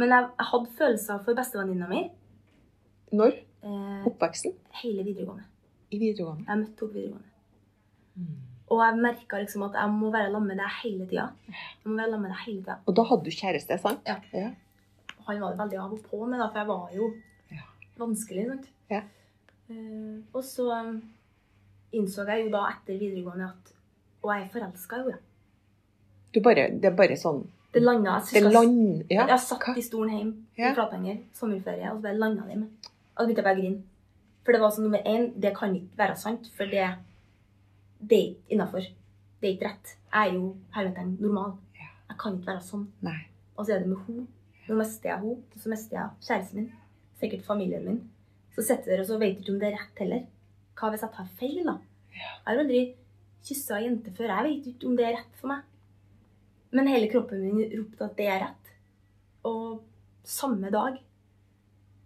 Men 0.00 0.14
jeg, 0.14 0.28
jeg 0.38 0.48
hadde 0.52 0.76
følelser 0.78 1.22
for 1.26 1.36
bestevenninna 1.36 1.88
mi 1.90 2.04
Når? 3.12 3.34
eh, 3.66 4.06
Oppveksten? 4.08 4.54
hele 4.80 5.02
videregående. 5.04 5.44
I 5.90 5.98
videregående? 5.98 6.46
Jeg 6.46 6.60
møtte 6.62 6.70
henne 6.70 6.78
på 6.80 6.88
videregående. 6.94 7.30
Mm. 8.14 8.38
Og 8.70 8.80
jeg 8.84 8.98
merka 9.02 9.38
liksom 9.42 9.64
at 9.66 9.74
jeg 9.80 9.90
må 9.90 10.10
være 10.14 10.30
sammen 10.30 10.52
med 10.52 10.60
deg 10.62 10.74
hele 10.82 11.06
tida. 11.10 11.24
Jeg 11.50 11.86
må 11.90 11.96
være 11.98 12.10
sammen 12.12 12.26
med 12.28 12.30
deg 12.36 12.42
hele 12.46 12.60
tida. 12.62 12.76
Og 12.86 12.96
da 12.98 13.04
hadde 13.08 13.24
du 13.26 13.30
kjæreste, 13.34 13.78
sant? 13.82 14.06
Ja. 14.06 14.16
ja. 14.32 14.50
Han 15.26 15.40
var 15.42 15.54
det 15.54 15.58
veldig 15.60 15.80
av 15.82 15.94
og 15.96 16.04
på 16.10 16.20
med, 16.26 16.38
da, 16.38 16.46
for 16.50 16.58
jeg 16.62 16.68
var 16.68 16.92
jo 16.94 17.08
Ja. 17.50 17.64
vanskelig. 17.98 18.46
sant? 18.52 18.68
Ja. 18.90 19.00
Uh, 19.70 20.18
og 20.34 20.42
så 20.44 20.68
um, 20.82 20.96
innså 21.94 22.24
jeg 22.26 22.46
jo 22.46 22.50
da 22.54 22.64
etter 22.72 22.96
videregående 22.98 23.50
at 23.52 23.68
Og 24.22 24.32
jeg 24.34 24.42
er 24.44 24.48
forelska 24.52 24.96
i 24.96 25.04
henne. 25.04 25.20
Du 26.34 26.40
bare, 26.42 26.68
det 26.70 26.90
er 26.90 26.96
bare 26.98 27.16
sånn 27.18 27.44
Det 27.74 27.82
landa 27.82 28.16
jeg. 28.18 28.42
Det 28.42 28.52
land... 28.52 29.04
Ja. 29.10 29.26
Jeg 29.30 29.38
satt 29.40 29.78
i 29.78 29.82
stolen 29.82 30.16
hjemme 30.16 30.34
i 30.58 30.74
Flatanger, 30.74 31.20
sommerferie, 31.34 31.90
og 31.90 31.98
så 32.00 32.02
bare 32.08 32.18
landa 32.18 32.42
det 32.46 32.56
med. 32.58 32.90
Og 33.14 33.22
så 33.22 33.26
begynte 33.26 33.40
jeg 33.40 33.46
bare 33.46 33.58
å 33.58 33.60
grine. 33.62 33.82
For 34.44 34.52
det 34.56 34.60
var 34.62 34.74
sånn 34.74 34.86
nummer 34.88 35.02
én, 35.06 35.28
det 35.40 35.52
kan 35.56 35.74
ikke 35.74 35.98
være 36.00 36.16
sant, 36.18 36.50
for 36.56 36.66
det, 36.70 36.88
det 38.00 38.36
innafor. 38.48 38.84
Det 39.40 39.48
er 39.48 39.54
ikke 39.54 39.68
rett. 39.68 39.96
Jeg 40.12 40.28
er 40.28 40.36
jo 40.36 40.54
hermetegn 40.74 41.16
normal. 41.20 41.56
Jeg 41.76 42.18
kan 42.20 42.36
ikke 42.36 42.52
være 42.52 42.64
sånn. 42.64 42.86
Nei. 43.06 43.18
Og 43.56 43.66
så 43.66 43.74
er 43.74 43.82
det 43.82 43.90
med 43.90 44.00
henne. 44.06 44.26
Nå 44.68 44.76
mister 44.78 45.10
jeg 45.10 45.26
og 45.26 45.60
så 45.60 45.70
mister 45.72 45.96
jeg 45.98 46.26
kjæresten 46.26 46.60
min. 46.60 46.70
Sikkert 47.20 47.46
familien 47.46 47.86
min. 47.86 48.00
Så 48.54 48.64
sitter 48.66 48.92
dere 48.92 49.04
og 49.04 49.10
så 49.10 49.18
vet 49.20 49.40
ikke 49.40 49.54
om 49.54 49.60
det 49.60 49.70
er 49.70 49.76
rett 49.78 50.02
heller. 50.04 50.24
Hva 50.78 50.90
hvis 50.92 51.04
jeg 51.04 51.14
tar 51.16 51.34
feil, 51.40 51.60
da? 51.66 51.76
Jeg 52.14 52.46
har 52.46 52.62
aldri 52.64 52.80
kyssa 53.46 53.78
ei 53.78 53.86
jente 53.86 54.14
før. 54.16 54.32
Jeg 54.32 54.46
vet 54.48 54.70
ikke 54.72 54.88
om 54.88 54.96
det 54.98 55.06
er 55.06 55.16
rett 55.18 55.36
for 55.40 55.52
meg. 55.52 55.66
Men 56.76 56.90
hele 56.90 57.10
kroppen 57.10 57.42
min 57.42 57.62
ropte 57.74 58.06
at 58.06 58.16
det 58.18 58.28
er 58.30 58.42
rett. 58.46 58.72
Og 59.48 59.80
samme 60.24 60.70
dag 60.72 61.00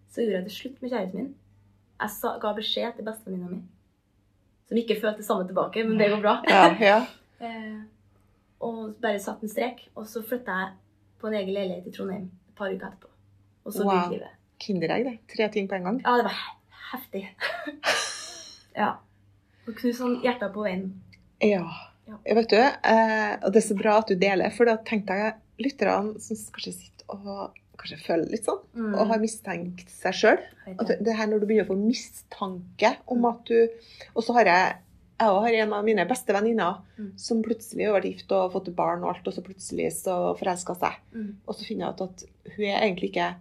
så 0.09 0.23
gjorde 0.23 0.39
jeg 0.39 0.47
det 0.47 0.55
slutt 0.55 0.81
med 0.81 0.93
kjæresten 0.93 1.21
min. 1.21 1.33
Jeg 1.95 2.11
sa, 2.11 2.33
ga 2.41 2.51
beskjed 2.55 2.97
til 2.97 3.07
bestevenninna 3.07 3.49
mi, 3.53 3.61
som 4.69 4.77
ikke 4.79 4.97
følte 5.01 5.21
det 5.21 5.27
samme 5.27 5.45
tilbake, 5.49 5.83
men 5.87 5.99
det 5.99 6.09
går 6.13 6.21
bra. 6.23 6.39
Ja, 6.49 6.65
ja. 6.81 6.99
Eh, 7.45 7.81
og 8.63 8.93
bare 9.03 9.19
satt 9.19 9.41
en 9.43 9.49
strek. 9.51 9.81
Og 9.99 10.05
så 10.07 10.21
flytta 10.23 10.53
jeg 10.61 10.69
på 11.19 11.27
en 11.27 11.33
egen 11.35 11.51
leilighet 11.53 11.89
i 11.89 11.91
Trondheim 11.93 12.29
et 12.47 12.53
par 12.55 12.71
uker 12.71 12.87
etterpå. 12.87 13.09
Og 13.67 13.73
så 13.75 13.83
Wow. 13.83 14.07
livet. 14.13 14.31
Kinderegg, 14.63 15.03
det. 15.03 15.15
Tre 15.35 15.49
ting 15.51 15.67
på 15.67 15.75
en 15.75 15.83
gang. 15.89 15.97
Ja, 16.05 16.13
det 16.15 16.23
var 16.29 16.39
heftig. 16.93 17.25
ja. 18.81 18.87
Og 19.67 19.75
knuse 19.75 19.97
sånn 19.99 20.15
hjerter 20.23 20.53
på 20.55 20.63
veien. 20.63 20.87
Ja. 21.43 21.65
Ja. 22.07 22.17
Vet 22.39 22.49
du, 22.53 22.57
eh, 22.61 23.35
og 23.43 23.51
det 23.51 23.61
er 23.61 23.67
så 23.67 23.77
bra 23.77 23.97
at 23.99 24.07
du 24.09 24.15
deler, 24.21 24.55
for 24.55 24.69
da 24.71 24.77
tenkte 24.87 25.19
jeg 25.19 25.35
lytterne 25.67 26.15
som 26.23 26.37
kanskje 26.55 26.75
sitter 26.79 27.19
og 27.19 27.55
kanskje 27.77 27.99
føler 28.05 28.29
litt 28.31 28.45
sånn, 28.45 28.59
Mm. 28.75 28.93
og 28.95 29.07
har 29.07 29.19
mistenkt 29.19 29.89
seg 29.89 30.13
sjøl. 30.13 30.39
Det 31.03 31.15
her 31.15 31.27
når 31.27 31.39
du 31.39 31.45
begynner 31.47 31.65
å 31.67 31.73
få 31.73 31.77
mistanke 31.79 32.97
om 33.07 33.25
at 33.25 33.45
du 33.45 33.69
Og 34.15 34.23
så 34.23 34.33
har 34.33 34.45
jeg 34.45 34.75
jeg 35.17 35.29
har 35.31 35.47
en 35.63 35.73
av 35.73 35.85
mine 35.85 36.03
beste 36.09 36.33
venninner 36.33 36.81
Mm. 36.99 37.11
som 37.17 37.41
plutselig 37.41 37.85
har 37.85 37.93
vært 38.01 38.09
gift 38.11 38.31
og 38.31 38.51
fått 38.51 38.75
barn 38.75 39.01
og 39.03 39.15
alt, 39.15 39.27
og 39.27 39.33
så 39.33 39.41
plutselig 39.41 39.93
så 39.93 40.35
forelska 40.37 40.75
seg. 40.77 40.93
Mm. 41.13 41.35
Og 41.47 41.55
så 41.55 41.65
finner 41.65 41.85
jeg 41.85 41.93
ut 41.93 42.01
at 42.01 42.23
hun 42.57 42.65
er 42.65 42.81
egentlig 42.81 43.11
ikke 43.13 43.35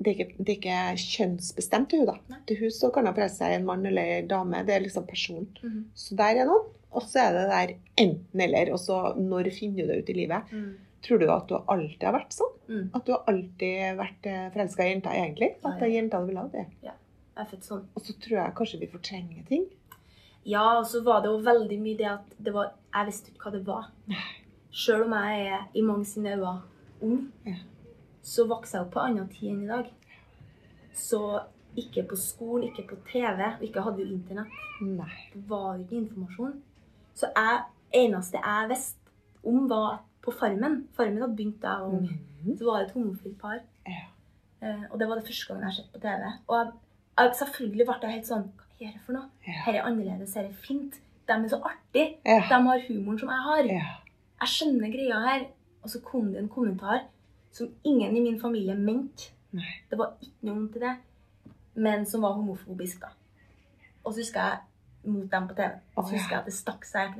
det 0.00 0.06
er 0.12 0.24
ikke, 0.24 0.34
det 0.44 0.48
er 0.48 0.58
ikke 0.60 0.98
kjønnsbestemt 1.16 1.88
til 1.88 1.98
hun 2.00 2.06
da. 2.06 2.18
Nei. 2.30 2.38
Til 2.46 2.56
hun 2.60 2.70
så 2.70 2.92
kan 2.92 3.06
hun 3.06 3.14
forelske 3.14 3.38
seg 3.38 3.52
en 3.56 3.64
mann 3.66 3.84
eller 3.86 4.02
en 4.20 4.28
dame. 4.28 4.60
Det 4.66 4.74
er 4.76 4.80
liksom 4.84 5.06
personen. 5.08 5.48
Mm. 5.64 5.84
Så 5.94 6.14
der 6.14 6.36
er 6.38 6.44
noen. 6.46 6.68
Og 6.92 7.02
så 7.02 7.18
er 7.18 7.32
det 7.32 7.48
der 7.50 7.74
enten-eller. 8.04 8.70
Og 8.72 8.78
så 8.78 9.16
når 9.18 9.50
finner 9.58 9.86
du 9.86 9.92
det 9.92 9.98
ut 10.04 10.10
i 10.10 10.12
livet? 10.12 10.42
Tror 11.06 11.18
du 11.22 11.28
at 11.30 11.46
du 11.48 11.54
alltid 11.60 12.02
har 12.08 12.14
vært 12.16 12.32
sånn? 12.34 12.54
Mm. 12.68 12.86
At 12.94 13.04
du 13.06 13.12
har 13.14 13.24
alltid 13.30 13.96
vært 13.98 14.26
forelska 14.54 14.84
i 14.86 14.88
jenta, 14.92 15.12
egentlig? 15.14 15.50
At 15.64 15.78
det 15.78 15.86
er 15.88 15.94
jenta 15.94 16.20
vil 16.26 16.36
ha 16.40 16.46
det? 16.52 16.64
Ja, 16.82 16.94
Jeg 17.36 17.44
er 17.44 17.50
født 17.52 17.68
sånn. 17.68 17.84
Og 17.94 18.02
så 18.02 18.14
tror 18.18 18.36
jeg 18.40 18.54
kanskje 18.58 18.80
vi 18.80 18.88
fortrenger 18.90 19.44
ting. 19.48 19.66
Ja, 20.48 20.64
og 20.80 20.86
så 20.90 21.02
var 21.06 21.20
det 21.22 21.30
jo 21.30 21.38
veldig 21.44 21.78
mye 21.82 21.96
det 22.00 22.08
at 22.10 22.34
det 22.42 22.52
var, 22.54 22.72
jeg 22.94 23.06
visste 23.10 23.30
ikke 23.30 23.44
hva 23.46 23.52
det 23.54 23.62
var. 23.66 23.88
Selv 24.72 25.06
om 25.06 25.14
jeg 25.14 25.46
er 25.52 25.62
i 25.74 25.82
mange 25.86 26.04
sine 26.08 26.34
øyne 26.34 26.56
ung, 27.00 27.32
Ja. 27.46 27.54
så 28.22 28.46
vokste 28.50 28.78
jeg 28.78 28.86
opp 28.86 28.92
på 28.96 29.00
annen 29.04 29.28
tid 29.28 29.50
enn 29.52 29.62
i 29.64 29.70
dag. 29.70 29.86
Så 30.94 31.20
ikke 31.78 32.02
på 32.10 32.16
skolen, 32.18 32.68
ikke 32.72 32.88
på 32.90 32.96
TV, 33.12 33.42
og 33.54 33.62
ikke 33.62 33.82
hadde 33.86 34.02
jo 34.02 34.14
internett. 34.16 34.54
Nei. 34.82 35.12
Det 35.32 35.44
var 35.50 35.76
jo 35.76 35.84
ikke 35.84 36.00
informasjon. 36.02 36.56
Så 37.14 37.30
jeg, 37.36 37.60
eneste 37.94 38.40
jeg 38.42 38.68
visste 38.72 39.12
om, 39.44 39.68
var 39.70 40.00
at 40.00 40.04
på 40.28 40.36
Farmen 40.36 40.78
Farmen 40.96 41.22
hadde 41.22 41.36
begynt 41.36 41.60
da 41.62 41.74
jeg 41.74 41.84
var 41.84 41.98
ung. 41.98 42.56
Så 42.58 42.68
var 42.68 42.78
det 42.78 42.88
et 42.88 42.94
homofilt 42.94 43.38
par. 43.40 43.58
Ja. 43.88 44.04
Eh, 44.62 44.84
og 44.90 45.00
det 45.00 45.08
var 45.08 45.18
det 45.18 45.26
første 45.26 45.48
gangen 45.48 45.64
jeg 45.64 45.70
har 45.70 45.76
sett 45.78 45.92
på 45.92 46.00
TV. 46.02 46.32
Og 46.46 46.56
jeg, 46.58 46.72
jeg, 47.18 47.36
selvfølgelig 47.42 47.86
ble 47.88 47.98
jeg 48.02 48.16
helt 48.16 48.30
sånn 48.32 48.48
Hva 48.54 48.88
er 48.88 48.94
det 48.94 49.04
for 49.06 49.16
noe? 49.16 49.30
Ja. 49.46 49.60
Her 49.66 49.78
er 49.78 49.88
annerledes, 49.88 50.34
her 50.38 50.48
er 50.48 50.64
fint. 50.66 51.00
De 51.28 51.36
er 51.36 51.48
så 51.50 51.60
artige. 51.70 52.18
Ja. 52.26 52.42
De 52.48 52.60
har 52.68 52.84
humoren 52.88 53.20
som 53.20 53.32
jeg 53.32 53.46
har. 53.48 53.70
Ja. 53.72 53.94
Jeg 54.42 54.54
skjønner 54.54 54.92
greia 54.92 55.20
her. 55.24 55.46
Og 55.82 55.92
så 55.92 56.00
kom 56.04 56.32
det 56.32 56.42
en 56.42 56.52
kommentar 56.52 57.04
som 57.54 57.70
ingen 57.86 58.16
i 58.16 58.20
min 58.20 58.40
familie 58.40 58.74
mente. 58.74 59.32
Det 59.90 59.96
var 59.96 60.18
ikke 60.20 60.44
noe 60.44 60.58
vondt 60.58 60.76
i 60.76 60.82
det, 60.82 60.90
men 61.80 62.02
som 62.06 62.26
var 62.26 62.34
homofobisk, 62.36 63.00
da. 63.00 63.14
Og 64.02 64.12
så 64.12 64.20
husker 64.20 64.50
jeg 64.50 65.12
mot 65.14 65.30
dem 65.32 65.46
på 65.48 65.56
TV. 65.56 65.78
Og 65.94 66.04
så 66.04 66.16
husker 66.16 66.34
jeg 66.34 66.42
at 66.42 66.50
det 66.50 66.56
stakk 66.56 66.84
seg. 66.84 67.16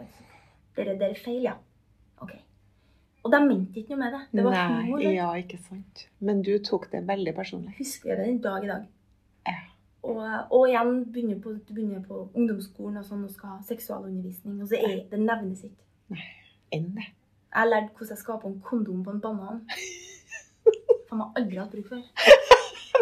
Dere, 0.77 0.99
dere 1.01 1.15
er 1.15 1.23
feil, 1.23 1.41
ja. 1.47 1.55
Ok. 2.21 2.35
Og 3.29 3.35
de 3.35 3.41
mente 3.45 3.83
ikke 3.83 3.93
noe 3.93 4.01
med 4.01 4.15
det. 4.15 4.21
Det 4.33 4.45
var 4.47 4.55
Nei, 4.57 4.85
humor. 4.87 5.03
vet 5.03 5.17
ja, 5.19 5.27
ikke 5.37 5.59
sant. 5.61 6.05
Men 6.25 6.41
du 6.47 6.55
tok 6.65 6.87
det 6.93 7.03
veldig 7.09 7.35
personlig. 7.37 7.75
Jeg 7.75 7.85
husker 7.85 8.15
det 8.17 8.25
den 8.31 8.39
dag 8.47 8.65
i 8.65 8.71
dag. 8.71 8.87
Ja. 9.51 9.59
Og, 10.09 10.23
og 10.55 10.65
igjen 10.71 10.95
begynner 11.13 11.41
på, 11.45 11.53
begynner 11.69 12.01
på 12.07 12.23
ungdomsskolen 12.33 13.03
og 13.03 13.05
sånn 13.05 13.27
og 13.27 13.35
skal 13.35 13.57
ha 13.57 13.61
seksualundervisning. 13.69 14.63
Og 14.65 14.73
så 14.73 14.81
er 14.81 15.03
det 15.11 15.21
nevnes 15.21 15.67
ikke. 15.69 16.23
Enn 16.73 16.91
det. 16.97 17.11
Jeg 17.49 17.61
har 17.61 17.69
lært 17.69 17.93
hvordan 17.93 18.15
jeg 18.15 18.23
skal 18.23 18.41
på 18.41 18.49
en 18.49 18.59
kondom 18.65 19.05
på 19.05 19.13
en 19.13 19.23
banan. 19.25 19.63
Som 21.09 21.23
jeg 21.25 21.41
aldri 21.41 21.57
har 21.57 21.67
hatt 21.67 21.77
bruk 21.77 21.93
for. 21.93 22.01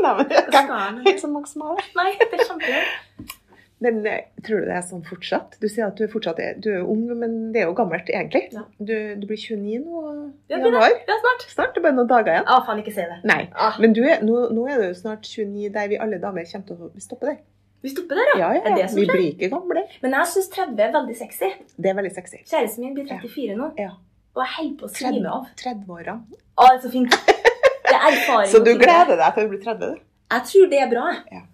Nei, 0.02 0.12
men 0.18 0.28
det 0.28 0.42
jeg 0.44 0.68
det? 0.98 1.06
ikke 1.06 1.22
så 1.22 1.30
mange 1.32 1.48
som 1.50 1.62
har 1.66 1.78
det. 1.78 1.86
Nei, 1.96 2.10
det 2.20 2.26
er 2.36 2.42
kjempegøy. 2.50 3.36
Men 3.84 3.98
eh, 4.08 4.22
tror 4.46 4.62
du 4.62 4.68
det 4.70 4.76
er 4.78 4.84
sånn 4.88 5.02
fortsatt? 5.04 5.58
Du 5.60 5.66
sier 5.68 5.84
at 5.90 5.98
du 6.00 6.06
fortsatt 6.08 6.38
er, 6.40 6.54
du 6.64 6.70
er 6.72 6.84
ung, 6.88 7.02
men 7.20 7.34
det 7.52 7.60
er 7.60 7.66
jo 7.68 7.74
gammelt 7.76 8.08
egentlig. 8.08 8.46
Ja. 8.54 8.62
Du, 8.78 8.94
du 9.20 9.26
blir 9.28 9.36
29 9.36 9.82
nå 9.84 10.04
Ja, 10.48 10.56
i 10.56 10.62
januar. 10.62 10.94
Ja, 11.08 11.18
snart. 11.20 11.44
Snart. 11.52 11.74
Det 11.74 11.82
er 11.82 11.84
bare 11.88 11.96
noen 11.98 12.08
dager 12.08 12.32
igjen. 12.38 12.46
Å, 12.48 12.62
faen, 12.64 12.80
ikke 12.80 12.94
si 12.96 13.04
det. 13.04 13.18
Nei. 13.28 13.42
Ah. 13.52 13.76
Men 13.82 13.92
du 13.96 14.00
er, 14.06 14.22
nå, 14.24 14.46
nå 14.56 14.64
er 14.72 14.80
du 14.80 14.96
snart 14.96 15.28
29 15.28 15.68
der 15.74 15.90
vi 15.92 15.98
alle 16.00 16.22
damer 16.22 16.48
kommer 16.48 16.70
til 16.70 16.86
å 16.88 17.04
stoppe 17.04 17.28
der. 17.28 17.36
Vi 17.84 17.92
stopper 17.92 18.16
der, 18.18 18.30
ja. 18.40 18.46
Ja, 18.56 18.62
ja, 18.62 18.70
det 18.74 18.80
ja. 18.80 18.86
som 18.88 18.98
Vi 19.02 19.04
blir 19.10 19.26
ikke 19.34 19.50
gamle. 19.52 19.82
Men 20.02 20.16
jeg 20.16 20.30
syns 20.32 20.48
30 20.54 20.80
er 20.86 20.94
veldig 20.96 21.16
sexy. 21.18 21.50
Det 21.76 21.90
er 21.92 21.98
veldig 21.98 22.12
sexy. 22.16 22.40
Kjæresten 22.48 22.86
min 22.86 22.94
blir 22.96 23.04
34 23.12 23.58
nå, 23.60 23.68
Ja. 23.78 23.90
og 24.34 24.40
jeg 24.42 24.52
holder 24.56 24.78
på 24.80 24.88
å 24.88 24.94
svime 24.96 25.34
av. 25.36 25.50
30-åra. 25.60 26.16
Å, 26.56 26.70
det 26.70 26.78
er 26.78 26.80
så 26.86 26.94
fint. 26.96 27.18
Det 27.28 27.92
er 27.92 28.08
erfaring. 28.08 28.48
Så 28.54 28.62
du 28.64 28.72
gleder 28.80 29.20
deg 29.20 29.36
til 29.36 29.44
å 29.46 29.52
bli 29.52 29.60
30? 29.68 30.00
Jeg 30.32 30.48
tror 30.50 30.72
det 30.72 30.80
er 30.82 30.90
bra. 30.90 31.04
jeg. 31.30 31.44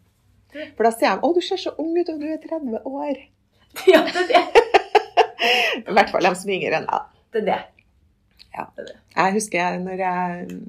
For 0.77 0.85
da 0.85 0.91
sier 0.93 1.17
de 1.17 1.23
'Å, 1.23 1.35
du 1.35 1.41
ser 1.41 1.57
så 1.57 1.73
ung 1.79 1.97
ut, 1.99 2.09
og 2.09 2.21
du 2.21 2.27
er 2.27 2.37
30 2.38 2.79
år'. 2.85 3.23
Ja, 3.88 4.03
det 4.05 4.17
er 4.17 4.29
det. 4.29 4.45
I 5.88 5.93
hvert 5.97 6.11
fall 6.12 6.23
de 6.29 6.35
som 6.37 6.51
er 6.51 6.59
yngre 6.61 6.77
enn 6.83 6.87
deg. 6.87 7.03
Det 7.33 7.41
er 7.43 7.47
det. 7.47 7.61
Ja, 8.53 8.65
Jeg 9.17 9.33
husker 9.38 9.59
jeg, 9.59 9.81
når 9.81 9.97
jeg 10.03 10.61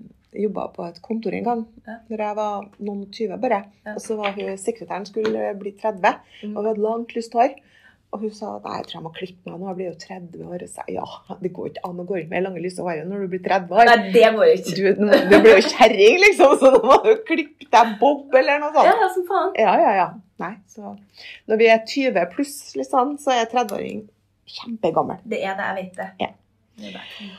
jobba 0.43 0.67
på 0.73 0.85
et 0.87 1.01
kontor 1.01 1.33
en 1.35 1.43
gang, 1.43 1.65
Ja. 1.87 1.97
når 2.09 2.17
jeg 2.23 2.35
var 2.35 2.69
noen 2.79 3.01
20 3.11 3.37
bare. 3.41 3.65
Ja. 3.85 3.93
Og 3.95 4.01
så 4.01 4.15
var 4.17 4.31
hun 4.31 4.57
sekretæren 4.57 5.05
skulle 5.05 5.53
bli 5.59 5.71
30, 5.71 6.15
Mm. 6.43 6.55
og 6.57 6.63
hun 6.63 6.65
hadde 6.71 6.81
langt, 6.81 7.13
lyst 7.15 7.33
hår. 7.33 7.53
Og 8.13 8.21
hun 8.21 8.33
sa 8.33 8.51
nei, 8.61 8.75
jeg 8.77 8.85
tror 8.87 8.97
jeg 8.99 9.03
må 9.07 9.11
klippe 9.15 9.49
meg 9.49 9.55
nå, 9.57 9.67
jeg 9.71 9.77
blir 9.79 9.87
jo 9.87 9.93
30 10.03 10.43
år. 10.45 10.65
Og 10.65 10.69
sa 10.69 10.83
ja, 10.91 11.05
det 11.41 11.49
går 11.55 11.71
ikke 11.71 11.85
an 11.89 12.01
å 12.03 12.05
gå 12.05 12.17
rundt 12.19 12.29
med 12.29 12.45
lange, 12.45 12.61
lyse 12.61 12.85
hår 12.85 12.99
når 13.09 13.23
du 13.23 13.31
blir 13.31 13.41
30 13.47 13.73
år. 13.73 13.89
Nei, 13.89 14.11
det 14.13 14.27
går 14.35 14.51
ikke. 14.51 14.75
Du, 14.77 15.05
du 15.31 15.33
blir 15.33 15.57
jo 15.57 15.63
kjerring, 15.71 16.19
liksom, 16.27 16.53
så 16.61 16.71
nå 16.75 16.81
må 16.85 16.99
du 17.07 17.11
klippe 17.25 17.69
deg 17.73 17.95
bob 18.01 18.37
eller 18.37 18.61
noe 18.61 18.69
sånt. 18.75 18.89
ja, 18.91 19.09
som 19.15 19.25
faen. 19.31 19.55
Ja, 19.57 19.73
ja, 19.81 19.95
ja. 19.97 20.07
Nei, 20.43 20.53
så 20.69 20.93
Når 21.49 21.61
vi 21.61 21.69
er 21.73 21.81
20 21.89 22.29
pluss, 22.35 22.57
liksom, 22.77 23.17
så 23.21 23.33
er 23.33 23.49
30-åring 23.49 24.05
kjempegammel. 24.53 25.21
Det 25.25 25.41
er 25.41 25.57
det, 25.57 25.69
jeg 25.71 25.79
vet 25.79 26.01
det. 26.03 26.09
Ja. 26.21 26.31
Det 26.83 26.93
det. 26.93 27.31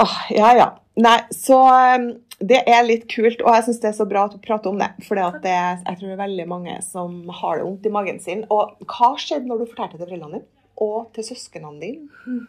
Åh, 0.00 0.18
ja, 0.36 0.50
ja. 0.58 0.68
Nei, 1.00 1.18
så 1.34 1.58
um, 1.96 2.10
det 2.40 2.62
er 2.72 2.82
litt 2.86 3.02
kult, 3.12 3.42
og 3.44 3.52
jeg 3.54 3.64
syns 3.66 3.80
det 3.82 3.88
er 3.90 3.96
så 3.98 4.06
bra 4.08 4.22
at 4.24 4.32
du 4.32 4.38
prater 4.40 4.70
om 4.72 4.78
det. 4.80 4.88
For 5.04 5.18
jeg 5.18 5.32
tror 5.42 6.06
det 6.08 6.14
er 6.14 6.22
veldig 6.22 6.46
mange 6.48 6.78
som 6.86 7.18
har 7.40 7.58
det 7.60 7.66
vondt 7.66 7.86
i 7.86 7.92
magen 7.92 8.20
sin. 8.24 8.46
Og 8.50 8.78
hva 8.88 9.10
skjedde 9.20 9.46
når 9.50 9.60
du 9.60 9.66
fortalte 9.72 9.98
til 9.98 10.06
foreldrene 10.08 10.40
dine? 10.40 10.48
Og 10.80 11.10
til 11.12 11.26
søsknene 11.26 11.74
dine? 11.82 12.46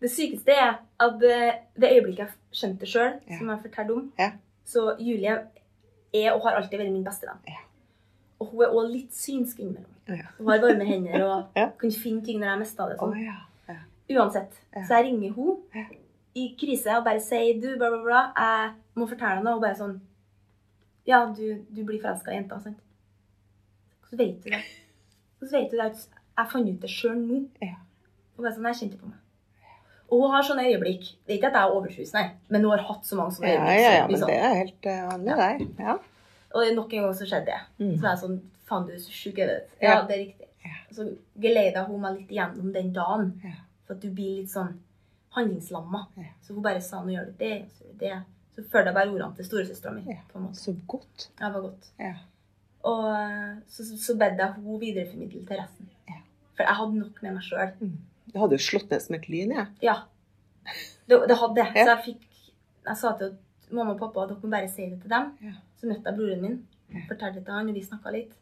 Det 0.00 0.08
sykeste 0.14 0.54
er 0.54 0.76
at 1.02 1.24
eh, 1.26 1.56
det 1.76 1.90
øyeblikket 1.96 2.22
jeg 2.22 2.30
skjønte 2.56 2.80
det 2.86 2.88
sjøl, 2.92 3.10
Ja. 3.28 3.38
som 3.40 3.50
jeg 3.50 3.64
fortalte 3.66 3.96
om 3.98 4.12
Ja. 4.18 4.30
Så 4.64 4.94
Julie 5.02 5.34
er 6.14 6.30
og 6.32 6.44
har 6.46 6.60
alltid 6.60 6.78
vært 6.78 6.92
min 6.94 7.04
beste 7.04 7.26
venn. 7.26 7.42
Ja. 7.50 7.58
Og 8.40 8.46
hun 8.54 8.62
er 8.64 8.70
òg 8.78 8.86
litt 8.94 9.12
synsk 9.12 9.58
innimellom. 9.60 9.90
Ja. 10.08 10.30
Hun 10.38 10.48
har 10.48 10.62
varme 10.62 10.86
hender 10.86 11.24
og 11.26 11.58
kan 11.82 11.90
finne 11.92 12.22
ting 12.24 12.38
når 12.40 12.52
jeg 12.54 12.62
mista 12.62 12.86
det. 12.88 12.96
Sånn. 13.02 13.18
ja. 13.26 13.34
ja. 13.68 13.76
Uansett. 14.14 14.54
Så 14.86 14.94
jeg 14.96 15.10
ringer 15.10 15.34
hun. 15.36 15.58
I 16.38 16.46
krise 16.58 16.94
og 16.98 17.06
bare 17.06 17.22
sier 17.24 17.58
du, 17.58 17.72
bla, 17.78 17.90
bla, 17.90 18.02
bla, 18.04 18.20
jeg 18.36 19.00
må 19.00 19.08
fortelle 19.10 19.40
deg 19.40 19.46
noe. 19.46 19.58
Og 19.58 19.64
bare 19.64 19.78
sånn 19.78 19.98
Ja, 21.08 21.24
du, 21.26 21.64
du 21.72 21.82
blir 21.86 22.00
forelska 22.02 22.32
i 22.32 22.36
jenta, 22.38 22.60
sant? 22.62 22.78
Så 24.10 24.18
vet 24.18 24.42
du 24.44 24.50
det. 24.52 24.60
Så 25.40 25.50
vet 25.54 25.70
du 25.72 25.78
det 25.78 25.88
jeg 25.90 26.50
fant 26.52 26.68
ut 26.68 26.84
det 26.84 26.90
sjøl 26.90 27.18
nå. 27.18 27.40
Ja. 27.62 27.80
Og 28.36 28.44
bare 28.44 28.54
sånn, 28.54 28.68
jeg 28.70 28.78
kjente 28.82 29.00
på 29.00 29.10
meg. 29.10 29.18
Og 30.10 30.24
hun 30.24 30.32
har 30.34 30.46
sånne 30.46 30.66
øyeblikk. 30.66 31.04
Det 31.22 31.34
er 31.34 31.38
ikke 31.38 31.50
at 31.52 31.58
jeg 31.58 31.68
er 31.68 31.74
overtrus, 31.76 32.12
nei, 32.16 32.24
men 32.50 32.64
hun 32.66 32.72
har 32.74 32.86
hatt 32.88 33.06
så 33.06 33.18
mange 33.18 33.36
sånne 33.36 33.52
øyeblikk. 33.52 33.68
ja, 33.70 33.82
ja, 33.84 33.92
ja, 33.98 34.06
men 34.08 34.22
sånn. 34.22 34.30
det 34.32 34.38
er 34.40 34.56
helt 34.58 34.88
eh, 34.90 35.02
vanlig 35.06 35.36
der. 35.42 35.64
Ja. 35.84 35.96
Og 36.50 36.72
nok 36.74 36.94
en 36.96 37.04
gang 37.06 37.18
så 37.18 37.28
skjedde 37.30 37.52
det. 37.52 37.60
Mm. 37.78 37.92
Så 37.94 38.04
var 38.04 38.14
jeg 38.14 38.22
sånn 38.24 38.40
Faen, 38.70 38.84
du 38.86 38.94
er 38.94 39.00
så 39.02 39.10
sjuk. 39.10 39.38
Ja. 39.42 39.54
Ja, 39.82 39.94
det 40.06 40.14
er 40.14 40.20
riktig. 40.22 40.48
Ja. 40.62 40.76
Så 40.94 41.06
geleida 41.42 41.82
hun 41.88 42.02
meg 42.04 42.20
litt 42.20 42.28
igjennom 42.30 42.68
den 42.74 42.92
dagen. 42.94 43.32
For 43.86 43.96
at 43.96 44.04
du 44.04 44.12
blir 44.14 44.36
litt 44.42 44.52
sånn 44.52 44.76
handlingslamma. 45.36 46.06
Ja. 46.16 46.32
Så 46.42 46.54
hun 46.54 46.64
bare 46.64 46.82
sa 46.84 47.02
nå 47.04 47.14
gjør 47.14 47.30
du 47.30 47.34
det, 47.40 47.54
så 47.74 47.84
gjør 47.84 47.94
du 47.94 48.04
det. 48.04 48.18
Så 48.54 48.64
følte 48.64 48.90
jeg 48.90 48.96
bare 48.98 49.12
ordene 49.12 49.36
til 49.38 49.46
storesøstera 49.46 49.94
mi. 49.94 50.04
Ja. 50.10 50.44
Så 50.58 50.74
godt. 50.90 51.28
Ja, 51.40 51.46
det 51.46 51.54
var 51.54 51.66
godt. 51.68 51.90
Ja. 52.00 52.14
Og 52.90 53.04
så, 53.68 53.84
så, 53.84 54.16
bedde 54.16 54.40
jeg 54.40 54.56
hun 54.56 54.80
videreformidle 54.80 55.44
til 55.46 55.60
resten. 55.60 55.90
Ja. 56.08 56.22
For 56.56 56.66
jeg 56.66 56.78
hadde 56.80 56.98
nok 56.98 57.22
med 57.22 57.36
meg 57.36 57.46
sjøl. 57.46 57.76
Det 58.30 58.40
hadde 58.40 58.58
jo 58.58 58.64
slått 58.64 58.90
ned 58.90 59.04
som 59.04 59.16
et 59.18 59.30
lyn, 59.30 59.54
jeg. 59.56 59.70
Ja. 59.84 59.96
Det, 61.06 61.22
det 61.28 61.38
hadde. 61.38 61.66
Ja. 61.74 61.84
Så 61.84 61.94
jeg 61.94 62.04
fikk 62.08 62.26
Jeg 62.86 62.96
sa 62.96 63.10
til 63.18 63.34
mamma 63.76 63.92
og 63.92 64.00
pappa 64.00 64.22
at 64.24 64.30
dere 64.32 64.42
må 64.42 64.50
bare 64.54 64.68
si 64.72 64.86
det 64.88 65.02
til 65.02 65.12
dem. 65.12 65.32
Ja. 65.44 65.56
Så 65.78 65.88
møtte 65.88 66.10
jeg 66.10 66.18
broren 66.18 66.44
min. 66.44 66.60
Fortalte 67.06 67.38
det 67.38 67.46
til 67.46 67.54
han, 67.54 67.68
og 67.70 67.76
vi 67.76 67.82
snakka 67.84 68.12
litt. 68.14 68.32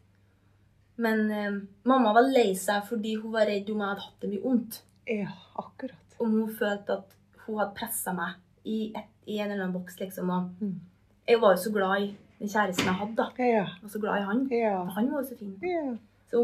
Men 0.99 1.25
eh, 1.31 1.57
mamma 1.87 2.13
var 2.15 2.27
lei 2.27 2.49
seg 2.59 2.87
fordi 2.87 3.13
hun 3.19 3.35
var 3.35 3.47
redd 3.47 3.69
om 3.71 3.83
jeg 3.83 3.91
hadde 3.91 4.05
hatt 4.07 4.23
det 4.23 4.31
mye 4.31 4.43
vondt. 4.43 4.79
Ja, 5.09 5.33
akkurat. 5.59 6.08
Om 6.19 6.31
hun 6.35 6.55
følte 6.59 6.97
at 6.99 7.13
hun 7.45 7.59
hadde 7.59 7.75
pressa 7.77 8.13
meg 8.13 8.35
i, 8.65 8.91
et, 8.95 9.05
i 9.27 9.37
en 9.39 9.51
eller 9.51 9.63
annen 9.63 9.73
boks, 9.77 9.99
liksom. 9.99 10.29
Og 10.29 10.49
Mm. 10.61 10.79
jeg 11.27 11.39
var 11.41 11.55
jo 11.55 11.61
så 11.63 11.71
glad 11.73 12.01
i 12.01 12.09
den 12.39 12.49
kjæresten 12.49 12.85
jeg 12.85 12.93
hadde, 12.99 13.15
da. 13.15 13.29
Ja, 13.37 13.63
Jeg 13.65 13.81
var 13.83 13.89
så 13.89 13.99
glad 13.99 14.17
i 14.21 14.25
han. 14.25 14.47
ja. 14.51 14.83
Han 14.83 15.11
var 15.11 15.21
jo 15.23 15.27
så 15.29 15.37
fin. 15.39 15.55
ja. 15.63 15.95
Så, 16.29 16.43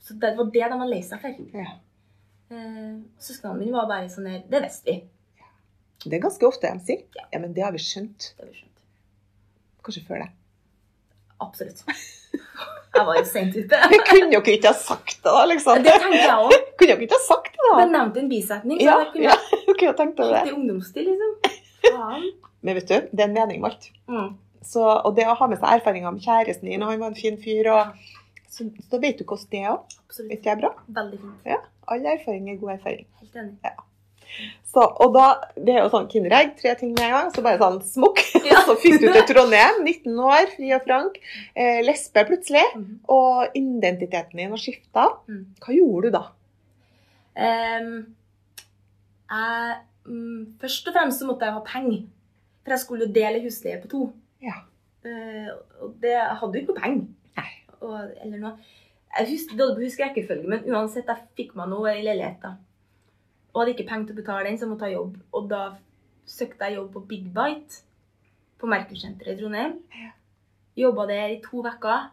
så 0.00 0.14
det 0.14 0.36
var 0.38 0.44
det 0.44 0.62
de 0.72 0.78
var 0.78 0.86
lei 0.88 1.02
seg 1.02 1.20
for. 1.20 1.34
ja. 1.54 1.66
Eh, 2.50 2.94
Søsknene 3.20 3.58
mine 3.58 3.72
var 3.76 3.86
bare 3.90 4.08
sånn 4.08 4.24
her 4.30 4.38
Det 4.48 4.62
visste 4.62 4.86
vi. 4.90 5.02
Det 6.06 6.14
er 6.16 6.22
ganske 6.22 6.46
ofte 6.46 6.70
de 6.72 6.80
sier. 6.80 7.02
Ja. 7.16 7.26
Ja, 7.32 7.38
men 7.42 7.52
det 7.52 7.62
har 7.64 7.72
vi 7.74 7.78
skjønt. 7.82 8.30
Det 8.38 8.44
har 8.44 8.52
vi 8.52 8.60
skjønt. 8.62 8.80
Kanskje 9.84 10.04
før 10.06 10.22
det. 10.22 10.30
Absolutt. 11.40 11.82
Jeg 12.98 13.06
var 13.08 13.18
jo 13.18 13.24
sent 13.28 13.56
ute. 13.56 13.80
Kunne 14.10 14.28
dere 14.34 14.54
ikke 14.56 14.72
ha 14.72 14.76
sagt 14.78 15.14
det, 15.14 15.30
da? 15.30 15.44
liksom? 15.52 15.86
Det 15.86 15.94
tenkte 15.94 16.20
jeg 16.24 16.34
òg. 16.34 16.54
Kunne 16.78 16.90
dere 16.90 17.06
ikke 17.06 17.16
ha 17.16 17.24
sagt 17.24 17.54
det, 17.54 17.62
da? 17.62 17.72
Men 17.78 17.94
nevnte 17.94 18.22
en 18.24 18.28
bisetning. 18.32 18.82
Ja, 18.82 18.98
jeg 19.04 19.10
kunne 19.14 19.30
ja. 19.30 19.38
Kunne 19.70 19.94
tenkt 20.02 20.20
over 20.24 20.36
det. 20.36 20.42
i 20.50 20.54
ungdomstid, 20.56 21.08
liksom. 21.08 21.56
Faen. 21.88 22.28
Men 22.66 22.78
vet 22.78 22.90
du, 22.90 23.10
det 23.14 23.24
er 23.24 23.28
en 23.30 23.36
mening 23.38 23.62
med 23.62 23.70
alt. 23.70 23.90
Mm. 24.10 24.30
Så, 24.68 24.84
og 24.84 25.12
det 25.16 25.26
å 25.30 25.36
ha 25.38 25.50
med 25.50 25.60
seg 25.60 25.78
erfaringer 25.78 26.14
med 26.14 26.24
kjæresten 26.24 26.70
din, 26.70 26.82
og 26.82 26.92
han 26.92 27.02
var 27.02 27.12
en 27.14 27.18
fin 27.18 27.38
fyr, 27.40 27.70
og, 27.72 28.14
så, 28.50 28.66
så 28.90 29.00
vet 29.02 29.20
du 29.20 29.24
hvordan 29.24 29.50
det 29.52 29.62
er 29.64 29.74
òg. 29.76 29.98
Vet 30.28 30.48
jeg 30.50 30.58
bra? 30.60 30.72
Veldig 31.00 31.20
fint. 31.22 31.36
Ja. 31.46 31.60
All 31.88 32.04
erfaring 32.04 32.50
er 32.50 32.58
god 32.60 32.74
erfaring. 32.74 33.06
Helt 33.22 33.38
enig. 33.38 33.54
Så, 34.68 34.84
og 34.84 35.14
da, 35.14 35.26
Det 35.56 35.74
er 35.74 35.80
jo 35.82 35.90
sånn 35.92 36.08
Kinderegg, 36.12 36.52
tre 36.58 36.74
ting 36.78 36.92
med 36.92 37.06
en 37.06 37.14
gang. 37.16 37.30
Så 37.34 37.44
bare 37.44 37.60
sånn 37.62 37.80
smokk. 37.86 38.22
Ja. 38.48 38.62
så 38.64 38.78
fikk 38.80 39.02
du 39.02 39.08
til 39.12 39.24
Trondheim, 39.28 39.82
19 39.84 40.20
år, 40.24 40.46
fri 40.54 40.70
og 40.72 40.84
frank. 40.86 41.18
Eh, 41.52 41.80
lesbe 41.84 42.22
plutselig. 42.28 42.64
Mm. 42.78 42.86
Og 43.12 43.58
identiteten 43.58 44.40
din 44.40 44.54
har 44.54 44.62
skifta. 44.62 45.08
Mm. 45.28 45.42
Hva 45.64 45.74
gjorde 45.76 46.08
du 46.08 46.16
da? 46.16 46.22
Um, 47.38 47.90
jeg, 49.28 49.76
um, 50.08 50.46
først 50.62 50.88
og 50.88 50.96
fremst 50.96 51.20
så 51.20 51.28
måtte 51.28 51.48
jeg 51.48 51.56
ha 51.58 51.64
penger. 51.66 52.00
For 52.64 52.74
jeg 52.74 52.84
skulle 52.84 53.06
jo 53.06 53.16
dele 53.18 53.44
husleie 53.44 53.82
på 53.82 53.92
to. 53.92 54.02
Ja. 54.44 54.62
Uh, 55.04 55.52
og 55.84 55.92
det 56.02 56.14
jeg 56.14 56.40
hadde 56.40 56.56
jo 56.56 56.64
ikke 56.64 56.74
noe 56.74 56.84
penger. 56.86 57.06
Eller 58.24 58.40
noe. 58.42 58.56
Jeg 59.18 59.30
husker, 59.32 59.56
det 59.56 59.64
hadde 59.64 59.76
på 59.76 60.02
rekkefølge, 60.02 60.48
men 60.50 60.66
uansett, 60.68 61.08
jeg 61.08 61.28
fikk 61.38 61.54
meg 61.58 61.70
noe 61.70 61.94
i 61.96 62.02
leilighet. 62.04 62.44
Og 63.58 63.64
hadde 63.64 63.72
ikke 63.74 63.88
penger 63.88 64.06
til 64.06 64.14
å 64.14 64.20
betale 64.20 64.46
den, 64.46 64.58
så 64.58 64.68
jeg 64.68 64.70
måtte 64.70 64.86
ha 64.86 64.92
jobb. 64.92 65.14
Og 65.34 65.46
da 65.50 65.62
søkte 66.30 66.68
jeg 66.68 66.76
jobb 66.76 66.92
på 66.94 67.00
Big 67.10 67.24
Bite 67.34 67.80
på 68.62 68.68
Merkur-senteret 68.70 69.32
i 69.34 69.40
Trondheim. 69.40 69.72
Jobba 70.78 71.06
der 71.10 71.32
i 71.34 71.40
to 71.42 71.64
uker, 71.66 72.04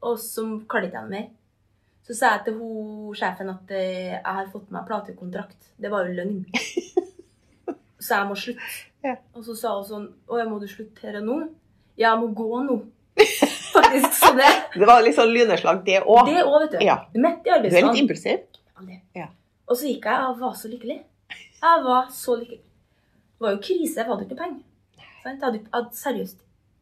og 0.00 0.14
så 0.22 0.46
klarte 0.64 0.88
jeg 0.88 0.94
ikke 0.94 1.02
noe 1.04 1.12
mer. 1.12 1.26
Så 2.08 2.16
sa 2.16 2.30
jeg 2.38 2.46
til 2.46 2.56
hun, 2.62 3.10
sjefen 3.12 3.52
at 3.52 3.74
eh, 3.76 4.14
jeg 4.14 4.24
har 4.24 4.48
fått 4.54 4.70
meg 4.72 4.88
platekontrakt. 4.88 5.68
Det 5.76 5.90
var 5.92 6.08
jo 6.08 6.16
løgn. 6.16 6.40
Så 8.00 8.16
jeg 8.16 8.30
må 8.30 8.38
slutte. 8.40 8.70
Ja. 9.04 9.18
Og 9.36 9.44
så 9.44 9.52
sa 9.56 9.74
hun 9.76 9.84
sånn 9.84 10.06
Å 10.28 10.38
ja, 10.40 10.46
må 10.48 10.56
du 10.60 10.64
slutte 10.68 11.04
her 11.04 11.18
og 11.20 11.26
nå? 11.26 11.34
Ja, 12.00 12.14
jeg 12.14 12.20
må 12.22 12.30
gå 12.36 12.62
nå. 12.64 12.78
Faktisk. 13.74 14.14
Så 14.16 14.32
det, 14.38 14.48
Det 14.72 14.88
var 14.88 15.04
litt 15.04 15.16
sånn 15.18 15.32
lyneslag, 15.34 15.82
det 15.84 15.98
òg. 16.00 16.30
det 16.30 16.40
òg, 16.46 16.56
vet 16.64 16.78
du. 16.78 16.78
Ja. 16.84 16.96
Du 17.12 17.20
er 17.20 17.60
litt 17.60 17.76
impulsiv. 17.76 18.00
impulsiv. 18.00 18.48
det. 18.88 18.98
Ja. 19.20 19.28
Og 19.70 19.78
så 19.78 19.86
gikk 19.86 20.08
jeg 20.10 20.26
og 20.26 20.40
var 20.40 20.54
så 20.58 20.68
lykkelig. 20.70 20.98
Jeg 21.60 21.82
var 21.86 22.08
så 22.14 22.36
lykkelig. 22.40 22.64
Det 23.40 23.46
var 23.46 23.54
jo 23.54 23.60
krise, 23.64 23.96
jeg 24.00 24.08
hadde 24.08 24.26
ikke 24.26 24.38
penger. 24.42 24.64
Jeg 25.24 25.38
hadde, 25.42 25.60
hadde 25.72 25.96
seriøst 25.96 26.40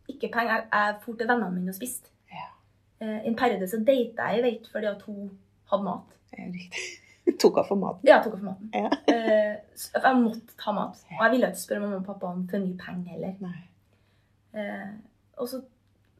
ikke 0.08 0.30
penger. 0.32 0.54
Jeg, 0.54 0.68
jeg 0.72 0.94
for 1.02 1.18
til 1.18 1.28
vennene 1.28 1.54
mine 1.54 1.74
og 1.74 1.76
spiste. 1.76 2.10
Ja. 2.32 2.46
Eh, 3.04 3.26
en 3.28 3.36
periode 3.36 3.68
så 3.70 3.80
data 3.86 4.30
jeg, 4.32 4.42
vet, 4.46 4.70
fordi 4.72 4.88
at 4.90 5.02
hun 5.06 5.30
hadde 5.70 5.84
mat. 5.84 6.16
Riktig. 6.32 6.86
Tok 7.42 7.58
av 7.60 7.68
for 7.68 7.76
maten. 7.76 8.08
Ja, 8.08 8.22
tok 8.24 8.38
av 8.38 8.40
for 8.40 8.48
maten. 8.48 8.70
Ja. 8.72 8.88
Eh, 9.12 9.82
jeg 9.92 10.20
måtte 10.22 10.56
ta 10.58 10.72
mat. 10.72 10.96
Og 11.12 11.20
jeg 11.20 11.34
ville 11.34 11.50
ikke 11.52 11.60
spørre 11.60 11.82
mamma 11.82 11.98
og 12.00 12.06
pappa 12.06 12.30
om 12.32 12.46
for 12.48 12.64
mye 12.64 12.78
penger 12.80 13.18
heller. 13.18 13.58
Eh, 14.56 14.94
og 15.36 15.50
så 15.50 15.60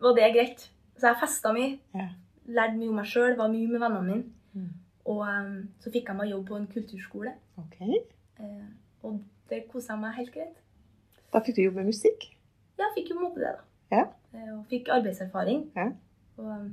var 0.05 0.19
det 0.19 0.29
greit. 0.37 0.67
Så 1.01 1.09
jeg 1.09 1.21
festa 1.23 1.55
mye. 1.57 1.79
Ja. 1.97 2.11
Lærte 2.59 2.77
mye 2.77 2.93
om 2.93 3.01
meg 3.01 3.09
sjøl, 3.09 3.39
var 3.41 3.49
mye 3.55 3.71
med 3.73 3.81
vennene 3.81 4.05
mine. 4.05 4.29
Mm. 4.53 4.69
Og 5.09 5.23
um, 5.25 5.53
så 5.81 5.91
fikk 5.95 6.11
jeg 6.11 6.19
meg 6.19 6.29
jobb 6.33 6.47
på 6.51 6.57
en 6.59 6.67
kulturskole. 6.73 7.33
Ok. 7.61 7.79
Uh, 8.41 8.67
og 9.09 9.21
det 9.49 9.63
kosa 9.73 9.95
jeg 9.95 10.03
meg 10.03 10.17
helt 10.19 10.35
greit. 10.35 10.59
Da 11.33 11.41
fikk 11.45 11.57
du 11.57 11.63
jobb 11.67 11.79
med 11.81 11.89
musikk. 11.93 12.29
Ja, 12.79 12.85
jeg 12.91 12.95
fikk 13.01 13.15
jo 13.15 13.21
måte 13.23 13.41
det, 13.43 13.55
da. 13.57 13.97
Ja. 13.97 14.05
Uh, 14.35 14.59
og 14.59 14.67
fikk 14.71 14.91
arbeidserfaring. 14.99 15.65
Ja. 15.77 15.89
Og, 16.39 16.47
um, 16.53 16.69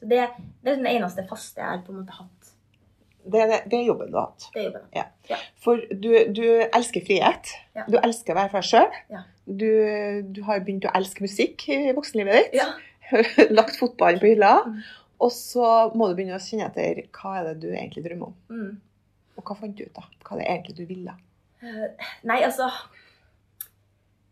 Så 0.00 0.06
det, 0.10 0.20
det 0.64 0.72
er 0.72 0.78
den 0.80 0.86
eneste 0.90 1.24
faste 1.28 1.60
jeg 1.60 1.68
har 1.70 1.82
på 1.86 1.92
en 1.94 2.00
måte 2.02 2.14
hatt. 2.16 2.50
Det, 3.24 3.40
er- 3.40 3.62
det 3.70 3.78
er 3.78 3.86
jobben 3.88 4.10
du 4.12 4.16
har 4.18 4.26
hatt. 4.30 4.46
Det 4.54 4.60
er 4.60 4.64
jobben. 4.68 4.82
Ja. 4.94 5.04
Ja. 5.30 5.36
For 5.64 5.80
du, 5.90 6.10
du 6.36 6.42
elsker 6.66 7.04
frihet. 7.06 7.52
Ja. 7.74 7.84
Du 7.88 7.96
elsker 8.00 8.34
å 8.34 8.38
være 8.42 8.50
for 8.52 8.60
deg 8.60 8.68
sjøl. 8.70 8.98
Ja. 9.14 9.22
Du, 9.46 9.70
du 10.36 10.42
har 10.46 10.60
begynt 10.64 10.84
å 10.88 10.92
elske 10.98 11.24
musikk 11.24 11.64
i 11.72 11.78
voksenlivet 11.96 12.36
ditt. 12.52 12.58
Ja. 12.60 12.68
Lagt 13.58 13.76
fotballen 13.80 14.20
på 14.22 14.30
hylla. 14.34 14.52
Mm. 14.68 14.82
Og 15.24 15.30
så 15.32 15.68
må 15.96 16.08
du 16.10 16.16
begynne 16.18 16.36
å 16.36 16.42
kjenne 16.42 16.66
etter 16.68 16.98
hva 17.16 17.38
er 17.38 17.46
det 17.48 17.54
du 17.62 17.70
egentlig 17.72 18.02
drømmer 18.04 18.32
om. 18.32 18.34
Mm. 18.52 18.74
Og 19.38 19.48
hva 19.48 19.56
fant 19.58 19.76
du 19.78 19.84
ut, 19.86 19.94
da? 19.96 20.04
Hva 20.26 20.36
er 20.36 20.42
det 20.42 20.48
egentlig 20.52 20.76
du 20.78 20.84
ville? 20.90 21.14
Uh, 21.64 22.06
Nei, 22.28 22.42
altså 22.44 22.66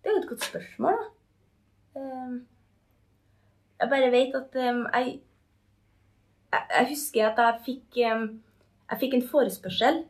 Det 0.02 0.10
er 0.10 0.16
jo 0.16 0.20
et 0.22 0.28
godt 0.28 0.44
spørsmål, 0.50 0.98
da. 1.00 1.08
Eh, 2.00 2.34
Jeg 3.82 3.90
bare 3.90 4.10
vet 4.12 4.36
at 4.38 4.54
um, 4.68 4.82
jeg, 4.94 5.20
jeg 6.52 6.62
Jeg 6.76 6.88
husker 6.92 7.26
at 7.30 7.40
jeg 7.42 7.60
fikk 7.66 7.98
um, 8.12 8.26
Jeg 8.90 9.00
fikk 9.00 9.14
en 9.18 9.26
forespørsel. 9.32 10.02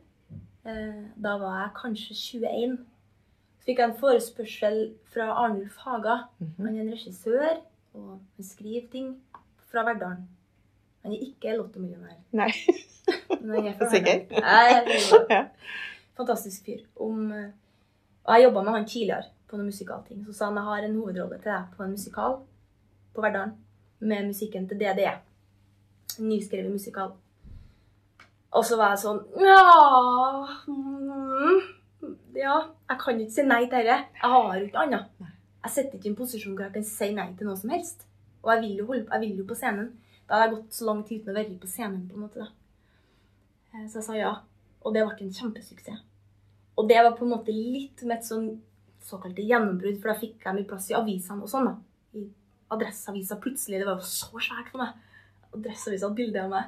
Uh, 0.67 1.03
Da 1.23 1.37
var 1.41 1.57
jeg 1.61 1.73
kanskje 1.79 2.15
21. 2.43 2.77
Så 3.59 3.69
fikk 3.69 3.79
jeg 3.79 3.89
en 3.93 3.99
forespørsel 3.99 4.79
fra 5.13 5.29
Arnulf 5.45 5.77
Haga. 5.85 6.17
Mhm. 6.39 6.53
Han 6.59 6.75
er 6.75 6.81
en 6.81 6.91
regissør, 6.91 7.61
og 7.95 8.19
han 8.35 8.43
skriver 8.51 8.89
ting 8.91 9.13
fra 9.71 9.85
Verdalen. 9.87 10.27
Han 11.03 11.11
er 11.11 11.23
ikke 11.25 11.57
lottomillionær. 11.57 12.19
Nei. 12.39 12.49
Men 13.43 13.55
han 13.57 13.67
er 13.67 13.75
fra 13.79 13.89
Sikker? 13.91 14.21
Nei, 14.31 15.39
fantastisk 16.19 16.63
fyr. 16.67 16.85
Om, 16.95 17.25
eh, 17.35 17.49
og 18.23 18.37
jeg 18.37 18.45
jobba 18.45 18.63
med 18.63 18.77
han 18.77 18.87
tidligere 18.87 19.27
på 19.49 19.59
noen 19.59 19.67
musikalting. 19.67 20.23
Så 20.25 20.37
sa 20.37 20.47
han 20.47 20.61
jeg 20.61 20.69
har 20.69 20.87
en 20.87 20.95
hovedrolle 21.01 21.41
til 21.41 21.51
deg 21.51 21.75
på 21.75 21.83
en 21.83 21.97
musikal 21.97 22.39
på 23.13 23.25
Verdalen. 23.25 23.57
Med 24.03 24.29
musikken 24.31 24.65
til 24.67 24.79
DDE. 24.79 25.11
En 26.19 26.29
nyskrevet 26.29 26.71
musikal. 26.71 27.13
Og 28.53 28.65
så 28.67 28.77
var 28.77 28.93
jeg 28.93 29.01
sånn 29.01 29.21
Ja 29.41 29.61
mm, 30.67 31.61
Ja, 32.37 32.57
jeg 32.91 32.99
kan 33.01 33.21
ikke 33.21 33.35
si 33.35 33.45
nei 33.47 33.63
til 33.65 33.79
dette. 33.79 33.99
Jeg 34.21 34.33
har 34.35 34.57
jo 34.57 34.65
ikke 34.67 34.85
annet. 34.87 35.27
Jeg 35.63 35.71
sitter 35.75 35.97
ikke 35.97 36.09
i 36.09 36.11
en 36.11 36.17
posisjon 36.19 36.55
hvor 36.55 36.67
jeg 36.67 36.75
kan 36.77 36.87
si 36.87 37.11
nei 37.15 37.29
til 37.37 37.47
noe 37.49 37.59
som 37.59 37.71
helst. 37.73 38.07
Og 38.43 38.51
jeg 38.53 38.63
vil 38.65 38.81
jo, 38.81 38.87
holde, 38.89 39.07
jeg 39.07 39.23
vil 39.23 39.43
jo 39.43 39.47
på 39.47 39.57
scenen. 39.57 39.93
Da 40.27 40.39
hadde 40.39 40.49
jeg 40.49 40.55
gått 40.55 40.73
så 40.77 40.85
lang 40.87 41.03
tid 41.07 41.21
uten 41.21 41.33
å 41.33 41.37
være 41.39 41.59
på 41.61 41.67
scenen. 41.69 42.07
på 42.09 42.15
en 42.17 42.25
måte 42.25 42.39
da. 42.39 42.47
Eh, 43.73 43.87
Så 43.87 43.99
jeg 43.99 44.03
sa 44.03 44.13
ja. 44.17 44.33
Og 44.83 44.93
det 44.93 45.03
ble 45.05 45.25
en 45.27 45.33
kjempesuksess. 45.39 46.01
Og 46.77 46.87
det 46.89 46.97
var 47.03 47.15
på 47.17 47.25
en 47.25 47.33
måte 47.35 47.53
litt 47.53 48.01
med 48.03 48.17
et 48.17 48.25
sånn 48.25 48.61
såkalt 49.03 49.37
gjennombrudd, 49.37 49.99
for 50.01 50.09
da 50.09 50.19
fikk 50.19 50.41
jeg 50.45 50.55
mye 50.55 50.67
plass 50.67 50.89
i 50.89 50.95
avisene 50.97 51.43
og 51.43 51.49
sånn. 51.51 51.65
da. 51.65 51.75
I 52.19 52.27
Adresseavisa 52.71 53.37
plutselig. 53.39 53.79
Det 53.79 53.85
var 53.85 53.99
jo 53.99 54.07
så 54.07 54.39
svært 54.41 54.71
for 54.71 54.81
meg. 54.81 54.93
Adresseavisa 55.53 56.07
hadde 56.07 56.15
bilde 56.17 56.41
av 56.43 56.49
meg. 56.49 56.65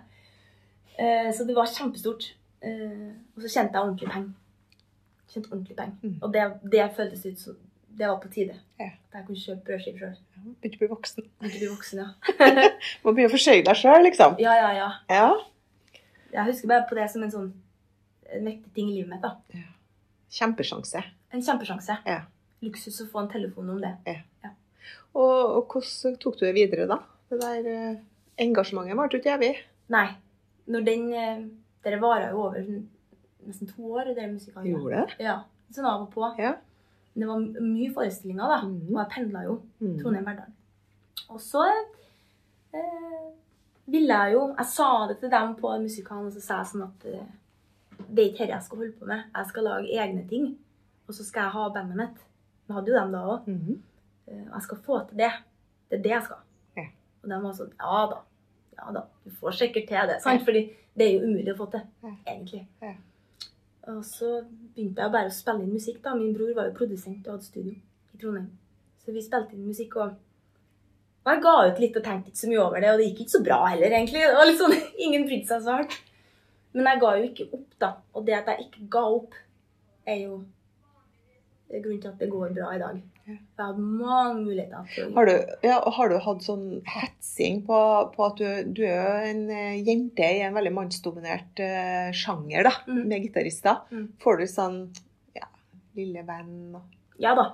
Eh, 0.98 1.32
så 1.34 1.46
det 1.48 1.56
var 1.56 1.66
kjempestort. 1.66 2.34
Eh, 2.62 3.14
og 3.36 3.42
så 3.42 3.50
kjente 3.50 3.74
jeg 3.74 3.82
ordentlig 3.82 4.10
penger. 4.12 4.34
Kjente 5.34 5.52
ordentlig 5.52 5.76
penger. 5.76 5.98
Mm. 6.04 6.20
Og 6.22 6.34
det, 6.34 6.44
det 6.72 6.96
føltes 6.96 7.26
ut 7.26 7.40
som 7.40 7.58
det 7.96 8.08
var 8.08 8.18
på 8.20 8.30
tide. 8.34 8.56
Ja. 8.80 8.92
At 9.10 9.20
jeg 9.20 9.26
kunne 9.28 9.42
kjøpe 9.42 9.66
brødskive 9.70 10.00
sjøl. 10.02 10.16
Begynte 10.62 10.78
å 10.78 10.82
bli 10.82 10.90
voksen. 10.92 11.28
Ikke 11.48 11.60
bli 11.62 11.70
voksen, 11.72 12.02
ja. 12.04 12.08
Må 13.04 13.14
begynne 13.14 13.30
å 13.32 13.36
forsørge 13.36 13.66
deg 13.68 13.80
sjøl, 13.80 14.02
liksom. 14.08 14.36
ja, 14.44 14.56
ja, 14.60 14.72
ja. 14.76 14.90
Ja. 15.12 16.02
Jeg 16.36 16.50
husker 16.50 16.72
bare 16.74 16.88
på 16.90 16.98
det 16.98 17.08
som 17.14 17.24
en 17.24 17.32
sånn 17.32 17.54
en 18.36 18.48
viktig 18.50 18.74
ting 18.76 18.90
i 18.92 18.98
livet 18.98 19.14
mitt. 19.14 19.24
da. 19.24 19.64
Kjempesjanse. 20.36 21.04
En 21.32 21.44
kjempesjanse. 21.46 22.00
Ja. 22.10 22.24
Luksus 22.66 22.98
å 23.04 23.08
få 23.12 23.24
en 23.24 23.32
telefon 23.32 23.70
om 23.76 23.80
det. 23.84 23.94
Og, 25.16 25.22
og 25.24 25.72
hvordan 25.72 26.18
tok 26.20 26.40
du 26.40 26.46
det 26.48 26.56
videre, 26.58 26.88
da? 26.90 27.00
Det 27.32 27.40
der 27.42 27.70
eh, 27.72 28.02
engasjementet 28.44 29.00
varte 29.00 29.18
jo 29.18 29.24
ikke 29.24 29.36
evig. 29.38 29.54
Nei. 29.94 30.08
Når 30.72 30.86
den 30.88 31.08
eh, 31.14 31.46
Dere 31.86 32.00
varer 32.02 32.32
jo 32.34 32.48
over 32.48 32.64
nesten 33.46 33.70
to 33.70 33.92
år, 33.94 34.08
det 34.18 34.26
musikalen. 34.32 34.72
Gjorde 34.74 35.04
det? 35.04 35.26
Ja. 35.28 35.36
Sånn 35.74 35.86
av 35.86 36.08
og 36.08 36.10
på. 36.16 36.26
Ja. 36.42 36.56
Det 37.16 37.28
var 37.28 37.40
mye 37.40 37.92
forestillinger, 37.96 38.48
da. 38.52 38.58
Mm. 38.68 38.90
Og 38.92 39.00
jeg 39.00 39.12
pendla 39.14 39.44
jo. 39.46 39.54
Mm. 39.80 39.94
Trondheim-Verdal. 40.02 40.52
Og 41.32 41.40
så 41.42 41.64
eh, 42.74 43.32
ville 43.86 44.14
jeg 44.20 44.34
jo 44.34 44.42
Jeg 44.58 44.66
sa 44.66 44.90
det 45.10 45.18
til 45.22 45.32
dem 45.32 45.56
på 45.56 45.72
musikalen, 45.82 46.28
og 46.28 46.34
så 46.36 46.42
sa 46.44 46.58
jeg 46.62 46.72
sånn 46.74 46.86
at 46.90 47.06
eh, 47.12 47.26
det 48.06 48.22
er 48.24 48.30
ikke 48.30 48.44
dette 48.44 48.54
jeg 48.58 48.66
skal 48.68 48.82
holde 48.82 48.98
på 49.00 49.08
med. 49.10 49.24
Jeg 49.36 49.50
skal 49.52 49.64
lage 49.70 50.00
egne 50.04 50.28
ting. 50.30 50.48
Og 51.08 51.14
så 51.16 51.24
skal 51.24 51.46
jeg 51.46 51.56
ha 51.56 51.66
bandet 51.70 51.98
mitt. 52.02 52.22
Vi 52.68 52.74
hadde 52.76 52.92
jo 52.92 52.98
dem 53.00 53.12
da 53.16 53.24
òg. 53.36 53.48
Mhm. 53.48 53.82
Eh, 54.28 54.44
Og 54.50 54.54
jeg 54.58 54.62
skal 54.68 54.78
få 54.86 55.00
til 55.10 55.18
det. 55.24 55.32
Det 55.90 56.00
er 56.00 56.04
det 56.04 56.12
jeg 56.12 56.24
skal. 56.28 56.42
Ja. 56.78 56.86
Og 57.24 57.30
de 57.30 57.42
var 57.44 57.54
sånn 57.54 57.74
Ja 57.80 58.06
da. 58.12 58.22
Ja 58.76 58.92
da. 58.92 59.04
Du 59.24 59.32
får 59.40 59.52
sikkert 59.62 59.88
til 59.88 60.10
det. 60.12 60.22
Sant? 60.22 60.44
Fordi 60.44 60.66
det 60.98 61.06
er 61.08 61.14
jo 61.20 61.28
umulig 61.28 61.54
å 61.54 61.58
få 61.60 61.66
til, 61.72 61.82
egentlig. 62.28 62.66
Ja. 62.82 62.94
Og 63.92 64.02
så 64.06 64.40
begynte 64.48 65.04
jeg 65.04 65.14
bare 65.14 65.30
å 65.30 65.34
spille 65.34 65.66
inn 65.66 65.74
musikk. 65.76 66.02
da. 66.04 66.16
Min 66.18 66.34
bror 66.34 66.54
var 66.58 66.70
jo 66.70 66.78
produsent 66.78 67.28
og 67.28 67.36
hadde 67.36 67.50
studio 67.50 67.76
i 67.76 68.22
Trondheim. 68.22 68.50
Så 69.04 69.14
vi 69.14 69.22
spilte 69.22 69.54
inn 69.54 69.68
musikk, 69.68 70.00
og, 70.02 70.16
og 71.26 71.32
jeg 71.32 71.44
ga 71.44 71.56
ut 71.68 71.82
litt 71.84 72.00
og 72.00 72.06
tenkte 72.08 72.32
ikke 72.32 72.42
så 72.42 72.50
mye 72.50 72.64
over 72.64 72.82
det. 72.82 72.92
Og 72.92 73.02
det 73.02 73.08
gikk 73.12 73.24
ikke 73.26 73.36
så 73.38 73.44
bra 73.46 73.60
heller, 73.68 73.94
egentlig. 73.94 74.26
Det 74.26 74.40
var 74.40 74.54
sånn, 74.62 74.78
Ingen 75.06 75.28
brydde 75.30 75.52
seg 75.52 75.66
så 75.68 75.80
hardt. 75.80 75.98
Men 76.76 76.90
jeg 76.92 77.02
ga 77.06 77.12
jo 77.20 77.28
ikke 77.30 77.48
opp, 77.56 77.70
da. 77.80 77.92
Og 78.18 78.26
det 78.28 78.38
at 78.40 78.52
jeg 78.52 78.68
ikke 78.68 78.90
ga 78.98 79.06
opp, 79.20 79.38
er 80.06 80.20
jo 80.26 80.40
det 81.76 81.82
er 81.82 81.84
grunnen 81.90 82.02
til 82.06 82.12
at 82.14 82.22
det 82.24 82.30
går 82.32 82.54
bra 82.56 82.70
i 82.72 82.80
dag. 82.80 83.02
Jeg 83.26 83.36
har 83.60 83.72
hatt 83.74 83.80
mange 83.82 84.44
muligheter. 84.46 84.86
til 84.94 85.10
Har 85.16 85.26
du, 85.28 85.34
ja, 85.66 85.80
har 85.98 86.12
du 86.12 86.16
hatt 86.22 86.44
sånn 86.46 86.66
hetsing 86.88 87.64
på, 87.68 87.80
på 88.14 88.26
at 88.30 88.38
du, 88.40 88.72
du 88.78 88.84
er 88.86 89.26
en 89.32 89.42
eh, 89.50 89.80
jente 89.84 90.24
i 90.38 90.44
en 90.46 90.54
veldig 90.56 90.72
mannsdominert 90.78 91.60
uh, 91.66 92.14
sjanger, 92.16 92.70
da, 92.70 92.74
Mm. 92.88 93.02
med 93.10 93.26
gitarister. 93.26 93.82
Mm. 93.92 94.08
Får 94.24 94.40
du 94.40 94.46
sånn 94.48 94.80
ja, 95.36 95.50
lille 95.98 96.24
venn 96.28 96.78
Ja 97.20 97.34
da. 97.36 97.50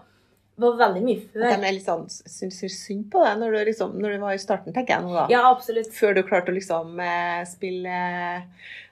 Det 0.61 0.67
var 0.67 0.75
veldig 0.83 1.01
mye 1.07 1.17
At 1.23 1.31
før. 1.33 1.47
de 1.47 1.65
er 1.71 1.73
litt 1.79 1.87
sånn, 1.87 2.03
syns 2.11 2.59
synd 2.75 3.07
på 3.09 3.21
deg 3.23 3.39
når 3.39 3.55
du, 3.55 3.59
liksom, 3.71 3.95
når 4.03 4.11
du 4.13 4.17
var 4.27 4.35
i 4.35 4.41
starten, 4.43 4.75
tenker 4.75 4.97
jeg 4.99 5.05
nå, 5.07 5.13
da. 5.15 5.23
Ja, 5.31 5.45
absolutt. 5.49 5.89
Før 5.95 6.13
du 6.19 6.21
klarte 6.27 6.51
å 6.51 6.57
liksom 6.59 6.99
eh, 7.01 7.41
spille 7.49 7.95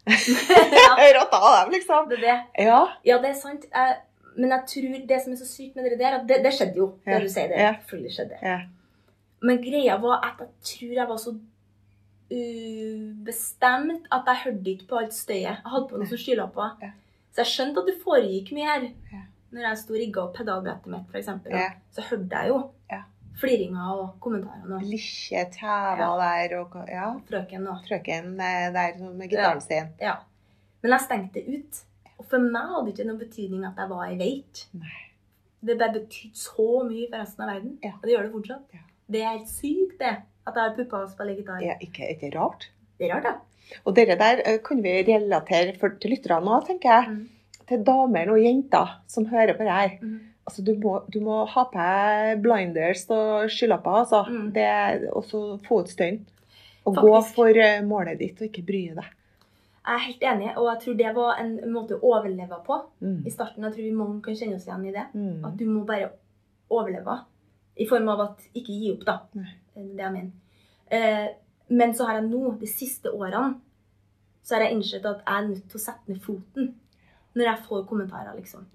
ja, 0.10 0.94
rotta 1.20 1.38
av 1.38 1.66
dem, 1.66 1.74
liksom. 1.76 2.08
det 2.10 2.18
er 2.18 2.24
det. 2.24 2.38
Ja. 2.66 2.80
Ja, 3.06 3.20
det 3.22 3.34
er 3.36 3.38
sant. 3.38 3.68
Jeg, 3.70 4.00
men 4.38 4.50
jeg 4.50 4.66
tror 4.68 5.08
det 5.08 5.22
som 5.24 5.34
er 5.34 5.38
så 5.38 5.48
sykt 5.48 5.76
med 5.76 5.84
det 5.90 6.00
der, 6.00 6.20
at 6.20 6.28
det, 6.28 6.44
det 6.44 6.54
skjedde 6.54 6.76
jo. 6.78 6.88
Det 7.06 7.22
du 7.22 7.30
sier, 7.30 7.48
det 7.48 7.58
Ja. 7.58 7.74
selvfølgelig 7.80 8.14
skjedde. 8.16 8.38
ja. 8.44 8.60
Men 9.42 9.58
greia 9.64 9.96
var 9.98 10.20
at 10.26 10.40
jeg 10.40 10.50
tror 10.64 10.94
jeg 10.94 11.08
var 11.08 11.18
så 11.18 11.32
ubestemt 12.30 14.08
at 14.12 14.28
jeg 14.28 14.42
hørte 14.46 14.70
ikke 14.74 14.88
på 14.90 15.00
alt 15.02 15.14
støyet. 15.16 15.46
Jeg 15.48 15.58
hadde 15.74 15.88
på 15.90 15.98
noen 16.00 16.10
sånne 16.10 16.24
skylapper. 16.24 16.74
Ja. 16.84 16.92
Så 17.34 17.44
jeg 17.44 17.52
skjønte 17.54 17.82
at 17.84 17.90
det 17.90 17.96
foregikk 18.04 18.52
mye 18.58 18.68
her. 18.68 18.88
Ja. 19.14 19.22
Når 19.56 19.66
jeg 19.66 19.78
sto 19.82 19.94
og 19.96 20.00
rigga 20.02 20.22
opp 20.26 20.36
pedalbrettet 20.38 20.92
mitt, 20.94 21.16
eksempel, 21.16 21.56
Ja. 21.56 21.70
så 21.96 22.02
hørte 22.10 22.30
jeg 22.36 22.48
jo 22.50 22.72
Ja. 22.92 23.02
fliringa 23.40 23.86
og 23.96 24.20
kommentarene 24.20 24.82
Lille 24.84 25.46
tæva 25.52 26.10
der 26.20 26.58
og 26.60 26.76
Ja. 26.88 27.14
frøken 27.30 27.68
og 27.68 27.78
Frøken 27.88 28.40
eh, 28.40 28.72
der 28.74 29.12
med 29.14 29.30
gitaren 29.30 29.62
sin. 29.62 29.88
Ja. 30.00 30.16
Men 30.82 30.92
jeg 30.92 31.00
stengte 31.02 31.34
det 31.34 31.48
ut. 31.48 31.84
For 32.30 32.42
meg 32.44 32.72
hadde 32.72 32.86
det 32.88 32.96
ikke 32.96 33.08
noen 33.10 33.22
betydning 33.22 33.66
at 33.68 33.80
jeg 33.82 33.90
var 33.90 34.10
i 34.10 34.18
veit. 34.20 34.66
Det 35.66 35.76
bare 35.80 35.96
betydde 35.98 36.40
så 36.40 36.68
mye 36.88 37.08
for 37.10 37.18
resten 37.20 37.44
av 37.44 37.52
verden. 37.52 37.76
Ja. 37.84 37.96
Og 37.98 38.06
det 38.06 38.14
gjør 38.14 38.28
det 38.28 38.34
fortsatt. 38.36 38.78
Ja. 38.78 38.86
Det 39.10 39.22
er 39.24 39.32
helt 39.34 39.52
sykt, 39.52 39.96
det. 40.00 40.16
At 40.48 40.56
jeg 40.56 40.64
har 40.64 40.76
pupper 40.78 41.04
og 41.04 41.12
spiller 41.12 41.38
gitar. 41.40 41.66
Er 41.66 41.84
ikke, 41.84 42.10
ikke 42.14 42.32
rart? 42.38 42.70
Det 43.00 43.10
er 43.10 43.16
rart, 43.16 43.30
ja. 43.30 43.80
Og 43.86 43.94
dere 43.98 44.18
der 44.18 44.42
eh, 44.46 44.58
kan 44.66 44.82
vi 44.82 44.96
relatere 45.06 45.76
for, 45.78 45.98
til 46.02 46.16
lytterne 46.16 46.46
nå, 46.46 46.62
tenker 46.66 46.94
jeg. 46.94 47.14
Mm. 47.14 47.62
Til 47.70 47.86
damer 47.86 48.34
og 48.34 48.42
jenter 48.42 48.96
som 49.10 49.28
hører 49.30 49.58
på 49.58 49.66
det 49.66 49.76
her. 49.76 49.96
Mm. 50.02 50.18
Altså, 50.50 50.66
du, 50.66 50.74
må, 50.82 50.96
du 51.14 51.20
må 51.22 51.44
ha 51.46 51.66
på 51.70 51.78
deg 51.78 52.42
blinders 52.42 53.06
og 53.14 53.52
skylapper, 53.54 54.02
altså. 54.06 54.24
Mm. 54.30 55.10
Og 55.14 55.26
så 55.30 55.44
få 55.68 55.84
ut 55.84 55.92
støyen. 55.92 56.24
Og 56.88 56.96
Faktisk. 56.96 57.06
gå 57.06 57.22
for 57.36 57.62
eh, 57.66 57.82
målet 57.86 58.22
ditt, 58.22 58.40
og 58.40 58.50
ikke 58.50 58.66
bry 58.66 58.84
deg. 58.98 59.16
Jeg 59.90 59.96
er 59.98 60.04
helt 60.06 60.24
enig, 60.30 60.50
og 60.58 60.68
jeg 60.70 60.82
tror 60.84 60.98
det 61.00 61.12
var 61.16 61.40
en 61.42 61.54
måte 61.74 61.96
å 61.98 62.12
overleve 62.12 62.60
på 62.66 62.76
Mm. 63.02 63.24
i 63.26 63.32
starten. 63.34 63.64
Jeg 63.64 63.74
tror 63.74 63.84
vi 63.84 63.92
mange 63.98 64.22
kan 64.22 64.36
kjenne 64.36 64.56
oss 64.60 64.68
igjen 64.68 64.86
i 64.86 64.92
det. 64.94 65.06
Mm. 65.16 65.46
At 65.46 65.56
du 65.58 65.66
må 65.66 65.86
bare 65.86 66.12
overleve. 66.70 67.16
I 67.80 67.88
form 67.90 68.10
av 68.10 68.20
at 68.22 68.44
ikke 68.54 68.76
gi 68.76 68.92
opp, 68.94 69.06
da. 69.08 69.16
Mm. 69.34 69.46
Det 69.76 70.00
er 70.00 70.04
jeg 70.04 70.14
mener. 70.14 70.32
Eh, 70.92 71.28
men 71.70 71.94
så 71.94 72.06
har 72.06 72.20
jeg 72.20 72.30
nå, 72.30 72.60
de 72.60 72.68
siste 72.68 73.10
årene, 73.10 73.56
så 74.44 74.56
har 74.56 74.66
jeg 74.68 74.76
innsett 74.78 75.06
at 75.06 75.24
jeg 75.26 75.36
er 75.38 75.48
nødt 75.48 75.70
til 75.70 75.80
å 75.80 75.84
sette 75.84 76.08
ned 76.10 76.22
foten 76.22 76.76
når 77.36 77.46
jeg 77.46 77.66
får 77.68 77.88
kommentarer, 77.88 78.36
liksom. 78.36 78.66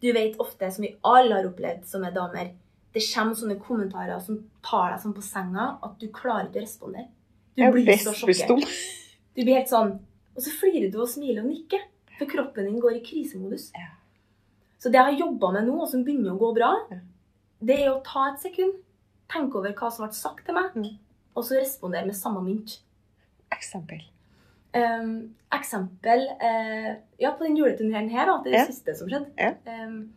Du 0.00 0.12
vet 0.12 0.36
ofte, 0.38 0.70
som 0.72 0.82
vi 0.82 0.96
alle 1.04 1.34
har 1.34 1.48
opplevd 1.48 1.84
som 1.86 2.04
er 2.04 2.12
damer, 2.12 2.52
det 2.92 3.02
kommer 3.14 3.34
sånne 3.34 3.58
kommentarer 3.60 4.20
som 4.20 4.38
tar 4.62 4.92
deg 4.92 5.00
sånn 5.02 5.14
på 5.14 5.22
senga 5.22 5.78
at 5.82 5.98
du 6.00 6.08
klarer 6.08 6.48
ikke 6.48 6.60
å 6.60 6.66
respondere. 6.66 7.08
Du 7.56 7.64
blir 7.72 7.96
så 7.96 8.12
sjokkert. 8.12 8.68
Du 9.34 9.42
blir 9.44 9.54
helt 9.58 9.68
sånn 9.70 9.98
Og 10.38 10.44
så 10.46 10.52
flirer 10.54 10.90
du 10.94 11.00
og 11.02 11.08
smiler 11.10 11.42
og 11.42 11.50
nikker. 11.50 11.82
For 12.18 12.30
kroppen 12.30 12.66
din 12.68 12.78
går 12.82 12.98
i 12.98 13.04
krisemodus. 13.06 13.68
Ja. 13.74 13.88
Så 14.78 14.90
det 14.90 14.98
jeg 15.00 15.08
har 15.10 15.20
jobba 15.26 15.50
med 15.56 15.66
nå, 15.66 15.74
og 15.82 15.88
som 15.90 16.04
begynner 16.06 16.34
å 16.36 16.38
gå 16.38 16.52
bra, 16.54 16.68
Ja. 16.92 16.98
det 17.60 17.78
er 17.82 17.88
å 17.90 18.02
ta 18.06 18.28
et 18.32 18.38
sekund, 18.42 18.76
tenke 19.28 19.58
over 19.58 19.72
hva 19.74 19.90
som 19.90 20.06
ble 20.06 20.14
sagt 20.14 20.44
til 20.46 20.54
meg, 20.54 20.74
Mm. 20.74 20.98
og 21.36 21.42
så 21.44 21.58
respondere 21.58 22.06
med 22.06 22.14
samme 22.14 22.42
mynt. 22.42 22.78
Eksempel. 23.50 24.02
Um, 24.74 25.34
eksempel 25.50 26.26
uh, 26.42 26.96
Ja, 27.18 27.32
på 27.32 27.44
den 27.46 27.56
juleturneen 27.56 28.10
her, 28.10 28.26
da. 28.26 28.42
Det 28.44 28.52
er 28.52 28.58
det 28.58 28.60
Ja. 28.60 28.66
siste 28.66 28.94
som 28.96 29.08
skjedde. 29.08 29.56
Um, 29.66 30.12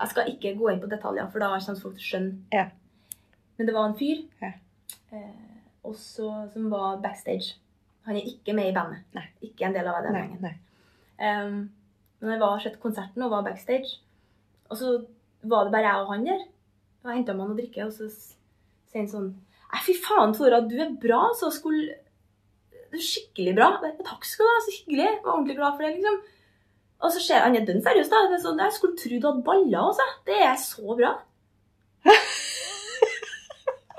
jeg 0.00 0.08
skal 0.08 0.26
ikke 0.32 0.56
gå 0.58 0.72
inn 0.72 0.80
på 0.80 0.88
detaljer, 0.88 1.30
for 1.30 1.38
da 1.38 1.50
kommer 1.58 1.80
folk 1.80 1.94
til 1.98 2.02
å 2.02 2.10
skjønne. 2.10 2.70
Men 3.58 3.66
det 3.66 3.74
var 3.74 3.88
en 3.88 3.94
fyr 3.98 4.24
eh, 5.12 5.22
også, 5.84 6.52
som 6.52 6.70
var 6.70 6.96
backstage. 7.02 7.54
Han 8.10 8.18
er 8.18 8.26
ikke 8.26 8.56
med 8.58 8.66
i 8.66 8.74
bandet. 8.74 9.04
Nei. 9.14 9.28
Ikke 9.46 9.68
en 9.68 9.74
del 9.76 9.86
av 9.86 10.00
den 10.02 10.16
Nei, 10.16 10.24
gjengen. 10.26 10.56
Um, 11.20 11.58
men 12.18 12.32
jeg 12.34 12.40
var 12.42 12.62
sett 12.64 12.80
konserten 12.82 13.22
og 13.22 13.30
var 13.30 13.44
backstage. 13.46 14.00
Og 14.66 14.80
så 14.80 14.94
var 15.46 15.68
det 15.68 15.74
bare 15.76 15.86
jeg 15.86 16.02
og 16.02 16.10
han 16.10 16.26
der. 16.26 16.42
Og 17.00 17.12
jeg 17.12 17.20
henta 17.20 17.36
meg 17.36 17.46
noe 17.46 17.54
å 17.54 17.60
drikke, 17.60 17.86
og 17.86 17.94
så 17.94 18.08
sier 18.10 19.04
han 19.04 19.12
sånn 19.12 19.30
Nei, 19.70 19.80
fy 19.86 19.94
faen, 20.02 20.34
Tora, 20.34 20.58
du 20.66 20.74
er 20.82 20.90
bra. 20.98 21.20
Så 21.38 21.52
skulle 21.54 22.00
Du 22.90 22.98
er 22.98 23.06
skikkelig 23.06 23.54
bra. 23.54 23.68
Takk 24.02 24.26
skal 24.26 24.48
du 24.48 24.50
ha. 24.50 24.62
Så 24.66 24.74
hyggelig. 24.80 25.06
Jeg 25.06 25.20
var 25.22 25.36
ordentlig 25.36 25.58
glad 25.60 25.76
for 25.76 25.86
det, 25.86 25.92
liksom. 26.00 26.18
Og 27.00 27.14
så 27.14 27.22
ser 27.22 27.46
han 27.46 27.54
er 27.54 27.68
dønn 27.68 27.84
seriøs, 27.86 28.10
da. 28.10 28.24
Det 28.32 28.40
sånn, 28.42 28.58
jeg 28.58 28.74
skulle 28.74 28.98
tro 28.98 29.20
du 29.20 29.28
hadde 29.28 29.46
baller, 29.46 29.78
altså. 29.84 30.08
Det 30.26 30.40
er 30.48 30.58
så 30.58 30.98
bra. 30.98 31.12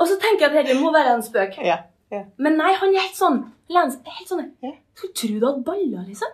og 0.02 0.04
så 0.12 0.20
tenker 0.20 0.44
jeg 0.44 0.52
at 0.52 0.60
dette 0.60 0.78
må 0.84 0.92
være 0.92 1.16
en 1.16 1.24
spøk. 1.24 1.56
Ja. 1.64 1.80
Ja. 2.12 2.24
Men 2.38 2.58
nei, 2.60 2.74
han 2.76 2.94
er 2.96 3.06
helt 3.06 3.18
sånn 3.18 3.40
Lens, 3.72 3.98
helt 4.06 4.28
sånn 4.30 4.46
Ja. 4.64 4.72
Skulle 4.98 5.14
tro 5.16 5.28
du 5.40 5.46
hadde 5.48 5.64
baller, 5.68 6.06
liksom. 6.10 6.32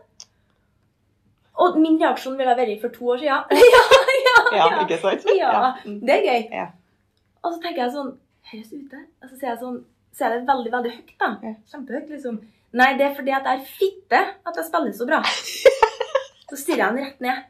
Og 1.57 1.77
min 1.81 1.97
reaksjon 2.01 2.35
ville 2.37 2.53
vært 2.57 2.81
for 2.81 2.93
to 2.93 3.07
år 3.13 3.21
siden. 3.21 3.61
ja, 3.75 3.83
ja, 4.27 4.35
Ja, 4.57 4.65
ikke 4.83 4.97
sant? 5.01 5.23
ja. 5.37 5.51
Det 5.85 6.15
er 6.19 6.25
gøy. 6.27 6.43
Ja. 6.53 6.67
Og 7.43 7.53
så 7.55 7.61
tenker 7.63 7.83
jeg 7.85 7.93
sånn 7.95 8.11
Høres 8.47 8.69
ute? 8.73 8.99
Og 9.23 9.29
så 9.29 9.35
sier 9.35 9.49
jeg 9.51 9.59
sånn 9.61 9.79
Så 10.15 10.25
er 10.27 10.35
det 10.37 10.45
veldig, 10.47 10.71
veldig 10.75 10.91
høyt, 10.95 11.13
da. 11.21 11.29
Ja. 11.43 11.53
Kjempehøyt, 11.71 12.09
liksom. 12.13 12.37
Nei, 12.77 12.89
det 12.99 13.05
er 13.07 13.13
fordi 13.17 13.33
at 13.37 13.45
jeg 13.47 13.59
er 13.61 13.69
fitte 13.79 14.19
at 14.49 14.57
jeg 14.59 14.65
spiller 14.67 14.93
så 14.97 15.05
bra. 15.09 15.21
så 16.49 16.57
stirrer 16.59 16.81
jeg 16.81 16.87
han 16.89 16.99
rett 17.01 17.21
ned. 17.25 17.45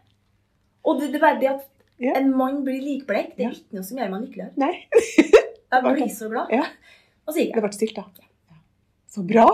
Og 0.88 1.00
det, 1.02 1.10
det 1.14 1.20
er 1.20 1.24
bare 1.28 1.40
det 1.42 1.50
at 1.56 1.66
Ja. 2.00 2.12
en 2.20 2.28
mann 2.38 2.60
blir 2.64 2.78
likbleik, 2.86 3.32
det 3.40 3.46
er 3.48 3.56
ikke 3.58 3.74
noe 3.80 3.84
som 3.88 3.98
gjør 3.98 4.12
meg 4.12 4.26
lykkeligere. 4.28 4.52
Nei, 4.62 4.74
Jeg 4.94 5.80
blir 5.88 6.12
så 6.20 6.28
glad. 6.30 6.52
Ja. 7.28 7.30
Og 7.30 7.36
så 7.36 7.44
gikk 7.44 7.54
det 7.58 7.64
ble 7.68 7.72
stilt, 7.76 7.98
da. 8.00 8.58
Så 9.12 9.24
bra. 9.28 9.46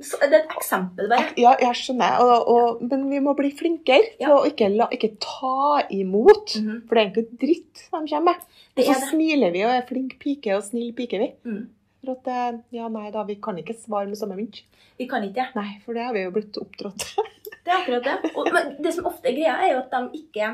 Så 0.00 0.16
det 0.22 0.32
er 0.32 0.44
et 0.46 0.52
eksempel, 0.56 1.08
bare. 1.12 1.26
Ja, 1.40 1.50
jeg 1.60 1.76
skjønner. 1.76 2.20
Og, 2.24 2.46
og, 2.48 2.78
men 2.88 3.02
vi 3.10 3.18
må 3.20 3.34
bli 3.36 3.50
flinkere 3.52 4.14
til 4.14 4.22
Ja. 4.24 4.30
å 4.38 4.46
ikke, 4.48 4.70
la, 4.72 4.86
ikke 4.92 5.10
ta 5.20 5.82
imot. 5.92 6.54
Mhm. 6.60 6.78
For 6.88 6.94
det 6.96 7.02
er 7.02 7.10
egentlig 7.10 7.40
dritt 7.42 7.82
de 7.82 7.90
kommer 7.90 8.24
med. 8.30 8.46
Så 8.80 8.86
er 8.86 8.94
det. 8.94 9.08
smiler 9.10 9.52
vi 9.52 9.64
og 9.66 9.74
er 9.74 9.84
flink 9.88 10.14
pike 10.22 10.54
og 10.56 10.64
snill 10.64 10.94
pike, 10.96 11.18
vi. 11.20 11.28
Mm. 11.44 11.66
For 12.00 12.14
at 12.16 12.30
eh, 12.32 12.60
ja, 12.78 12.88
nei 12.88 13.10
da, 13.12 13.24
vi 13.28 13.36
kan 13.44 13.58
ikke 13.60 13.76
svare 13.76 14.08
med 14.08 14.16
samme 14.16 14.38
mynt. 14.38 14.62
Vi 14.96 15.06
kan 15.08 15.24
ikke 15.26 15.36
det. 15.42 15.48
Nei, 15.58 15.74
for 15.84 15.92
det 15.96 16.06
har 16.06 16.16
vi 16.16 16.22
jo 16.24 16.32
blitt 16.32 16.56
oppdratt. 16.60 17.10
Det 17.64 17.68
er 17.68 17.82
akkurat 17.82 18.06
det. 18.06 18.30
Og, 18.40 18.46
men 18.54 18.70
det 18.82 18.92
som 18.96 19.04
ofte 19.10 19.28
er 19.28 19.34
greia, 19.36 19.52
er 19.60 19.74
jo 19.74 19.80
at 19.82 19.92
de 19.92 20.18
ikke 20.22 20.46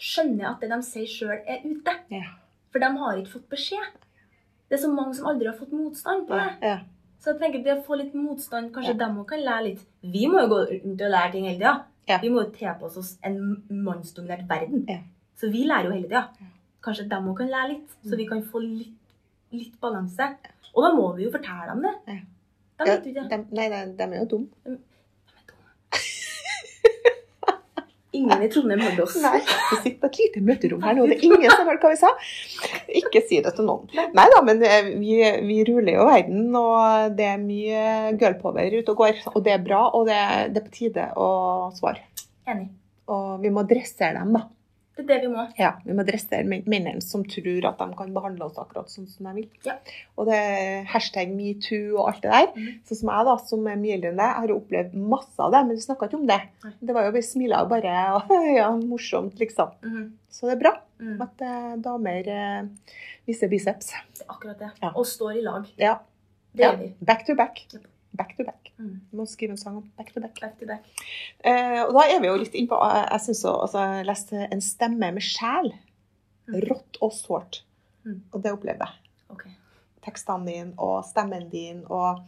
skjønner 0.00 0.50
at 0.50 0.60
det 0.60 0.68
de 0.70 0.76
sier 0.84 1.08
sjøl, 1.08 1.38
er 1.48 1.62
ute. 1.64 1.94
ja. 2.12 2.26
For 2.70 2.78
de 2.84 2.90
har 3.00 3.16
ikke 3.18 3.32
fått 3.32 3.48
beskjed. 3.50 3.94
Det 4.70 4.78
er 4.78 4.82
så 4.84 4.90
mange 4.94 5.14
som 5.18 5.26
aldri 5.26 5.46
har 5.50 5.56
fått 5.58 5.72
motstand 5.74 6.28
på 6.28 6.38
det. 6.38 6.50
Ja. 6.62 6.78
Så 7.20 7.32
jeg 7.34 7.40
tenker 7.40 7.64
det 7.64 7.72
å 7.74 7.82
få 7.84 7.96
litt 7.98 8.14
motstand, 8.14 8.70
kanskje 8.72 8.94
Ja. 8.94 9.06
dem 9.06 9.18
òg 9.18 9.26
kan 9.28 9.40
lære 9.40 9.64
litt. 9.64 9.80
Vi 10.02 10.26
må 10.30 10.40
jo 10.40 10.48
gå 10.54 10.58
rundt 10.70 11.02
og 11.02 11.10
lære 11.10 11.32
ting 11.32 11.44
hele 11.44 11.58
tida. 11.58 11.84
Ja. 12.08 12.18
Vi 12.22 12.28
må 12.30 12.44
jo 12.44 12.50
tilpasse 12.50 12.96
oss 12.98 13.18
en 13.22 13.62
mannsdominert 13.70 14.46
verden. 14.48 14.86
Ja. 14.88 14.98
Så 15.36 15.50
vi 15.50 15.64
lærer 15.66 15.84
jo 15.86 15.90
hele 15.92 16.08
tida. 16.08 16.28
Kanskje 16.82 17.08
dem 17.10 17.28
òg 17.28 17.36
kan 17.36 17.48
lære 17.48 17.68
litt, 17.68 17.88
så 18.04 18.12
Mm. 18.14 18.16
vi 18.16 18.26
kan 18.26 18.42
få 18.42 18.58
litt, 18.62 18.96
litt 19.52 19.80
balanse. 19.80 20.36
Og 20.74 20.82
da 20.84 20.94
må 20.96 21.16
vi 21.16 21.24
jo 21.24 21.30
fortelle 21.30 21.66
dem 21.66 21.82
det. 21.82 21.94
Ja. 22.06 22.20
De 22.78 22.90
vet 22.90 23.04
jo 23.04 23.12
ikke. 23.12 23.28
de, 23.28 23.36
nei, 23.56 23.68
nei, 23.68 23.84
de 23.96 24.02
er 24.02 24.24
jo 24.24 24.26
dumme. 24.26 24.78
Ingen 28.16 28.42
i 28.42 28.48
Trondheim 28.50 28.80
hørte 28.82 29.04
oss. 29.04 29.16
Nei, 29.22 29.38
vi 29.44 29.76
sitter 29.84 29.98
på 30.02 30.08
et 30.08 30.16
lite 30.18 30.40
møterom 30.42 30.82
her 30.82 30.96
nå. 30.98 31.04
Det 31.06 31.18
er 31.20 31.26
ingen 31.28 31.52
som 31.52 31.62
har 31.62 31.68
hørt 31.76 31.84
hva 31.86 31.92
vi 31.92 31.98
sa. 32.00 32.10
Ikke 33.00 33.22
si 33.22 33.38
det 33.44 33.52
til 33.54 33.68
noen. 33.68 33.86
Nei 34.18 34.26
da, 34.32 34.40
men 34.46 34.64
eh, 34.66 34.90
vi, 34.98 35.20
vi 35.46 35.58
ruller 35.68 35.94
jo 35.94 36.08
verden, 36.08 36.48
og 36.58 37.14
det 37.18 37.28
er 37.30 37.42
mye 37.42 37.84
girlpower 38.18 38.78
ute 38.80 38.94
og 38.94 39.04
går. 39.04 39.22
Og 39.30 39.44
det 39.46 39.54
er 39.54 39.62
bra, 39.62 39.84
og 39.94 40.10
det, 40.10 40.18
det 40.50 40.62
er 40.62 40.66
på 40.66 40.74
tide 40.74 41.06
å 41.14 41.30
svare. 41.78 42.02
Enig. 42.50 42.66
Og 43.10 43.38
vi 43.44 43.54
må 43.54 43.62
dressere 43.70 44.18
dem, 44.18 44.34
da. 44.38 44.48
Det 44.96 45.04
er 45.04 45.08
det 45.08 45.20
vi 45.22 45.28
må. 45.32 45.44
Ja, 45.56 45.70
Vi 45.86 45.94
må 45.96 46.04
dressere 46.04 46.44
men- 46.44 46.64
mennene 46.68 47.00
som 47.02 47.22
tror 47.24 47.64
at 47.68 47.78
de 47.78 47.86
kan 47.96 48.12
behandle 48.12 48.44
oss 48.44 48.58
akkurat 48.58 48.90
sånn 48.90 49.06
som 49.08 49.26
de 49.26 49.32
vil. 49.38 49.48
Ja. 49.64 49.76
Og 50.18 50.26
det 50.26 50.40
hashtag 50.92 51.30
metoo 51.32 51.96
og 52.02 52.08
alt 52.10 52.22
det 52.22 52.30
der. 52.34 52.48
Mm. 52.56 52.80
Sånn 52.84 52.96
som 53.00 53.08
jeg, 53.14 53.24
da, 53.30 53.36
som 53.46 53.66
er 53.70 53.76
mye 53.80 53.94
eldre 53.96 54.10
enn 54.10 54.20
deg, 54.20 54.34
har 54.40 54.48
jo 54.48 54.58
opplevd 54.60 54.94
masse 54.94 55.38
av 55.40 55.52
det, 55.54 55.62
men 55.66 55.76
vi 55.76 55.86
snakka 55.86 56.08
ikke 56.10 56.20
om 56.20 56.26
det. 56.26 56.40
Nei. 56.64 56.72
Det 56.82 56.94
var 56.98 57.04
jo 57.08 57.12
Vi 57.12 57.22
smila 57.22 57.62
og 57.62 57.68
bare 57.70 57.94
og, 58.18 58.56
Ja, 58.56 58.68
morsomt, 58.76 59.38
liksom. 59.38 59.72
Mm. 59.82 60.12
Så 60.30 60.46
det 60.50 60.56
er 60.58 60.62
bra 60.66 60.74
Mm. 61.00 61.16
at 61.22 61.40
eh, 61.40 61.76
damer 61.80 62.28
eh, 62.28 62.62
viser 63.26 63.48
biceps. 63.48 63.86
Det 64.18 64.26
er 64.26 64.34
akkurat 64.34 64.58
det. 64.58 64.70
Ja. 64.82 64.90
Og 64.94 65.06
står 65.06 65.38
i 65.38 65.40
lag. 65.40 65.64
Ja. 65.78 65.94
Det 66.52 66.60
ja. 66.66 66.72
gjør 66.72 66.78
vi. 66.82 66.94
Back 67.00 67.24
to 67.26 67.34
back. 67.34 67.62
Yep. 67.72 67.86
Back 68.16 68.36
to 68.36 68.44
back. 68.44 68.72
Mm. 68.78 69.00
Du 69.10 69.20
må 69.20 69.26
skrive 69.28 69.54
en 69.54 69.60
sang 69.60 69.76
om 69.78 69.86
back 69.96 70.12
to 70.14 70.20
back. 70.22 70.40
Back 70.40 70.58
to 70.58 70.66
back. 70.66 70.88
Eh, 71.44 71.82
og 71.84 71.94
da 71.94 72.06
er 72.08 72.22
vi 72.22 72.30
jo 72.30 72.38
litt 72.40 72.56
innpå 72.58 72.78
Jeg, 72.80 73.04
jeg 73.06 73.24
synes 73.28 73.44
også, 73.52 73.84
jeg 73.86 74.08
leste 74.08 74.48
En 74.50 74.64
stemme 74.64 75.12
med 75.14 75.24
sjel. 75.24 75.70
Mm. 76.50 76.58
Rått 76.66 77.00
og 77.04 77.14
sårt. 77.14 77.62
Mm. 78.04 78.20
Og 78.32 78.42
det 78.42 78.54
opplevde 78.56 78.88
jeg. 78.88 79.14
Okay. 79.30 79.54
Tekstene 80.04 80.48
dine 80.48 80.74
og 80.80 81.04
stemmen 81.06 81.48
din 81.52 81.84
og 81.86 82.22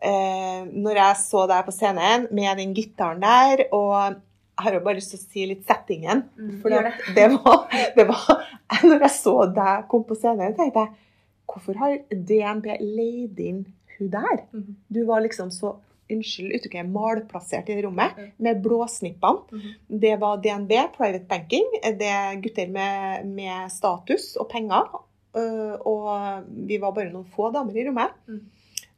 eh, 0.00 0.62
Når 0.70 1.02
jeg 1.02 1.22
så 1.26 1.46
deg 1.50 1.64
på 1.66 1.74
scenen 1.76 2.28
med 2.32 2.62
den 2.62 2.76
gitaren 2.76 3.22
der 3.22 3.66
og 3.70 4.20
jeg 4.52 4.68
har 4.68 4.74
jo 4.76 4.82
bare 4.84 4.98
lyst 4.98 5.14
til 5.14 5.18
å 5.18 5.26
si 5.32 5.44
litt 5.48 5.62
settingen. 5.66 6.26
Mm, 6.36 6.50
For 6.62 6.70
det. 6.70 6.90
det 7.16 7.24
var, 7.32 7.62
det 7.96 8.04
var 8.06 8.42
Når 8.88 9.06
jeg 9.08 9.14
så 9.16 9.32
deg 9.56 9.86
kom 9.90 10.04
på 10.06 10.16
scenen, 10.18 10.54
tenkte 10.58 10.84
jeg 10.84 11.08
Hvorfor 11.52 11.76
har 11.80 11.96
DNB 12.12 12.68
leid 12.80 13.40
inn 13.42 13.64
hun 14.02 14.10
der? 14.12 14.44
Mhm. 14.52 14.76
Du 14.94 15.04
var 15.06 15.20
liksom 15.24 15.50
så 15.54 15.76
Unnskyld 16.12 16.52
uttrykket, 16.58 16.88
malplassert 16.92 17.68
i 17.72 17.76
rommet 17.86 18.16
Mm. 18.18 18.30
med 18.44 18.58
blåsnippene. 18.62 19.46
Mhm. 19.52 20.00
Det 20.00 20.16
var 20.20 20.36
DNB, 20.44 20.72
private 20.96 21.24
banking. 21.30 21.64
Det 21.98 22.08
er 22.08 22.40
gutter 22.42 22.68
med, 22.68 23.24
med 23.32 23.70
status 23.70 24.36
og 24.36 24.48
penger. 24.50 24.90
øh, 25.36 25.78
Og 25.86 26.42
vi 26.68 26.76
var 26.82 26.90
bare 26.92 27.12
noen 27.12 27.24
få 27.24 27.50
damer 27.54 27.72
i 27.76 27.86
rommet. 27.88 28.10
Mm. 28.26 28.40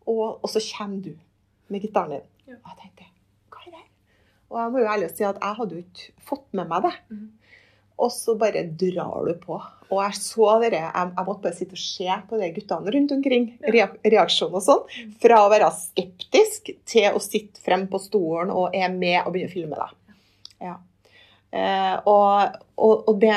Og, 0.07 0.41
og 0.43 0.49
så 0.51 0.59
kommer 0.79 1.03
du 1.05 1.13
med 1.69 1.81
gitaren 1.81 2.11
din. 2.11 2.27
Og 2.49 2.71
jeg 2.73 2.81
tenkte 2.83 3.05
Hva 3.53 3.61
er 3.67 3.71
det? 3.71 3.85
Og 4.51 4.59
jeg 4.61 4.73
må 4.73 4.79
jo 4.79 4.91
ærlig 4.97 5.11
si 5.17 5.23
at 5.25 5.39
jeg 5.41 5.55
hadde 5.61 5.71
jo 5.75 5.85
ikke 5.85 6.13
fått 6.33 6.47
med 6.53 6.69
meg 6.69 6.83
det. 6.89 6.95
Og 8.03 8.11
så 8.11 8.35
bare 8.39 8.65
drar 8.75 9.29
du 9.29 9.35
på. 9.39 9.59
Og 9.93 10.01
jeg 10.01 10.17
så 10.19 10.49
dere, 10.65 10.81
jeg, 10.83 11.11
jeg 11.15 11.27
måtte 11.29 11.45
bare 11.45 11.59
sitte 11.59 11.77
og 11.77 11.83
se 11.85 12.17
på 12.29 12.41
de 12.41 12.49
guttene 12.57 12.95
rundt 12.97 13.15
omkring. 13.15 13.47
Reak 13.75 14.01
reaksjon 14.03 14.57
og 14.57 14.65
sånn. 14.65 14.83
Fra 15.23 15.45
å 15.45 15.53
være 15.53 15.71
skeptisk 15.79 16.73
til 16.91 17.15
å 17.15 17.23
sitte 17.23 17.63
frem 17.63 17.87
på 17.91 18.01
stolen 18.03 18.51
og 18.55 18.75
er 18.75 18.91
med 18.91 19.21
og 19.23 19.35
begynne 19.37 19.53
å 19.53 19.55
filme 19.55 19.79
deg. 19.79 20.19
Ja. 20.65 20.75
Eh, 21.55 21.97
og 22.11 22.59
og, 22.77 23.09
og 23.09 23.21
det, 23.23 23.35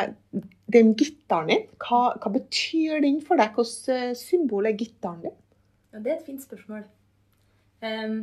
den 0.74 0.94
gitaren 0.98 1.52
din, 1.52 1.66
hva, 1.84 2.02
hva 2.18 2.34
betyr 2.34 3.02
den 3.06 3.22
for 3.26 3.40
deg? 3.40 3.54
Hvilket 3.56 4.20
symbol 4.20 4.70
er 4.70 4.78
gitaren 4.78 5.24
din? 5.28 5.38
Ja, 5.94 6.02
det 6.02 6.12
er 6.12 6.20
et 6.20 6.28
fint 6.28 6.44
spørsmål. 6.44 6.86
Um, 7.86 8.20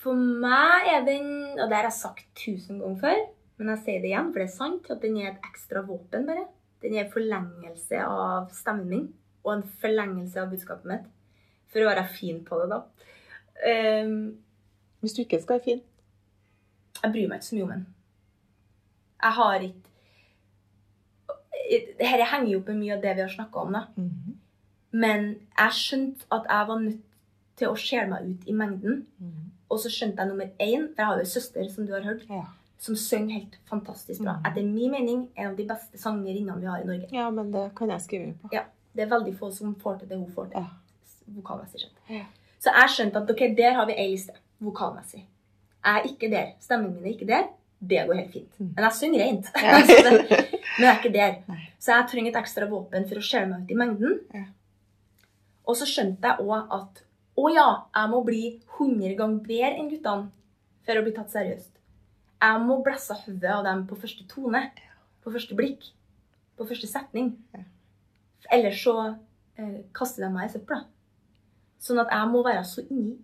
for 0.00 0.16
meg 0.16 0.88
er 0.94 1.04
den, 1.06 1.28
og 1.58 1.66
det 1.68 1.76
har 1.76 1.88
jeg 1.90 1.98
sagt 1.98 2.26
tusen 2.38 2.80
ganger 2.80 3.00
før, 3.02 3.24
men 3.58 3.68
jeg 3.72 3.82
sier 3.84 4.00
det 4.02 4.10
igjen, 4.10 4.32
for 4.32 4.42
det 4.42 4.48
er 4.50 4.56
sant, 4.56 4.90
at 4.90 5.00
den 5.02 5.16
er 5.16 5.30
et 5.32 5.44
ekstra 5.50 5.82
våpen 5.86 6.26
bare. 6.28 6.46
Den 6.82 6.94
er 6.94 7.04
en 7.06 7.12
forlengelse 7.12 8.00
av 8.04 8.50
stemmen 8.52 8.88
min, 8.90 9.06
og 9.44 9.52
en 9.54 9.62
forlengelse 9.82 10.40
av 10.42 10.50
budskapet 10.52 10.84
mitt. 10.90 11.06
For 11.72 11.80
å 11.82 11.88
være 11.88 12.06
fin 12.12 12.42
på 12.44 12.58
det, 12.62 12.68
da. 12.70 12.82
Um, 14.04 14.16
Hvis 15.00 15.14
du 15.16 15.22
ikke 15.24 15.40
skal 15.42 15.56
være 15.58 15.64
fin? 15.70 15.82
jeg 17.02 17.12
bryr 17.12 17.28
meg 17.28 17.38
ikke 17.40 17.46
så 17.46 17.54
mye 17.56 17.64
om 17.66 17.72
den. 17.74 17.86
Jeg 19.22 19.32
har 19.32 19.60
ikke 19.66 19.82
Dette 21.66 22.26
henger 22.30 22.50
jo 22.52 22.58
opp 22.60 22.68
med 22.70 22.78
mye 22.78 22.94
av 22.94 23.00
det 23.02 23.14
vi 23.18 23.22
har 23.24 23.32
snakka 23.32 23.62
om, 23.64 23.72
da. 23.74 23.80
Mhm. 23.96 24.36
Men 24.92 25.24
jeg 25.58 25.72
skjønte 25.74 26.26
at 26.32 26.44
jeg 26.48 26.68
var 26.68 26.78
nødt 26.84 27.00
til 27.58 27.68
å 27.68 27.76
skjele 27.80 28.08
meg 28.12 28.28
ut 28.30 28.46
i 28.48 28.52
mengden. 28.52 29.00
Mhm. 29.18 29.50
Og 29.70 29.78
så 29.82 29.90
skjønte 29.90 30.22
jeg 30.22 30.28
nummer 30.28 30.46
én, 30.62 30.86
for 30.94 31.02
jeg 31.02 31.06
har 31.06 31.16
jo 31.16 31.24
en 31.24 31.32
søster, 31.32 31.68
som 31.74 31.86
du 31.86 31.92
har 31.92 32.02
hørt, 32.06 32.22
Ja. 32.30 32.44
Som 32.78 32.96
synger 32.96 33.34
helt 33.40 33.54
fantastisk 33.68 34.20
bra. 34.22 34.32
Mhm. 34.38 34.46
Etter 34.50 34.62
min 34.64 34.90
mening 34.90 35.28
en 35.34 35.50
av 35.50 35.56
de 35.56 35.64
beste 35.64 35.98
sangerinnene 35.98 36.60
vi 36.60 36.66
har 36.66 36.80
i 36.80 36.84
Norge. 36.88 37.08
ja, 37.12 37.30
men 37.30 37.52
det 37.52 37.70
kan 37.76 37.88
jeg 37.88 38.00
skrive 38.00 38.32
på. 38.42 38.48
Ja, 38.52 38.64
Det 38.96 39.02
er 39.04 39.08
veldig 39.10 39.38
få 39.38 39.50
som 39.52 39.74
får 39.74 39.98
til 40.00 40.08
det 40.08 40.16
hun 40.18 40.30
får 40.32 40.50
til. 40.52 40.60
Ja. 40.60 40.66
Vokalmessig 41.36 41.80
sett. 41.80 41.92
Ja. 42.08 42.24
Så 42.60 42.72
jeg 42.72 42.88
skjønte 42.94 43.16
at 43.22 43.30
ok, 43.30 43.42
der 43.56 43.74
har 43.74 43.86
vi 43.86 43.92
ei 43.92 44.10
liste. 44.12 44.32
Vokalmessig. 44.60 45.24
Jeg 45.84 45.98
er 46.00 46.06
ikke 46.08 46.30
der. 46.30 46.52
Stemmen 46.60 46.94
min 46.94 47.04
er 47.04 47.12
ikke 47.12 47.26
der. 47.26 47.44
Det 47.80 48.06
går 48.08 48.14
helt 48.16 48.32
fint. 48.32 48.54
Mm. 48.58 48.70
Men 48.74 48.84
jeg 48.84 48.92
synger 48.92 49.20
rent. 49.20 49.46
Ja. 49.54 49.78
Men 50.78 50.86
jeg 50.86 50.94
er 50.94 50.98
ikke 50.98 51.12
der. 51.12 51.34
Nei. 51.48 51.68
Så 51.78 51.92
jeg 51.92 52.08
trenger 52.08 52.30
et 52.30 52.38
ekstra 52.40 52.66
våpen 52.70 53.04
for 53.08 53.16
å 53.20 53.20
skjele 53.26 53.50
meg 53.50 53.64
ut 53.66 53.70
i 53.70 53.74
mengden. 53.82 54.20
Ja. 54.34 54.44
Og 55.66 55.76
så 55.76 55.84
skjønte 55.88 56.22
jeg 56.30 56.46
òg 56.46 56.72
at 56.80 57.02
Å 57.36 57.50
ja, 57.52 57.66
jeg 57.94 58.08
må 58.10 58.22
bli 58.24 58.42
100 58.78 59.14
ganger 59.18 59.42
bedre 59.44 59.74
enn 59.76 59.90
guttene 59.92 60.30
for 60.86 60.96
å 60.96 61.02
bli 61.04 61.12
tatt 61.12 61.28
seriøst. 61.34 61.68
Jeg 62.42 62.64
må 62.66 62.80
blæsse 62.84 63.14
hodet 63.24 63.52
av 63.52 63.64
dem 63.64 63.86
på 63.88 63.96
første 63.98 64.26
tone, 64.28 64.60
på 65.24 65.32
første 65.32 65.56
blikk, 65.56 65.88
på 66.56 66.66
første 66.68 66.88
setning. 66.90 67.32
Ellers 68.52 68.82
så 68.82 68.96
eh, 69.58 69.80
kaster 69.96 70.26
de 70.26 70.30
meg 70.34 70.50
i 70.50 70.52
søpla. 70.52 70.82
Sånn 71.82 72.00
at 72.02 72.12
jeg 72.12 72.28
må 72.32 72.42
være 72.44 72.64
så 72.68 72.84
inni 72.86 73.16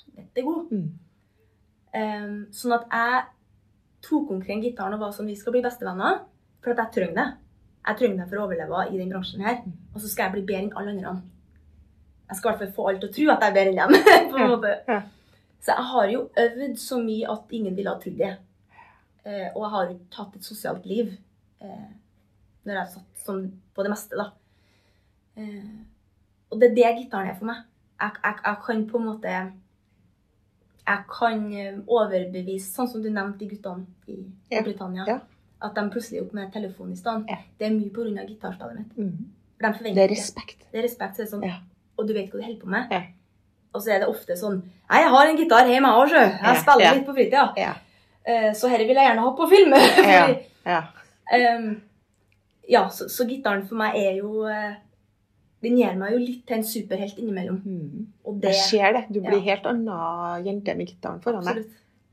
helvete 0.00 0.44
god. 0.46 0.72
Mm. 0.72 0.88
Um, 1.90 2.34
sånn 2.54 2.76
at 2.76 2.86
jeg 2.94 3.22
tok 4.06 4.30
omkring 4.36 4.62
gitaren 4.62 4.94
og 4.94 5.00
var 5.02 5.14
sånn 5.14 5.26
Vi 5.26 5.34
skal 5.38 5.56
bli 5.56 5.62
bestevenner, 5.64 6.22
for 6.62 6.72
at 6.72 6.84
jeg 6.84 6.94
trenger 6.96 7.18
det. 7.18 7.28
Jeg 7.88 7.98
trenger 7.98 8.22
det 8.22 8.28
for 8.30 8.40
å 8.40 8.44
overleve 8.46 8.86
i 8.90 8.98
den 9.00 9.10
bransjen 9.10 9.44
her. 9.44 9.62
Og 9.94 10.02
så 10.02 10.10
skal 10.10 10.28
jeg 10.28 10.36
bli 10.38 10.46
bedre 10.52 10.66
enn 10.66 10.76
alle 10.76 10.94
andre. 10.94 11.14
Jeg 12.30 12.38
skal 12.38 12.50
i 12.50 12.52
hvert 12.52 12.62
fall 12.62 12.76
få 12.76 12.86
alle 12.88 13.00
til 13.02 13.10
å 13.10 13.14
tro 13.16 13.32
at 13.32 13.42
jeg 13.42 13.50
er 13.50 13.56
bedre 13.56 13.72
enn 13.72 13.80
dem. 13.80 14.30
på 14.30 14.38
en 14.38 14.52
måte. 14.52 15.00
Så 15.60 15.74
jeg 15.74 15.88
har 15.92 16.12
jo 16.12 16.20
øvd 16.44 16.78
så 16.80 17.00
mye 17.02 17.34
at 17.34 17.56
ingen 17.58 17.76
ville 17.76 17.92
ha 17.92 18.00
trodd 18.00 18.20
det. 18.20 18.34
Eh, 19.24 19.48
og 19.54 19.64
jeg 19.64 19.70
har 19.74 19.86
jo 19.86 19.96
ikke 19.96 20.22
hatt 20.22 20.36
et 20.38 20.46
sosialt 20.46 20.86
liv 20.88 21.10
eh, 21.60 21.88
når 22.64 22.74
jeg 22.74 22.80
har 22.80 22.92
satt 22.92 23.24
sånn 23.24 23.42
på 23.76 23.84
det 23.84 23.92
meste, 23.92 24.16
da. 24.16 24.30
Eh, 25.40 25.66
og 26.50 26.60
det 26.60 26.70
er 26.70 26.76
det 26.78 26.92
gitaren 27.02 27.30
er 27.30 27.36
for 27.38 27.50
meg. 27.50 27.66
Jeg, 28.00 28.16
jeg, 28.24 28.38
jeg 28.46 28.60
kan 28.64 28.86
på 28.88 28.96
en 28.96 29.04
måte 29.04 29.32
Jeg 30.86 31.02
kan 31.12 31.42
eh, 31.52 31.82
overbevise, 31.84 32.70
sånn 32.72 32.88
som 32.88 33.04
du 33.04 33.10
nevnte 33.10 33.44
de 33.44 33.50
guttene 33.50 33.84
i 34.08 34.22
Ja, 34.50 34.64
Britannia, 34.64 35.04
ja. 35.08 35.18
at 35.60 35.76
de 35.76 35.84
plutselig 35.92 36.22
er 36.22 36.24
opp 36.24 36.34
med 36.38 36.50
telefon 36.54 36.94
i 36.94 36.98
stand. 36.98 37.28
Ja. 37.30 37.42
Det 37.60 37.68
er 37.68 37.76
mye 37.76 37.92
pga. 37.94 38.24
gitarspillet 38.24 38.80
mitt. 38.80 38.96
Mm. 38.96 39.30
De 39.60 39.92
Det 39.92 40.04
er 40.06 40.08
respekt. 40.08 40.64
Det 40.72 40.80
er 40.80 40.88
respekt. 40.88 41.16
Så 41.16 41.26
er 41.26 41.32
sånn. 41.34 41.44
Og 42.00 42.08
du 42.08 42.14
vet 42.16 42.32
hva 42.32 42.40
du 42.40 42.46
holder 42.46 42.60
på 42.62 42.72
med. 42.72 42.88
Ja. 42.96 43.02
Og 43.76 43.84
så 43.84 43.92
er 43.94 44.02
det 44.02 44.08
ofte 44.10 44.34
sånn 44.40 44.62
jeg 44.90 45.10
har 45.12 45.28
en 45.28 45.36
gitar 45.38 45.68
hjemme, 45.70 45.86
jeg 45.86 46.02
òg, 46.02 46.08
sjø. 46.10 46.22
Jeg 46.42 46.60
spiller 46.64 46.82
ja. 46.82 46.94
litt 46.96 47.04
på 47.06 47.12
fritida. 47.14 47.44
Eh, 48.26 48.50
Så 48.54 48.68
dette 48.68 48.84
vil 48.86 48.96
jeg 48.98 49.06
gjerne 49.08 49.24
ha 49.24 49.32
på 49.36 49.48
film. 49.50 49.74
Ja. 50.16 50.26
Ja. 50.66 50.80
Um, 51.56 51.80
ja, 52.68 52.82
så, 52.92 53.06
så 53.10 53.24
gitaren 53.26 53.62
for 53.66 53.78
meg 53.80 53.96
er 53.98 54.16
jo 54.18 54.44
eh, 54.50 54.74
Den 55.62 55.76
gjør 55.78 55.96
meg 56.00 56.12
jo 56.14 56.18
litt 56.20 56.42
til 56.48 56.56
en 56.58 56.64
superhelt 56.66 57.18
innimellom. 57.20 57.60
Mm. 57.64 58.06
Det 58.42 58.52
Jeg 58.54 58.64
ser 58.68 58.92
det. 58.96 59.02
Du 59.08 59.20
blir 59.20 59.38
Ja. 59.40 59.46
helt 59.54 59.66
anna 59.70 59.98
jente 60.44 60.74
med 60.76 60.88
gitaren 60.92 61.20
foran 61.24 61.44
deg. 61.48 61.64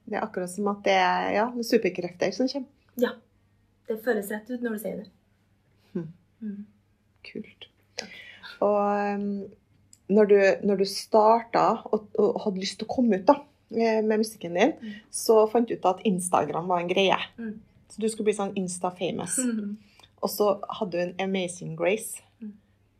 Det 0.07 0.15
er 0.17 0.23
akkurat 0.23 0.49
som 0.51 0.67
at 0.71 0.81
det 0.87 0.95
er 0.95 1.29
ja, 1.35 1.45
superkrefter 1.63 2.31
som 2.35 2.47
kommer. 2.51 2.69
Ja. 3.03 3.13
Det 3.87 3.99
føles 4.03 4.31
rett 4.31 4.49
ut 4.51 4.63
når 4.63 4.75
du 4.75 4.79
sier 4.83 4.97
det. 5.03 5.07
Hmm. 5.93 6.07
Mm. 6.43 6.65
Kult. 7.27 7.67
Og 8.63 8.79
um, 9.15 9.29
når 10.11 10.25
du, 10.31 10.35
når 10.67 10.81
du 10.81 10.85
starta 10.87 11.65
og, 11.91 12.07
og 12.19 12.41
hadde 12.45 12.63
lyst 12.63 12.79
til 12.81 12.87
å 12.87 12.93
komme 12.97 13.19
ut 13.21 13.27
da, 13.29 13.37
med 13.69 14.19
musikken 14.21 14.53
din, 14.55 14.73
så 15.11 15.41
fant 15.51 15.67
du 15.67 15.73
ut 15.75 15.85
at 15.85 15.99
Instagram 16.07 16.67
var 16.67 16.79
en 16.79 16.87
greie. 16.87 17.17
Mm. 17.37 17.59
Så 17.89 18.01
du 18.01 18.07
skulle 18.09 18.29
bli 18.31 18.37
sånn 18.37 18.55
Insta-famous. 18.55 19.37
Mm. 19.47 19.77
Og 20.25 20.29
så 20.33 20.45
hadde 20.79 20.91
du 20.95 20.97
en 21.03 21.11
Amazing 21.21 21.75
Grace. 21.77 22.23
Mm. 22.41 22.55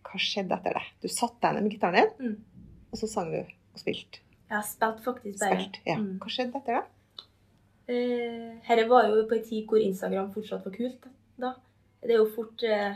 Hva 0.05 0.20
skjedde 0.22 0.53
etter 0.53 0.76
det? 0.78 0.84
Du 1.01 1.07
satte 1.09 1.39
deg 1.41 1.55
ned 1.55 1.63
med 1.65 1.72
gitaren 1.74 1.95
din, 1.97 2.11
Mm. 2.30 2.68
og 2.91 2.99
så 2.99 3.07
sang 3.09 3.32
du 3.34 3.39
og 3.41 3.80
spilte. 3.82 4.20
Ja, 4.51 4.59
spilte 4.61 5.01
spilt 5.01 5.01
faktisk 5.03 5.39
bare. 5.41 5.55
Spilt, 5.57 5.80
ja. 5.89 5.95
Mm. 5.97 6.20
Hva 6.22 6.30
skjedde 6.30 6.61
etter 6.61 6.78
det? 6.78 6.86
Eh, 7.88 8.51
Herre 8.68 8.86
var 8.89 9.07
jo 9.09 9.24
på 9.30 9.36
en 9.39 9.43
tid 9.49 9.65
hvor 9.68 9.80
Instagram 9.82 10.30
fortsatt 10.34 10.65
var 10.68 10.76
kult. 10.78 11.07
da. 11.39 11.53
Det 12.03 12.11
er 12.13 12.18
jo 12.22 12.30
fort 12.36 12.61
uh, 12.70 12.95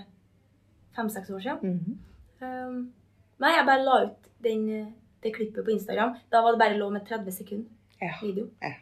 fem-seks 0.95 1.29
år 1.33 1.39
siden. 1.41 1.73
Mhm. 1.73 1.97
Um, 2.41 2.93
nei, 3.41 3.51
jeg 3.57 3.65
bare 3.65 3.83
la 3.85 3.97
ut 4.05 4.29
den, 4.43 4.69
eh, 4.69 4.87
det 5.21 5.33
klippet 5.35 5.65
på 5.65 5.71
Instagram. 5.71 6.15
Da 6.31 6.41
var 6.41 6.51
det 6.55 6.59
bare 6.59 6.77
lov 6.79 6.91
med 6.93 7.05
30 7.07 7.31
sekunder 7.31 7.69
Ja. 8.01 8.13
video. 8.21 8.49
Ja. 8.61 8.73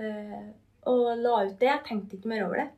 Uh, 0.00 0.50
og 0.88 1.18
la 1.18 1.44
ut 1.46 1.58
det. 1.60 1.74
Tenkte 1.86 2.16
ikke 2.16 2.28
mer 2.32 2.46
over 2.46 2.56
det. 2.62 2.68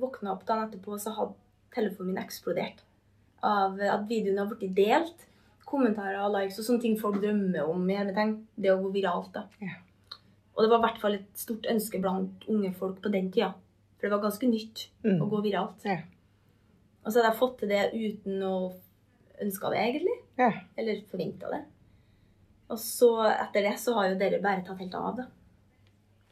Våkna 0.00 0.32
opp 0.32 0.44
dagen 0.48 0.68
etterpå, 0.68 0.96
så 0.98 1.12
hadde 1.14 1.34
telefonen 1.74 2.14
min 2.14 2.22
eksplodert. 2.24 2.80
Av 3.44 3.78
at 3.80 4.06
videoen 4.08 4.38
har 4.38 4.46
blitt 4.54 4.74
delt. 4.74 5.26
Kommentarer 5.68 6.22
og 6.24 6.32
likes 6.36 6.58
og 6.60 6.64
sånne 6.68 6.80
ting 6.84 6.96
folk 7.00 7.20
drømmer 7.20 7.68
om. 7.68 7.86
Det 8.56 8.70
å 8.72 8.80
gå 8.82 8.92
viralt. 8.94 9.32
da. 9.32 9.44
Ja. 9.60 9.74
Og 10.56 10.62
det 10.62 10.70
var 10.70 10.78
i 10.78 10.82
hvert 10.86 11.00
fall 11.02 11.14
et 11.14 11.36
stort 11.38 11.66
ønske 11.66 12.00
blant 12.00 12.44
unge 12.48 12.72
folk 12.78 13.00
på 13.02 13.10
den 13.10 13.30
tida. 13.32 13.52
For 13.98 14.06
det 14.08 14.10
var 14.12 14.22
ganske 14.30 14.46
nytt 14.48 14.88
Mm. 15.04 15.20
å 15.20 15.28
gå 15.30 15.42
viralt. 15.42 15.84
Ja. 15.84 15.98
Og 17.04 17.12
så 17.12 17.20
hadde 17.20 17.32
jeg 17.32 17.38
fått 17.40 17.58
til 17.58 17.68
det 17.68 17.92
uten 17.92 18.42
å 18.42 18.74
ønske 19.42 19.70
det, 19.70 19.78
egentlig. 19.78 20.18
Ja. 20.38 20.50
Eller 20.78 21.02
forventa 21.10 21.50
det. 21.50 21.64
Og 22.72 22.80
så 22.80 23.10
etter 23.28 23.66
det 23.68 23.74
så 23.82 23.94
har 23.98 24.10
jo 24.10 24.20
dere 24.20 24.40
bare 24.42 24.64
tatt 24.66 24.80
helt 24.80 24.96
av, 24.98 25.20
da. 25.20 25.26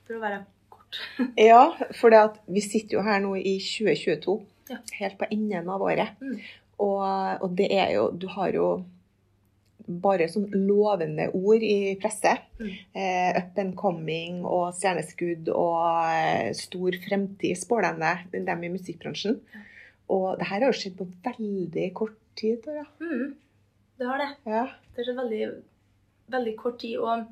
For 0.06 0.16
å 0.16 0.22
være 0.22 0.40
kort. 0.72 0.98
Ja, 1.50 1.62
for 1.98 2.16
vi 2.52 2.64
sitter 2.64 2.98
jo 2.98 3.04
her 3.06 3.20
nå 3.24 3.36
i 3.40 3.58
2022, 3.62 4.40
Ja. 4.70 4.78
helt 5.00 5.18
på 5.20 5.28
enden 5.30 5.68
av 5.68 5.82
året. 5.84 6.16
Mm. 6.22 6.40
Og, 6.82 7.42
og 7.44 7.54
det 7.58 7.68
er 7.76 7.92
jo 7.94 8.08
Du 8.16 8.26
har 8.32 8.54
jo 8.56 8.66
bare 9.82 10.28
sånn 10.30 10.46
lovende 10.54 11.28
ord 11.34 11.62
i 11.66 11.94
presse. 12.00 12.36
Mm. 12.60 12.70
Eh, 12.94 13.38
up 13.40 13.58
and 13.58 13.74
coming 13.78 14.42
og 14.46 14.72
stjerneskudd 14.78 15.50
og 15.50 15.82
eh, 16.14 16.52
stor 16.56 16.96
fremtid 17.02 17.58
spår 17.58 17.88
de 17.98 18.42
dem 18.46 18.64
i 18.64 18.70
musikkbransjen. 18.72 19.40
Og 20.12 20.38
det 20.38 20.48
her 20.48 20.62
har 20.62 20.70
jo 20.70 20.78
skjedd 20.78 20.98
på 21.00 21.08
veldig 21.26 21.88
kort 21.98 22.18
tid. 22.38 22.66
Ja. 22.68 22.86
Mm. 23.02 23.34
Det 23.98 24.08
har 24.08 24.22
det. 24.22 24.30
Ja. 24.46 24.64
Det 24.92 25.02
har 25.02 25.08
skjedd 25.08 25.20
veldig, 25.22 25.42
veldig 26.32 26.56
kort 26.58 26.80
tid. 26.82 26.98
Og, 26.98 27.26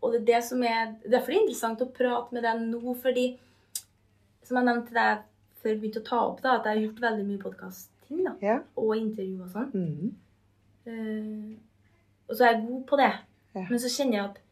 og 0.00 0.14
det 0.14 0.20
er 0.20 0.28
det 0.30 0.42
som 0.46 0.62
er 0.66 0.94
Derfor 1.02 1.32
er 1.32 1.36
det 1.36 1.42
interessant 1.44 1.84
å 1.84 1.90
prate 1.98 2.36
med 2.36 2.46
deg 2.46 2.62
nå, 2.68 2.94
fordi 3.02 3.26
som 4.46 4.60
jeg 4.60 4.68
nevnte 4.68 4.92
til 4.92 5.00
deg 5.00 5.24
før 5.60 5.72
jeg 5.72 5.78
begynte 5.82 6.02
å 6.02 6.06
ta 6.06 6.18
opp, 6.22 6.42
da, 6.44 6.56
at 6.56 6.66
jeg 6.68 6.76
har 6.76 6.84
gjort 6.84 7.04
veldig 7.06 7.24
mye 7.26 7.42
podkast-ting. 7.42 8.26
ja. 8.44 8.60
Og 8.78 8.92
intervju 8.94 9.42
og 9.42 9.54
sånn. 9.54 9.70
Mm. 9.74 10.12
Uh, 10.86 11.54
og 12.28 12.36
så 12.36 12.44
er 12.46 12.52
jeg 12.52 12.66
god 12.68 12.84
på 12.86 12.98
det. 13.00 13.12
Ja. 13.56 13.64
Men 13.64 13.80
så 13.82 13.90
kjenner 13.90 14.18
jeg 14.18 14.28
at 14.28 14.42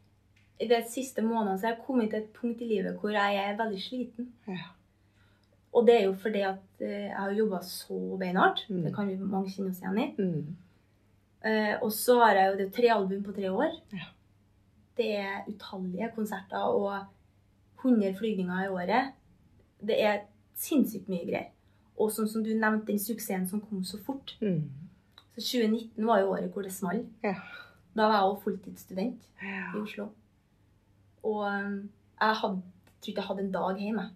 i 0.65 0.69
de 0.71 0.81
siste 0.91 1.23
månedene 1.23 1.59
så 1.59 1.69
har 1.69 1.75
jeg 1.75 1.85
kommet 1.87 2.11
til 2.11 2.23
et 2.23 2.35
punkt 2.35 2.63
i 2.63 2.69
livet 2.69 2.99
hvor 2.99 3.15
jeg 3.15 3.39
er 3.43 3.57
veldig 3.59 3.81
sliten. 3.83 4.31
Ja. 4.51 4.73
Og 5.75 5.87
det 5.87 5.97
er 5.99 6.05
jo 6.07 6.15
fordi 6.23 6.45
at 6.47 6.83
eh, 6.87 7.09
jeg 7.09 7.17
har 7.19 7.33
jobba 7.35 7.61
så 7.67 7.99
beinhardt. 8.19 8.63
Mm. 8.71 8.83
Det 8.85 8.93
kan 8.95 9.11
jo 9.11 9.27
mange 9.27 9.51
kjenne 9.51 9.73
oss 9.73 9.81
igjen 9.83 9.99
i. 9.99 10.07
Mm. 10.19 10.57
Eh, 11.45 11.75
og 11.83 11.91
så 11.93 12.19
har 12.23 12.39
jeg 12.39 12.51
jo 12.53 12.57
det 12.59 12.67
er 12.67 12.77
tre 12.77 12.91
album 12.95 13.25
på 13.27 13.33
tre 13.37 13.51
år. 13.53 13.75
Ja. 13.93 14.07
Det 14.97 15.09
er 15.19 15.49
utallige 15.51 16.11
konserter 16.15 16.63
og 16.71 17.05
100 17.85 18.15
flygninger 18.19 18.65
i 18.65 18.69
året. 18.73 19.13
Det 19.85 19.99
er 20.03 20.23
sinnssykt 20.57 21.09
mye 21.13 21.27
greier. 21.27 21.51
Og 22.01 22.11
sånn 22.11 22.29
som 22.31 22.43
du 22.43 22.51
nevnte, 22.55 22.89
den 22.89 22.99
suksessen 23.03 23.47
som 23.51 23.61
kom 23.61 23.85
så 23.87 23.99
fort. 24.03 24.37
Mm. 24.41 24.63
Så 25.35 25.43
2019 25.43 26.07
var 26.07 26.23
jo 26.23 26.31
året 26.33 26.51
hvor 26.55 26.63
det 26.67 26.73
smalt. 26.73 27.11
Ja. 27.23 27.35
Da 27.95 28.09
var 28.09 28.17
jeg 28.21 28.31
også 28.31 28.43
fulltidsstudent 28.49 29.27
Ja. 29.43 29.67
i 29.75 29.81
Oslo. 29.83 30.09
Og 31.25 31.43
um, 31.47 31.77
jeg 32.21 32.35
hadde, 32.41 32.63
tror 33.01 33.11
ikke 33.13 33.21
jeg 33.21 33.29
hadde 33.29 33.45
en 33.45 33.53
dag 33.55 33.79
hjemme. 33.83 34.07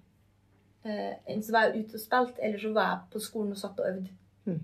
Eh, 0.84 1.12
Enten 1.26 1.42
så 1.42 1.52
var 1.54 1.66
jeg 1.68 1.84
ute 1.84 1.94
og 1.98 2.00
spilte, 2.02 2.42
eller 2.42 2.58
så 2.62 2.72
var 2.72 2.88
jeg 2.90 3.00
på 3.12 3.22
skolen 3.22 3.52
og 3.52 3.58
satt 3.60 3.80
og 3.80 3.90
øvde. 3.92 4.10
Mm. 4.46 4.60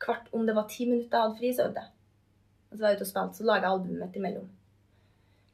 Kvart 0.00 0.28
om 0.32 0.46
det 0.46 0.54
var 0.56 0.66
ti 0.70 0.86
minutter 0.88 1.18
jeg 1.18 1.22
hadde 1.28 1.38
fri, 1.38 1.52
så 1.54 1.68
øvde 1.68 1.82
jeg. 1.84 1.92
Og 2.70 2.76
så 2.78 2.82
var 2.82 2.92
jeg 2.92 2.98
ute 3.00 3.06
og 3.06 3.10
spilte, 3.12 3.38
så 3.38 3.46
laga 3.46 3.66
jeg 3.68 3.76
albumet 3.76 4.00
mitt 4.06 4.16
imellom. 4.20 4.46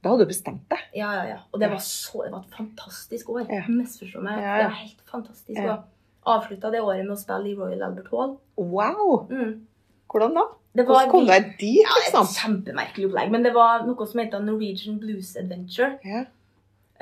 Da 0.03 0.11
hadde 0.11 0.25
du 0.27 0.31
bestemt 0.33 0.65
deg. 0.73 0.81
Ja, 0.99 1.11
ja, 1.15 1.25
ja. 1.29 1.41
Og 1.53 1.61
det 1.63 1.69
var, 1.71 1.83
så, 1.87 2.25
det 2.25 2.33
var 2.33 2.41
et 2.43 2.55
fantastisk 2.57 3.29
år. 3.31 3.45
Ja. 3.53 3.63
Misforstå 3.71 4.23
meg. 4.25 4.41
Ja, 4.43 4.55
ja. 4.57 4.57
Det 4.57 4.65
var 4.73 4.79
helt 4.81 5.05
fantastisk. 5.13 5.61
Ja. 5.61 5.77
Og 5.77 6.33
avslutta 6.37 6.73
det 6.75 6.81
året 6.83 7.05
med 7.07 7.15
å 7.15 7.21
spille 7.21 7.53
i 7.53 7.55
Royal 7.59 7.85
Albert 7.87 8.09
Hall. 8.11 8.33
Wow! 8.59 9.29
Mm. 9.31 9.53
Hvordan 10.11 10.35
da? 10.41 10.45
Det 10.73 10.87
var 10.89 11.05
Hvordan 11.05 11.11
kom 11.13 11.27
deg 11.29 11.47
dit, 11.61 11.79
Ja, 11.85 11.95
et 12.01 12.09
liksom? 12.09 12.27
kjempemerkelig 12.35 13.07
opplegg. 13.11 13.31
Men 13.35 13.45
det 13.47 13.53
var 13.55 13.85
noe 13.87 14.07
som 14.09 14.23
heter 14.25 14.43
Norwegian 14.43 14.99
Blues 15.03 15.35
Adventure. 15.37 15.99
Ja. 16.09 16.25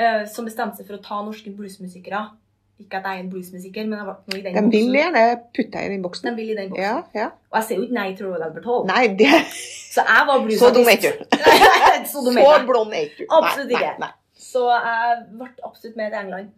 eh, 0.00 0.24
som 0.28 0.44
bestemte 0.48 0.76
seg 0.80 0.88
for 0.90 0.98
å 0.98 1.02
ta 1.04 1.22
norske 1.24 1.52
bluesmusikere. 1.56 2.24
Ikke 2.80 2.96
at 3.00 3.04
jeg 3.10 3.18
er 3.18 3.22
en 3.24 3.30
bluesmusiker, 3.30 3.84
men 3.90 3.98
jeg 3.98 4.06
var 4.08 4.16
noe 4.30 4.38
i 4.38 4.42
den 4.44 4.54
De 4.54 4.60
vil 4.60 4.70
boksen. 4.70 4.94
gjerne 4.96 5.24
putte 5.56 5.72
deg 5.74 5.84
i 5.84 5.92
den 5.94 6.02
boksen. 6.06 6.28
De 6.30 6.34
vil 6.40 6.50
i 6.50 6.56
den 6.56 6.70
boksen. 6.70 6.84
Ja, 6.84 7.02
ja. 7.20 7.26
Og 7.50 7.56
jeg 7.60 7.66
sier 7.68 7.76
jo 7.80 7.82
ikke 7.86 7.98
nei 7.98 8.06
til 8.16 8.26
Royal 8.30 8.44
Albert 8.46 8.64
Hall. 8.70 8.86
Nei, 8.90 9.02
det 9.20 9.28
Så 9.90 10.04
jeg 10.06 10.26
var 10.30 10.38
Så 10.38 10.44
bluesartist. 10.46 10.76
dum 10.78 10.88
er 10.88 10.96
ikke 10.96 11.12
du. 11.18 11.24
så 12.12 12.22
dum 12.24 12.38
Så 12.38 12.46
jeg. 12.46 12.64
blond 12.70 12.94
er 12.96 13.04
ikke 13.08 13.18
du. 13.20 13.26
Absolutt 13.40 13.70
ikke. 13.76 13.90
Nei, 13.90 14.06
nei. 14.06 14.12
Så 14.40 14.62
jeg 14.72 15.18
ble 15.38 15.48
absolutt 15.70 15.96
med 16.00 16.10
til 16.14 16.20
England. 16.24 16.50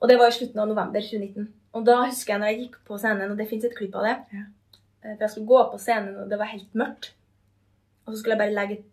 Og 0.00 0.08
det 0.08 0.16
var 0.20 0.28
i 0.32 0.36
slutten 0.38 0.60
av 0.62 0.68
november 0.68 1.00
2019. 1.00 1.48
Og 1.72 1.86
da 1.86 1.96
husker 2.06 2.32
jeg 2.34 2.40
når 2.42 2.50
jeg 2.50 2.58
gikk 2.64 2.76
på 2.88 2.98
scenen, 2.98 3.30
og 3.30 3.38
det 3.38 3.46
fins 3.50 3.64
et 3.68 3.76
klipp 3.78 3.94
av 4.00 4.06
det. 4.08 4.16
Ja. 4.34 4.44
Eh, 5.04 5.14
For 5.16 5.24
jeg 5.26 5.30
skulle 5.30 5.46
gå 5.52 5.60
på 5.72 5.78
scenen, 5.78 6.16
og 6.24 6.30
det 6.30 6.38
var 6.40 6.48
helt 6.50 6.74
mørkt. 6.74 7.12
Og 8.06 8.12
så 8.14 8.18
skulle 8.20 8.34
jeg 8.36 8.42
bare 8.42 8.56
legge 8.56 8.78
et, 8.80 8.84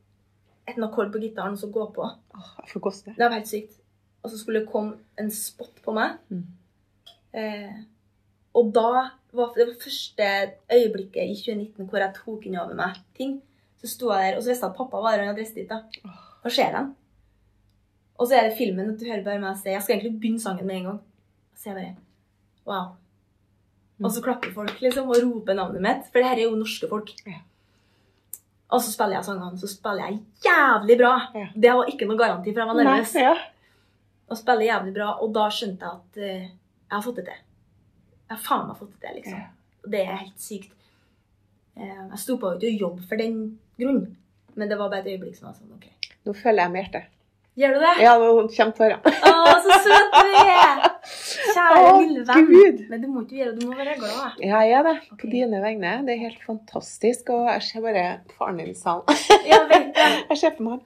et 0.70 0.84
akkord 0.84 1.12
på 1.12 1.22
gitaren 1.24 1.56
og 1.58 1.60
så 1.60 1.68
gå 1.74 1.86
på. 1.96 2.04
Åh, 2.38 2.50
jeg 2.62 2.70
får 2.74 2.84
koste. 2.90 3.14
Det 3.18 3.24
var 3.26 3.34
helt 3.40 3.48
sykt. 3.50 3.74
Og 4.24 4.32
så 4.32 4.40
skulle 4.40 4.64
det 4.64 4.72
komme 4.72 4.98
en 5.20 5.32
spot 5.32 5.82
på 5.86 5.94
meg. 5.96 6.18
Mm. 6.34 6.44
Eh, 7.38 7.78
og 8.58 8.72
da 8.76 8.90
var 9.38 9.54
det 9.54 9.68
var 9.68 9.82
første 9.82 10.28
øyeblikket 10.74 11.30
i 11.30 11.36
2019 11.38 11.90
hvor 11.90 12.02
jeg 12.02 12.16
tok 12.16 12.48
inn 12.48 12.60
over 12.60 12.78
meg 12.78 12.98
ting. 13.18 13.38
Så 13.78 13.92
sto 13.92 14.10
jeg 14.12 14.32
der, 14.32 14.38
og 14.38 14.44
så 14.44 14.52
visste 14.52 14.66
jeg 14.66 14.74
at 14.74 14.80
pappa 14.80 15.02
var 15.04 15.14
der, 15.14 15.22
og 15.22 15.28
han 15.28 15.36
hadde 15.36 15.44
reist 15.44 15.60
dit. 15.60 15.70
da. 15.70 15.84
Og 16.44 16.52
ser 16.52 16.72
dem. 16.74 16.96
Og 18.18 18.28
så 18.28 18.38
er 18.38 18.48
det 18.48 18.58
filmen 18.58 18.90
at 18.90 18.98
du 19.00 19.06
hører 19.06 19.26
bare 19.26 19.42
meg 19.42 19.60
si 19.60 19.70
Jeg 19.70 19.84
skal 19.86 19.98
egentlig 19.98 20.18
begynne 20.18 20.42
sangen 20.42 20.66
med 20.66 20.80
en 20.80 20.88
gang. 20.92 21.02
Så 21.56 21.70
jeg 21.70 21.78
bare 21.78 21.96
Wow. 22.68 22.96
Og 24.04 24.12
så 24.12 24.22
klapper 24.22 24.52
folk 24.54 24.82
liksom 24.82 25.08
og 25.10 25.22
roper 25.24 25.56
navnet 25.58 25.82
mitt, 25.82 26.10
for 26.12 26.20
det 26.20 26.28
her 26.28 26.42
er 26.42 26.50
jo 26.50 26.58
norske 26.58 26.90
folk. 26.90 27.14
Ja. 27.26 27.40
Og 28.68 28.82
så 28.84 28.92
spiller 28.92 29.18
jeg 29.18 29.26
sangene, 29.26 29.58
så 29.58 29.70
spiller 29.72 30.10
jeg 30.10 30.20
jævlig 30.44 30.98
bra. 31.00 31.14
Ja. 31.34 31.48
Det 31.56 31.72
var 31.80 31.90
ikke 31.90 32.10
noe 32.10 32.20
garanti, 32.20 32.52
for 32.52 32.62
jeg 32.62 32.68
var 32.68 32.78
nervøs. 32.82 33.14
Nei, 33.16 33.24
ja. 33.24 33.38
Og 34.28 34.40
spiller 34.40 34.68
jævlig 34.68 34.94
bra, 34.98 35.12
og 35.24 35.34
da 35.36 35.46
skjønte 35.54 35.88
jeg 35.88 36.02
at 36.02 36.22
uh, 36.22 36.48
jeg 36.48 36.96
har 36.96 37.04
fått 37.06 37.20
det 37.22 37.28
til. 37.30 37.44
Jeg 38.28 38.36
har 38.36 38.44
faen 38.44 38.66
meg 38.68 38.80
fått 38.80 38.96
det 38.96 39.04
til, 39.04 39.20
liksom. 39.22 39.44
Og 39.84 39.92
det 39.94 40.02
er 40.04 40.24
helt 40.24 40.42
sykt. 40.44 40.74
Uh, 41.78 42.02
jeg 42.02 42.24
sto 42.24 42.40
på 42.42 42.56
ikke 42.58 42.74
å 42.74 42.80
jobbe 42.86 43.08
for 43.08 43.24
den 43.24 43.38
grunn, 43.80 44.02
men 44.58 44.72
det 44.72 44.80
var 44.80 44.92
bare 44.92 45.06
et 45.06 45.14
øyeblikk 45.14 45.38
som 45.38 45.52
var 45.52 45.56
sånn, 45.60 45.78
ok. 45.78 46.16
Nå 46.28 46.36
føler 46.36 46.66
jeg 46.66 46.74
med 46.74 46.84
hjertet. 46.84 47.14
Gjør 47.58 47.72
du 47.74 47.80
det? 47.82 47.92
Ja, 48.06 48.12
nå 48.22 48.34
kommer 48.54 48.74
tårene. 48.78 49.12
Å, 49.26 49.54
så 49.66 49.78
søt 49.82 50.12
du 50.14 50.36
er! 50.44 50.84
Kjære 51.08 51.78
oh, 51.80 51.96
lille 52.04 52.26
venn. 52.28 52.50
Gud. 52.52 52.84
Men 52.92 53.02
du 53.02 53.08
må 53.10 53.24
ikke 53.24 53.40
gjøre 53.40 53.54
det, 53.56 53.64
du 53.64 53.72
må 53.72 53.78
være 53.80 53.96
glad. 53.98 54.36
Ja, 54.44 54.60
jeg 54.68 54.76
er 54.78 54.86
det. 54.86 54.94
På 55.18 55.30
dine 55.32 55.62
vegne. 55.64 55.96
Det 56.06 56.14
er 56.14 56.22
helt 56.28 56.44
fantastisk. 56.46 57.32
Og 57.34 57.50
jeg 57.50 57.64
ser 57.66 57.86
bare 57.88 58.04
faren 58.38 58.62
din 58.62 58.70
i 58.76 58.78
salen. 58.78 59.08
vet 59.72 59.72
det. 59.72 59.80
Jeg 60.30 60.38
ser 60.42 60.56
for 60.58 60.64
meg 60.68 60.74
han 60.74 60.82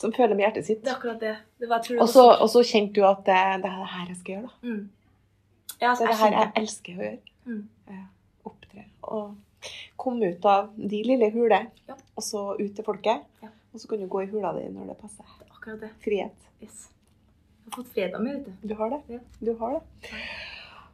som 0.00 0.12
føler 0.16 0.34
med 0.38 0.44
hjertet 0.46 0.66
sitt. 0.68 0.82
Det 0.84 0.90
er 0.92 0.96
akkurat 0.96 1.20
det. 1.20 1.34
Det 1.60 1.68
var, 1.70 1.88
Og 2.00 2.08
så, 2.12 2.24
og 2.40 2.48
så 2.52 2.62
kjente 2.66 2.94
du 3.00 3.06
at 3.08 3.24
det, 3.26 3.36
det 3.64 3.70
er 3.70 3.80
det 3.80 3.88
her 3.94 4.06
jeg 4.12 4.16
skal 4.20 4.34
gjøre, 4.34 4.46
da. 4.50 4.68
Mm. 4.68 4.84
Ja, 5.80 5.90
Det 5.94 6.06
er 6.06 6.12
det 6.12 6.18
her 6.22 6.36
jeg 6.38 6.52
elsker 6.62 6.96
å 7.00 7.04
gjøre. 7.06 7.34
Mm. 7.46 7.62
Ja, 7.92 8.02
Opptre. 8.50 8.84
Og 9.02 9.70
komme 10.00 10.32
ut 10.32 10.44
av 10.48 10.68
de 10.76 11.02
lille 11.04 11.30
huler, 11.34 11.66
Ja. 11.88 11.96
og 12.16 12.22
så 12.22 12.42
ut 12.60 12.74
til 12.76 12.84
folket. 12.86 13.24
Ja. 13.42 13.48
Og 13.74 13.80
så 13.82 13.88
kan 13.90 14.00
du 14.00 14.06
gå 14.08 14.22
i 14.24 14.30
hula 14.30 14.52
di 14.56 14.68
når 14.72 14.92
det 14.92 14.98
passer. 15.02 15.24
Det 15.40 15.46
er 15.50 15.56
akkurat 15.58 15.80
det. 15.84 15.90
Frihet. 16.04 16.46
Yes. 16.62 16.86
Jeg 17.66 17.72
har 17.74 17.82
fått 17.82 17.92
freda 17.92 18.18
mi, 18.22 18.32
vet 18.32 18.46
du. 18.46 18.68
Du 18.70 18.74
har 18.78 18.90
det. 18.94 19.00
Ja. 19.10 19.18
Du 19.44 19.52
har 19.58 19.74
det. 19.76 20.12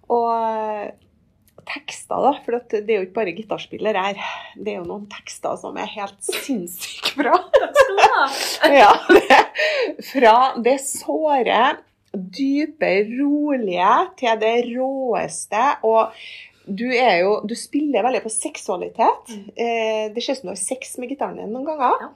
Og 0.08 0.28
eh, 0.34 0.92
tekster, 1.68 2.18
da. 2.24 2.32
For 2.44 2.58
det 2.72 2.82
er 2.82 3.00
jo 3.00 3.06
ikke 3.06 3.18
bare 3.20 3.34
gitarspiller 3.36 3.98
her. 3.98 4.20
Det 4.56 4.74
er 4.74 4.80
jo 4.80 4.88
noen 4.88 5.08
tekster 5.12 5.58
som 5.60 5.78
er 5.80 5.90
helt 5.94 6.18
sinnssykt 6.26 7.14
bra. 7.20 7.36
Ja, 8.72 8.92
det, 9.10 9.40
fra 10.12 10.36
det 10.62 10.78
såre, 10.84 11.64
dype, 12.12 12.92
rolige 13.16 13.92
til 14.20 14.40
det 14.42 14.54
råeste. 14.70 15.66
Og 15.88 16.14
du 16.66 16.86
er 16.94 17.16
jo 17.22 17.40
Du 17.48 17.54
spiller 17.58 18.04
veldig 18.06 18.22
på 18.22 18.32
seksualitet. 18.32 19.34
Eh, 19.56 20.12
det 20.14 20.22
ser 20.22 20.36
ut 20.36 20.42
som 20.42 20.50
du 20.50 20.54
har 20.54 20.60
sex 20.60 20.96
med 20.98 21.10
gitaren 21.10 21.40
din 21.40 21.52
noen 21.52 21.66
ganger. 21.66 22.04
Ja. 22.04 22.10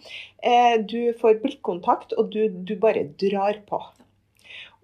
Eh, 0.47 0.76
du 0.86 1.12
får 1.20 1.40
blikkontakt, 1.42 2.14
og 2.16 2.30
du, 2.34 2.47
du 2.49 2.76
bare 2.80 3.09
drar 3.18 3.59
på. 3.68 3.82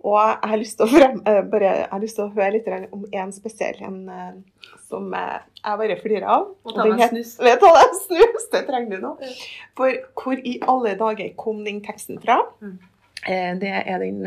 Og 0.02 0.16
jeg 0.18 0.50
har 0.50 0.58
lyst 0.58 0.78
til 0.78 0.86
å, 0.86 0.90
frem, 0.90 1.20
eh, 1.30 1.42
bare, 1.46 1.72
til 2.02 2.24
å 2.24 2.30
høre 2.34 2.56
litt 2.56 2.70
om 2.90 3.04
en 3.06 3.32
spesiell 3.34 3.78
en 3.86 3.98
eh, 4.10 4.32
som 4.88 5.12
eh, 5.14 5.36
jeg 5.60 5.78
bare 5.78 5.98
flirer 6.00 6.26
av. 6.26 6.48
Og 6.66 6.74
ta 6.74 6.86
deg 6.88 7.04
en 7.06 7.12
snus. 7.12 7.36
Vet 7.42 7.62
du 7.62 7.66
hva, 7.68 7.76
det 7.78 7.84
er 7.84 8.00
snus! 8.00 8.48
Det 8.52 8.64
trenger 8.66 8.96
du 8.96 9.06
nå. 9.06 9.12
For 9.78 10.00
hvor 10.18 10.42
i 10.42 10.56
alle 10.74 10.96
dager 10.98 11.30
kom 11.38 11.62
den 11.66 11.78
teksten 11.86 12.18
fra? 12.22 12.40
Mm. 12.64 12.80
Det 13.62 13.70
er 13.70 14.02
den 14.02 14.24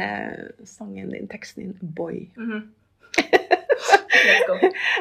sangen 0.64 1.10
din, 1.12 1.28
teksten 1.28 1.66
din, 1.66 1.94
'Boy'. 1.96 2.30
Mm 2.36 2.52
-hmm. 2.52 2.64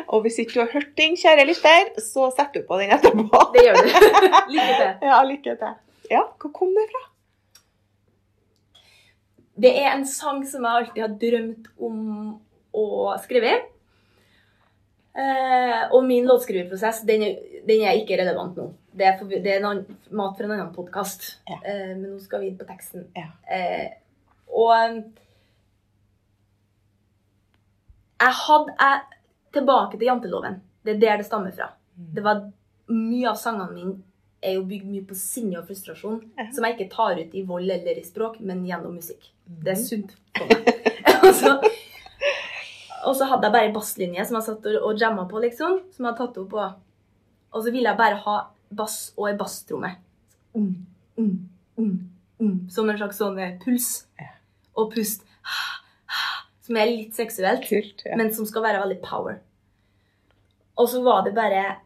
Og 0.06 0.20
hvis 0.20 0.38
ikke 0.38 0.54
du 0.54 0.60
har 0.60 0.70
hørt 0.72 0.92
den, 0.98 1.16
kjære 1.16 1.46
lytter, 1.46 2.00
så 2.00 2.30
setter 2.36 2.60
du 2.60 2.66
på 2.66 2.78
den 2.78 2.90
etterpå. 2.90 3.40
Det 3.54 3.64
gjør 3.66 3.74
du. 3.74 3.88
Lykke 4.54 4.74
til. 4.80 4.92
Ja, 5.02 5.22
lykke 5.24 5.56
til. 5.62 5.72
Ja, 6.10 6.22
hvor 6.40 6.50
kom 6.58 6.68
det 6.68 6.86
fra? 6.92 7.13
Det 9.54 9.70
er 9.78 9.92
en 9.92 10.06
sang 10.08 10.42
som 10.48 10.64
jeg 10.66 10.80
alltid 10.80 11.02
har 11.04 11.14
drømt 11.20 11.70
om 11.78 11.98
å 12.74 13.14
skrive. 13.22 13.54
Eh, 15.14 15.82
og 15.94 16.00
min 16.08 16.26
låtskriveprosess 16.26 17.04
den 17.06 17.28
den 17.66 17.84
er 17.86 17.98
ikke 17.98 18.18
relevant 18.20 18.56
nå. 18.58 18.68
Det 18.94 19.06
er, 19.08 19.16
for, 19.18 19.30
det 19.30 19.50
er 19.50 19.60
en 19.60 19.68
annen, 19.70 19.98
mat 20.14 20.36
for 20.36 20.46
en 20.46 20.54
annen 20.54 20.72
podkast. 20.74 21.26
Ja. 21.48 21.58
Eh, 21.64 21.92
men 21.96 22.08
nå 22.12 22.18
skal 22.22 22.42
vi 22.42 22.50
inn 22.50 22.58
på 22.58 22.66
teksten. 22.68 23.06
Ja. 23.16 23.30
Eh, 23.50 23.94
og 24.54 24.72
eh, 24.76 24.98
jeg 28.24 28.40
hadde 28.44 28.78
jeg, 28.78 29.20
Tilbake 29.54 29.94
til 29.94 30.08
janteloven. 30.08 30.56
Det 30.82 30.96
er 30.96 31.02
der 31.02 31.20
det 31.20 31.28
stammer 31.28 31.52
fra. 31.54 31.68
Det 31.94 32.24
var 32.24 32.40
Mye 32.90 33.28
av 33.30 33.36
sangene 33.40 33.72
mine 33.72 33.92
er 34.44 34.54
jo 34.58 34.64
bygd 34.68 34.86
mye 34.90 35.04
på 35.08 35.16
sinne 35.18 35.58
og 35.60 35.66
frustrasjon, 35.68 36.20
Ja. 36.38 36.46
som 36.52 36.64
jeg 36.64 36.76
ikke 36.78 36.90
tar 36.94 37.18
ut 37.20 37.34
i 37.34 37.42
vold 37.48 37.70
eller 37.70 37.98
i 38.00 38.04
språk, 38.04 38.40
men 38.40 38.64
gjennom 38.68 38.94
musikk. 38.98 39.30
Det 39.46 39.72
er 39.74 39.80
Mhm. 39.80 39.84
sunt 39.84 40.14
for 40.36 40.46
meg. 40.46 40.68
og, 41.24 41.34
så, 41.34 41.52
og 43.04 43.16
så 43.16 43.28
hadde 43.28 43.48
jeg 43.48 43.52
bare 43.56 43.72
basslinje 43.74 44.24
som 44.26 44.36
jeg 44.38 44.46
satt 44.48 44.66
og, 44.70 44.78
og 44.90 44.98
jamma 45.00 45.26
på, 45.28 45.40
liksom. 45.44 45.80
Som 45.92 46.04
jeg 46.06 46.12
hadde 46.12 46.20
tatt 46.22 46.38
opp 46.42 46.50
på. 46.50 46.64
Og 47.54 47.62
så 47.64 47.70
ville 47.72 47.88
jeg 47.90 47.96
bare 48.00 48.16
ha 48.24 48.36
bass 48.74 49.12
og 49.16 49.28
ei 49.30 49.36
basstromme. 49.38 49.92
Mm, 50.56 50.86
mm, 51.18 51.48
mm, 51.78 52.10
mm, 52.40 52.56
som 52.70 52.88
en 52.90 52.98
slags 52.98 53.18
sånn 53.20 53.38
eh, 53.38 53.56
puls. 53.62 54.06
Og 54.76 54.92
pust. 54.94 55.22
Som 56.64 56.76
er 56.80 56.86
litt 56.88 57.12
seksuelt 57.14 57.66
Kult. 57.68 58.02
Ja. 58.06 58.16
men 58.16 58.32
som 58.34 58.46
skal 58.48 58.62
være 58.64 58.80
veldig 58.80 59.00
power. 59.04 59.36
Og 60.80 60.88
så 60.88 61.02
var 61.04 61.22
det 61.26 61.34
bare 61.36 61.76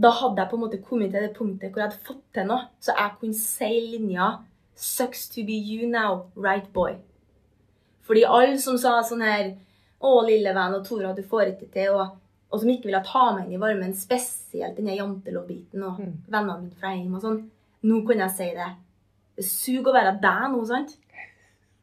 Da 0.00 0.10
hadde 0.10 0.42
jeg 0.42 0.50
på 0.50 0.56
en 0.56 0.62
måte 0.64 0.82
kommet 0.82 1.12
til 1.14 1.22
det 1.22 1.36
punktet 1.36 1.70
hvor 1.70 1.82
jeg 1.84 1.90
hadde 1.90 2.06
fått 2.06 2.22
til 2.34 2.46
noe, 2.48 2.64
så 2.82 2.94
jeg 2.98 3.12
kunne 3.20 3.34
si 3.38 3.70
linja 3.92 4.38
'Sucks 4.76 5.28
to 5.30 5.44
be 5.46 5.52
you 5.54 5.86
now, 5.88 6.24
right 6.36 6.66
boy'. 6.72 6.96
Fordi 8.02 8.24
alle 8.26 8.58
som 8.58 8.76
sa 8.78 9.00
sånn 9.02 9.22
her 9.22 9.54
'Å, 10.02 10.26
lille 10.26 10.52
venn, 10.54 10.74
og 10.74 10.84
Tora, 10.84 11.12
du 11.14 11.22
får 11.22 11.52
ikke 11.54 11.70
til', 11.72 11.94
og, 11.94 12.16
og 12.52 12.60
som 12.60 12.68
ikke 12.68 12.86
ville 12.90 13.04
ta 13.06 13.32
meg 13.36 13.46
inn 13.46 13.54
i 13.54 13.56
varmen, 13.62 13.94
spesielt 13.94 14.76
denne 14.76 14.96
jantelov-biten 14.96 15.82
og 15.82 15.98
Mm. 16.00 16.12
vennene 16.28 16.60
mine 16.60 16.74
fra 16.80 16.88
hjem 16.90 17.14
og 17.14 17.22
sånn, 17.22 17.50
nå 17.84 18.00
kunne 18.06 18.26
jeg 18.26 18.30
si 18.36 18.50
det. 18.54 18.74
Det 19.36 19.44
suger 19.44 19.90
å 19.90 19.94
være 19.94 20.20
deg 20.20 20.50
nå, 20.52 20.66
sant? 20.66 20.96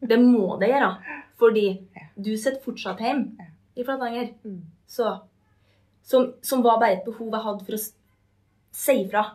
Det 0.02 0.20
må 0.20 0.60
det 0.60 0.70
gjøre. 0.70 0.98
Fordi 1.38 1.80
du 2.20 2.36
sitter 2.38 2.62
fortsatt 2.62 3.00
hjemme 3.00 3.48
i 3.78 3.84
Flatanger. 3.84 4.34
Mm. 4.46 4.62
Så, 4.88 5.20
som, 6.04 6.34
som 6.42 6.62
var 6.62 6.80
bare 6.80 6.94
et 6.98 7.06
behov 7.06 7.32
jeg 7.32 7.42
hadde 7.42 7.66
for 7.66 7.74
å 7.74 7.78
si 8.72 8.98
ifra. 9.04 9.26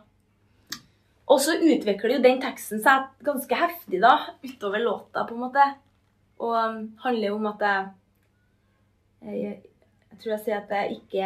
Og 1.27 1.41
så 1.43 1.57
utvikler 1.59 2.15
jo 2.15 2.23
den 2.23 2.39
teksten 2.39 2.79
seg 2.83 3.09
ganske 3.27 3.57
heftig 3.59 3.99
da, 4.03 4.13
utover 4.45 4.79
låta, 4.79 5.25
på 5.27 5.35
en 5.35 5.43
måte. 5.43 5.65
Og 6.39 6.53
um, 6.55 6.79
handler 7.03 7.33
om 7.35 7.47
at 7.51 7.63
jeg, 7.65 7.87
jeg 9.25 9.55
Jeg 10.07 10.19
tror 10.21 10.31
jeg 10.31 10.41
sier 10.45 10.57
at 10.61 10.71
jeg 10.73 10.95
ikke 10.95 11.25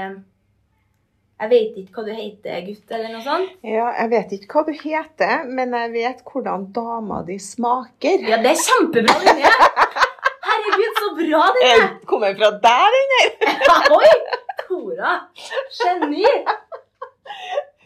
Jeg 1.41 1.49
vet 1.51 1.77
ikke 1.79 1.93
hva 1.95 2.03
du 2.07 2.11
heter, 2.15 2.57
gutt, 2.65 2.91
eller 2.91 3.13
noe 3.13 3.23
sånt. 3.25 3.53
ja, 3.63 3.85
jeg 3.97 4.09
vet 4.11 4.33
ikke 4.35 4.53
hva 4.53 4.63
du 4.67 4.73
heter, 4.77 5.45
men 5.47 5.73
jeg 5.73 5.91
vet 5.95 6.19
hvordan 6.27 6.67
dama 6.75 7.21
di 7.25 7.37
smaker. 7.41 8.25
Ja, 8.29 8.37
det 8.43 8.51
er 8.51 8.59
kjempebra, 8.61 9.15
linje! 9.25 9.53
Herregud, 10.49 10.99
så 10.99 11.09
bra 11.17 11.47
den 11.55 11.65
er! 11.71 11.87
Kommer 12.09 12.35
fra 12.37 12.51
deg, 12.67 12.97
den 12.97 13.15
der! 13.15 13.57
Oi! 13.97 14.11
Tora! 14.67 15.15
Geni! 15.79 16.25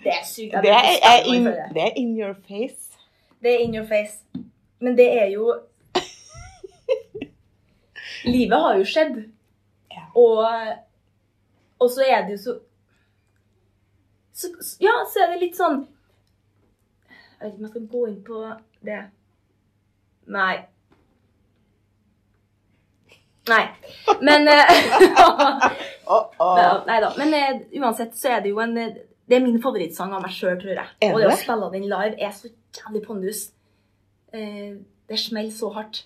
Det 0.06 0.14
er 0.14 0.26
sykt. 0.26 0.54
Det 0.62 0.70
er, 0.70 0.84
er 1.02 1.24
in, 1.26 1.46
det. 1.46 1.82
er 1.82 1.92
in 1.96 2.22
your 2.22 2.36
face. 2.48 2.94
Det 3.42 3.54
er 3.54 3.60
in 3.60 3.76
your 3.76 3.88
face. 3.88 4.18
Men 4.80 4.98
det 4.98 5.22
er 5.22 5.26
jo 5.26 5.60
Livet 8.26 8.60
har 8.60 8.78
jo 8.78 8.86
skjedd. 8.86 9.32
Ja. 9.92 10.02
Og, 10.16 10.48
og 11.80 11.90
så 11.90 12.04
er 12.08 12.22
det 12.22 12.32
jo 12.32 12.38
så, 12.38 12.60
så 14.34 14.48
Ja, 14.82 14.92
så 15.14 15.20
er 15.24 15.28
det 15.34 15.42
litt 15.42 15.58
sånn 15.58 15.88
Jeg 17.42 17.42
vet 17.42 17.54
ikke 17.54 17.58
om 17.58 17.66
jeg 17.66 17.74
skal 17.74 17.88
gå 17.96 18.06
inn 18.12 18.22
på 18.30 18.44
det. 18.86 19.02
Nei. 20.38 20.56
Nei. 23.50 23.66
Men 24.22 24.46
ja, 26.08 26.84
Nei 26.88 27.02
da. 27.02 27.10
Men 27.18 27.34
uh, 27.34 27.62
uansett 27.82 28.14
så 28.18 28.28
er 28.38 28.42
det 28.46 28.54
jo 28.54 28.60
en 28.62 28.78
eh, 28.78 28.96
Det 29.28 29.38
er 29.40 29.42
min 29.46 29.58
favorittsang 29.62 30.12
av 30.14 30.22
meg 30.22 30.32
sjøl, 30.36 30.58
tror 30.62 30.76
jeg. 30.78 31.12
Og 31.12 31.20
det 31.22 31.30
å 31.32 31.38
spille 31.40 31.70
den 31.74 31.88
live 31.90 32.16
er 32.22 32.34
så 32.36 32.50
jævlig 32.78 33.02
pondus. 33.08 33.40
Eh, 34.34 34.76
det 35.10 35.18
smeller 35.20 35.52
så 35.56 35.70
hardt. 35.74 36.04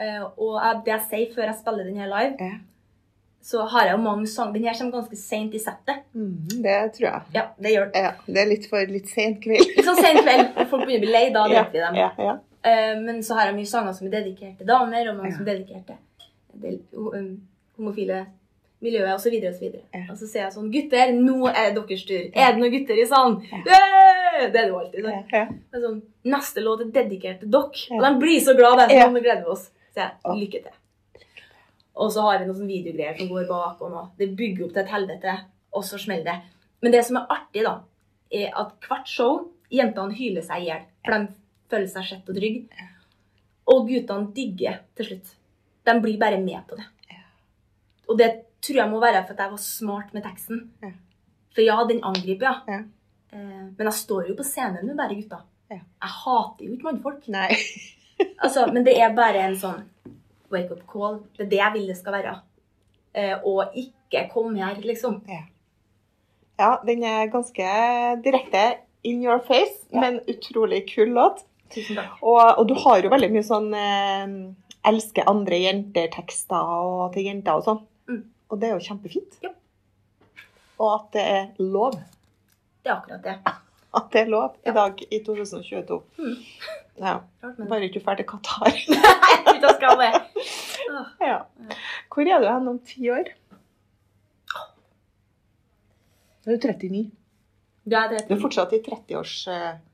Eh, 0.00 0.22
og 0.38 0.60
det 0.86 0.92
jeg 0.94 1.06
sier 1.10 1.32
før 1.34 1.48
jeg 1.50 1.58
spiller 1.60 1.84
den 1.88 1.96
her 2.00 2.06
live, 2.10 2.36
Ja. 2.40 2.58
så 3.42 3.64
har 3.72 3.86
jeg 3.88 3.96
jo 3.96 4.02
mange 4.04 4.26
sanger 4.28 4.52
Den 4.52 4.64
her 4.68 4.74
kommer 4.78 5.00
ganske 5.00 5.16
seint 5.16 5.54
i 5.54 5.58
settet. 5.58 6.04
Mm, 6.14 6.62
det 6.62 6.76
tror 6.94 7.06
jeg. 7.08 7.22
Ja, 7.34 7.44
det 7.58 7.72
gjør 7.74 7.90
det. 7.92 8.02
Ja, 8.06 8.12
det 8.26 8.36
er 8.44 8.48
litt 8.52 8.68
for 8.70 8.86
litt 8.94 9.08
sent 9.08 9.42
kveld. 9.42 9.66
Litt 9.76 9.84
sånn 9.86 9.96
sent 10.00 10.22
kveld, 10.22 10.66
folk 10.70 10.86
begynner 10.86 11.02
å 11.02 11.06
bli 11.08 11.12
lei, 11.12 11.26
da 11.34 11.46
drikker 11.50 11.72
vi 11.72 11.84
dem. 11.86 11.94
ja, 12.04 12.10
ja. 12.18 12.38
Eh, 12.62 12.94
men 13.00 13.22
så 13.24 13.34
har 13.38 13.46
jeg 13.48 13.56
mye 13.56 13.66
sanger 13.66 13.92
som 13.96 14.06
er 14.06 14.10
dedikert 14.20 14.58
til 14.58 14.66
damer, 14.68 15.08
og 15.10 15.16
mange 15.16 15.32
som 15.34 15.42
er 15.46 15.54
dedikert 15.54 15.86
til 16.60 16.80
um, 16.94 17.30
homofile 17.78 18.26
miljøet 18.84 19.12
osv. 19.14 19.34
Og, 19.36 19.54
så 19.54 19.64
videre. 19.64 19.82
Ja. 19.94 20.04
og 20.08 20.18
så 20.18 20.28
ser 20.28 20.44
jeg 20.44 20.54
sånn 20.56 20.70
Gutter, 20.72 21.12
nå 21.16 21.50
er 21.50 21.70
det 21.70 21.82
deres 21.82 22.04
tur. 22.08 22.22
Er 22.32 22.54
det 22.54 22.62
noen 22.62 22.74
gutter 22.74 23.00
i 23.00 23.06
salen? 23.08 23.40
Ja. 23.50 23.62
Det 24.40 24.46
er 24.46 24.52
det 24.54 24.68
jo 24.70 24.78
alltid. 24.80 25.04
Ja, 25.04 25.22
ja. 25.34 25.46
Er 25.50 25.82
sånn, 25.82 25.98
Neste 26.30 26.62
låt 26.64 26.84
er 26.84 26.92
dedikert 26.94 27.42
til 27.42 27.50
dere. 27.52 27.98
Og 27.98 28.04
de 28.06 28.10
blir 28.22 28.40
så 28.44 28.54
glad. 28.56 28.86
Sånn, 28.88 29.16
nå 29.16 29.22
gleder 29.24 29.42
vi 29.44 29.52
oss. 29.52 29.66
Så 29.90 30.04
jeg, 30.04 30.36
lykke 30.38 30.62
til. 30.64 30.76
Og 32.00 32.12
så 32.14 32.24
har 32.24 32.38
vi 32.40 32.46
noen 32.48 32.56
sånne 32.56 32.70
videogreier 32.70 33.18
som 33.18 33.28
går 33.28 33.48
bak, 33.50 33.80
og 33.84 33.92
noe. 33.92 34.04
Det 34.16 34.30
bygger 34.38 34.66
opp 34.66 34.76
til 34.76 34.82
et 34.84 34.92
helvete, 34.94 35.34
og 35.76 35.84
så 35.84 35.98
smeller 36.00 36.28
det. 36.30 36.36
Men 36.80 36.94
det 36.94 37.02
som 37.08 37.18
er 37.20 37.34
artig, 37.34 37.64
da, 37.66 37.74
er 38.32 38.54
at 38.62 38.72
hvert 38.86 39.10
show 39.10 39.34
jentene 39.74 40.16
hyler 40.16 40.46
seg 40.46 40.62
i 40.62 40.70
hjel. 40.70 40.86
For 41.04 41.16
de 41.16 41.34
føler 41.72 41.90
seg 41.92 42.08
sett 42.08 42.30
og 42.30 42.38
trygge. 42.38 42.86
Og 43.70 43.90
guttene 43.90 44.32
digger 44.36 44.80
til 44.98 45.10
slutt. 45.10 45.34
De 45.86 45.96
blir 46.00 46.20
bare 46.20 46.40
med 46.40 46.62
på 46.68 46.78
det. 46.78 46.86
Og 48.10 48.18
det 48.18 48.30
tror 48.62 48.80
jeg 48.82 48.90
må 48.90 49.00
være 49.02 49.22
for 49.26 49.34
at 49.36 49.44
jeg 49.44 49.54
var 49.54 49.62
smart 49.64 50.14
med 50.16 50.24
teksten. 50.26 50.64
Ja. 50.82 50.90
For 51.54 51.66
ja, 51.66 51.76
den 51.88 52.02
angriper, 52.06 52.46
ja. 52.46 52.74
Ja. 52.76 52.80
Eh, 53.32 53.64
Men 53.76 53.86
jeg 53.88 53.96
står 54.00 54.28
jo 54.30 54.36
på 54.38 54.46
scenen 54.46 54.86
med 54.86 54.96
bare 54.98 55.16
gutta. 55.18 55.42
Ja. 55.70 55.80
Jeg 55.80 56.14
hater 56.24 56.66
jo 56.66 56.74
ikke 56.76 56.90
mannfolk. 56.90 57.26
Nei. 57.32 57.48
Altså, 58.44 58.66
men 58.68 58.84
det 58.84 58.98
er 59.00 59.14
bare 59.16 59.40
en 59.46 59.54
sånn 59.56 59.78
wake-up 60.52 60.82
call. 60.90 61.14
Det 61.38 61.46
er 61.46 61.48
det 61.48 61.56
jeg 61.56 61.72
vil 61.72 61.86
det 61.88 61.94
skal 61.96 62.12
være. 62.18 62.34
Eh, 63.16 63.46
og 63.48 63.72
ikke 63.80 64.26
kom 64.34 64.58
her, 64.60 64.76
liksom. 64.84 65.22
Ja, 66.60 66.74
den 66.84 67.00
er 67.08 67.30
ganske 67.32 67.70
direkte 68.20 68.64
in 69.08 69.22
your 69.24 69.40
face, 69.46 69.86
men 69.96 70.20
utrolig 70.28 70.82
kul 70.90 71.14
låt. 71.16 71.46
Tusen 71.72 71.96
takk. 71.96 72.18
Og, 72.20 72.42
og 72.60 72.68
du 72.68 72.74
har 72.82 73.00
jo 73.00 73.12
veldig 73.14 73.30
mye 73.32 73.46
sånn 73.46 73.70
eh, 73.72 74.36
elsker 74.90 75.28
andre 75.30 75.62
jenter-tekster 75.64 76.74
og 76.90 77.14
til 77.16 77.30
jenter 77.30 77.56
og 77.56 77.64
sånn. 77.70 77.80
Og 78.50 78.58
det 78.60 78.68
er 78.68 78.74
jo 78.76 78.84
kjempefint. 78.88 79.36
Ja. 79.44 79.52
Og 80.80 80.88
at 80.94 81.08
det 81.14 81.24
er 81.30 81.50
lov. 81.62 81.92
Det 82.82 82.90
er 82.90 82.96
akkurat 82.98 83.24
det. 83.26 83.36
At 83.98 84.04
det 84.14 84.20
er 84.20 84.28
lov 84.30 84.52
i 84.62 84.70
dag 84.70 85.00
i 85.10 85.18
2022. 85.26 85.96
Mm. 86.18 86.34
Ja. 87.02 87.16
Bare 87.70 87.88
ikke 87.88 88.02
ferdig 88.04 88.22
til 88.22 88.28
Qatar. 88.30 88.70
Nei, 88.94 89.56
jeg 89.58 89.72
skal 89.80 89.96
det. 89.98 90.10
Ja. 91.26 91.40
Hvor 92.14 92.22
er 92.30 92.38
du 92.38 92.46
hen 92.46 92.68
om 92.70 92.78
ti 92.86 93.10
år? 93.10 93.32
Da 96.44 96.52
er 96.54 96.56
du 96.56 96.68
39. 96.70 97.10
Du 97.90 97.96
er 97.98 98.14
Du 98.28 98.34
er 98.36 98.40
fortsatt 98.40 98.72
i 98.76 98.80
30-årsmodus, 98.86 99.42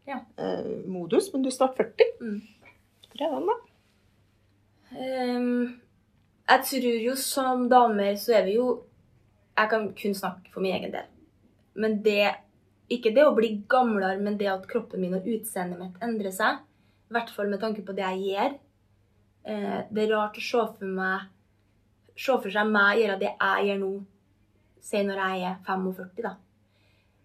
Ja. 0.07 0.19
eh, 0.37 0.85
men 0.93 1.09
du 1.09 1.49
er 1.49 1.55
snart 1.57 1.77
40. 1.81 2.13
Mm. 2.21 2.41
Hvor 3.17 3.25
er 3.25 3.33
den, 3.33 3.49
da? 3.49 3.57
Ehm, 4.97 5.81
jeg 6.49 6.63
tror 6.71 6.99
jo 7.05 7.15
som 7.19 7.69
damer 7.69 8.17
så 8.21 8.37
er 8.41 8.45
vi 8.47 8.55
jo 8.59 8.83
Jeg 9.57 9.71
kan 9.71 9.87
kun 9.97 10.13
snakke 10.15 10.51
for 10.53 10.61
min 10.61 10.75
egen 10.77 10.93
del. 10.93 11.07
Men 11.75 12.03
det 12.05 12.35
Ikke 12.93 13.11
det 13.15 13.25
å 13.27 13.35
bli 13.35 13.63
gamlere, 13.69 14.19
men 14.23 14.37
det 14.39 14.47
at 14.47 14.67
kroppen 14.71 15.01
min 15.01 15.15
og 15.17 15.25
utseendet 15.27 15.79
mitt 15.81 15.97
endrer 16.05 16.31
seg. 16.31 16.61
I 17.11 17.15
hvert 17.17 17.31
fall 17.35 17.49
med 17.51 17.59
tanke 17.61 17.83
på 17.83 17.95
det 17.97 18.05
jeg 18.05 18.29
gjør. 18.35 18.53
Eh, 19.47 19.81
det 19.91 20.05
er 20.05 20.13
rart 20.15 20.37
å 20.39 20.43
se 20.45 20.61
for 20.79 20.85
meg 20.87 21.25
Se 22.17 22.33
for 22.33 22.49
seg 22.51 22.69
meg 22.73 23.01
gjøre 23.03 23.19
det 23.21 23.33
jeg 23.33 23.67
gjør 23.69 23.81
nå, 23.83 23.91
si 24.81 25.03
når 25.05 25.19
jeg 25.21 25.43
er 25.51 25.57
45, 25.67 26.23
da. 26.25 26.31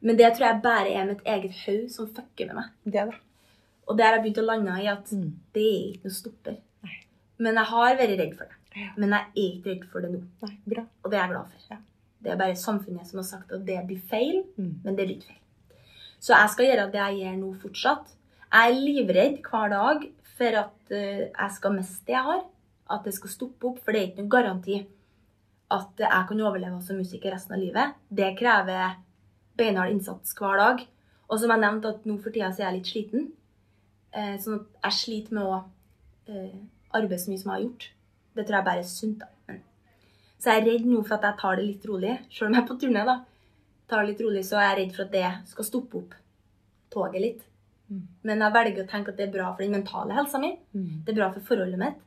Men 0.02 0.18
det 0.18 0.32
tror 0.36 0.48
jeg 0.50 0.62
bare 0.66 0.92
er 0.98 1.06
mitt 1.08 1.22
eget 1.24 1.54
hode 1.66 1.90
som 1.94 2.10
fucker 2.12 2.50
med 2.50 2.58
meg. 2.58 2.72
Det, 2.84 3.06
da. 3.08 3.16
Og 3.88 3.98
der 3.98 4.10
har 4.10 4.18
jeg 4.18 4.24
begynt 4.26 4.42
å 4.42 4.48
lande 4.50 4.76
i 4.84 4.88
at 4.92 5.12
Mm. 5.14 5.30
det 5.54 5.64
er 5.64 5.86
ikke 5.94 6.04
noe 6.10 6.18
stopper. 6.18 6.58
Nei. 6.84 6.98
Men 7.40 7.56
jeg 7.56 7.66
har 7.72 7.96
vært 8.02 8.18
redd 8.20 8.36
for 8.38 8.46
det. 8.46 8.58
Ja. 8.76 8.92
Men 8.98 9.10
jeg 9.10 9.22
er 9.22 9.48
ikke 9.58 9.70
redd 9.74 9.86
for 9.92 10.02
det 10.06 10.12
nå. 10.14 10.22
Nei, 10.46 10.54
bra. 10.74 10.86
Og 11.04 11.12
det 11.12 11.18
er 11.20 11.26
jeg 11.26 11.34
glad 11.34 11.50
for. 11.52 11.66
Ja. 11.72 11.78
Det 12.22 12.32
er 12.32 12.38
bare 12.38 12.56
samfunnet 12.56 13.08
som 13.10 13.18
har 13.20 13.26
sagt 13.28 13.52
at 13.52 13.66
det 13.66 13.80
blir 13.88 14.00
feil, 14.10 14.44
Mm. 14.58 14.80
men 14.84 14.96
det 14.96 15.08
blir 15.08 15.18
ikke 15.18 15.28
feil. 15.28 15.38
Så 16.22 16.36
jeg 16.38 16.50
skal 16.54 16.66
gjøre 16.68 16.92
det 16.92 17.02
jeg 17.02 17.18
gjør 17.24 17.38
nå 17.42 17.52
fortsatt. 17.62 18.08
Jeg 18.52 18.72
er 18.72 18.80
livredd 18.80 19.42
hver 19.42 19.70
dag 19.74 20.06
for 20.38 20.58
at 20.62 20.92
eh, 20.92 21.30
jeg 21.34 21.52
skal 21.58 21.74
miste 21.74 22.06
det 22.06 22.14
jeg 22.14 22.24
har. 22.24 22.44
At 22.92 23.04
det 23.08 23.14
skal 23.16 23.30
stoppe 23.30 23.64
opp, 23.70 23.80
for 23.84 23.92
det 23.92 24.02
er 24.02 24.08
ikke 24.12 24.22
noen 24.22 24.30
garanti 24.30 24.80
at 25.72 26.02
jeg 26.04 26.28
kan 26.28 26.42
overleve 26.44 26.82
som 26.84 26.98
musiker 27.00 27.32
resten 27.32 27.54
av 27.56 27.60
livet. 27.62 27.94
Det 28.12 28.38
krever 28.38 28.98
beinhard 29.58 29.92
innsats 29.94 30.34
hver 30.36 30.58
dag. 30.60 30.82
Og 31.30 31.40
som 31.40 31.50
jeg 31.50 31.60
nevnte, 31.64 31.88
at 31.96 32.06
nå 32.06 32.18
for 32.22 32.30
tida 32.36 32.50
så 32.52 32.60
er 32.62 32.72
jeg 32.72 32.78
litt 32.82 32.92
sliten. 32.92 33.32
Eh, 34.14 34.36
sånn 34.44 34.60
at 34.60 34.68
jeg 34.92 34.98
sliter 35.00 35.34
med 35.38 35.44
å 35.48 35.64
eh, 36.28 36.58
arbeide 36.94 37.18
så 37.24 37.32
mye 37.32 37.40
som 37.40 37.52
jeg 37.52 37.56
har 37.56 37.66
gjort. 37.70 37.90
Det 38.36 38.46
tror 38.48 38.58
jeg 38.60 38.68
bare 38.68 38.84
er 38.84 38.90
sunt. 38.90 39.20
da. 39.20 39.30
Men 39.48 39.62
så 40.42 40.50
jeg 40.56 40.62
er 40.62 40.68
redd 40.72 40.86
nå 40.90 41.04
for 41.06 41.18
at 41.20 41.28
jeg 41.28 41.40
tar 41.42 41.60
det 41.60 41.66
litt 41.68 41.84
rolig. 41.86 42.14
Selv 42.34 42.50
om 42.50 42.56
jeg 42.58 42.64
er 42.64 42.70
på 42.70 42.78
turné, 42.82 43.06
da. 43.06 43.18
Tar 43.92 44.02
det 44.02 44.12
litt 44.14 44.24
rolig, 44.26 44.44
så 44.48 44.58
er 44.58 44.70
jeg 44.72 44.78
redd 44.80 44.96
for 44.96 45.06
at 45.06 45.12
det 45.16 45.32
skal 45.52 45.68
stoppe 45.68 46.00
opp 46.00 46.16
toget 46.94 47.22
litt. 47.22 47.44
Mm. 47.92 48.06
Men 48.30 48.46
jeg 48.46 48.56
velger 48.56 48.86
å 48.86 48.90
tenke 48.90 49.14
at 49.14 49.20
det 49.20 49.28
er 49.28 49.36
bra 49.36 49.52
for 49.52 49.66
den 49.66 49.76
mentale 49.76 50.16
helsa 50.18 50.42
mi. 50.42 50.56
Mm. 50.74 51.04
Det 51.06 51.14
er 51.14 51.20
bra 51.20 51.28
for 51.36 51.46
forholdet 51.52 51.82
mitt. 51.82 52.00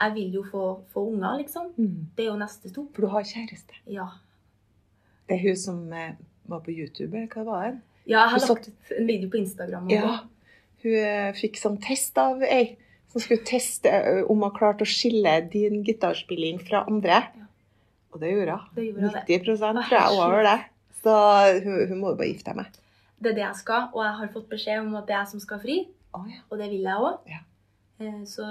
Jeg 0.00 0.16
vil 0.16 0.34
jo 0.38 0.42
få, 0.48 0.64
få 0.94 1.04
unger, 1.12 1.36
liksom. 1.42 1.70
Mm. 1.76 2.10
Det 2.16 2.24
er 2.24 2.30
jo 2.30 2.40
neste 2.40 2.72
stopp. 2.72 2.90
For 2.96 3.04
du 3.04 3.12
har 3.12 3.28
kjæreste. 3.28 3.78
Ja. 3.92 4.08
Det 5.28 5.36
er 5.36 5.42
hun 5.44 5.58
som 5.60 5.80
eh, 5.92 6.18
var 6.50 6.64
på 6.64 6.72
YouTube, 6.72 7.12
eller 7.12 7.30
hva 7.30 7.46
var 7.46 7.66
det? 7.68 7.80
ja, 8.08 8.24
jeg 8.24 8.30
har 8.32 8.40
hun 8.40 8.48
lagt 8.48 8.68
ut 8.68 8.92
en 8.96 9.06
video 9.06 9.30
på 9.30 9.38
Instagram. 9.44 9.84
også. 9.86 9.96
Ja. 10.10 10.14
Hun 10.82 10.96
eh, 11.04 11.32
fikk 11.36 11.60
sånn 11.60 11.76
test 11.84 12.18
av 12.18 12.42
ei 12.42 12.64
som 13.12 13.22
skulle 13.22 13.44
teste 13.46 13.90
eh, 13.90 14.22
om 14.30 14.42
hun 14.44 14.54
klarte 14.54 14.86
å 14.86 14.90
skille 14.90 15.36
din 15.52 15.82
gitarspilling 15.86 16.60
fra 16.62 16.84
andre. 16.90 17.22
Ja. 17.36 17.48
Og 18.10 18.22
det 18.22 18.32
gjorde 18.34 18.58
hun. 18.58 18.68
Det 18.74 18.86
gjorde 18.88 19.00
hun, 19.06 19.16
90 19.16 19.50
tror 19.86 19.96
jeg 19.96 20.18
over 20.18 20.46
det. 20.46 20.58
Så 21.00 21.14
hun, 21.64 21.78
hun 21.90 22.00
må 22.00 22.12
jo 22.12 22.18
bare 22.18 22.30
gifte 22.32 22.50
seg 22.50 22.58
med. 22.58 22.80
Det 23.20 23.32
er 23.32 23.36
det 23.36 23.44
jeg 23.44 23.60
skal, 23.60 23.88
og 23.92 24.04
jeg 24.04 24.16
har 24.18 24.30
fått 24.34 24.50
beskjed 24.50 24.82
om 24.82 24.94
at 24.98 25.08
det 25.08 25.14
er 25.14 25.22
jeg 25.22 25.32
som 25.34 25.42
skal 25.42 25.62
fri. 25.62 25.80
Ja. 26.16 26.42
Og 26.48 26.60
det 26.60 26.70
vil 26.72 26.86
jeg 26.86 27.08
òg. 27.08 27.30
Ja. 27.30 27.42
Så 28.26 28.46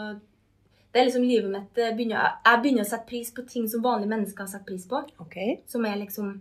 det 0.94 1.02
er 1.02 1.08
liksom 1.08 1.26
livet 1.26 1.52
mitt 1.54 1.78
eh, 1.78 1.92
begynner, 1.98 2.38
Jeg 2.46 2.62
begynner 2.64 2.86
å 2.86 2.90
sette 2.90 3.10
pris 3.10 3.32
på 3.34 3.46
ting 3.50 3.66
som 3.70 3.84
vanlige 3.86 4.12
mennesker 4.14 4.50
setter 4.50 4.68
pris 4.70 4.88
på. 4.90 5.02
Okay. 5.26 5.60
Som 5.70 5.86
er 5.86 6.00
liksom 6.02 6.40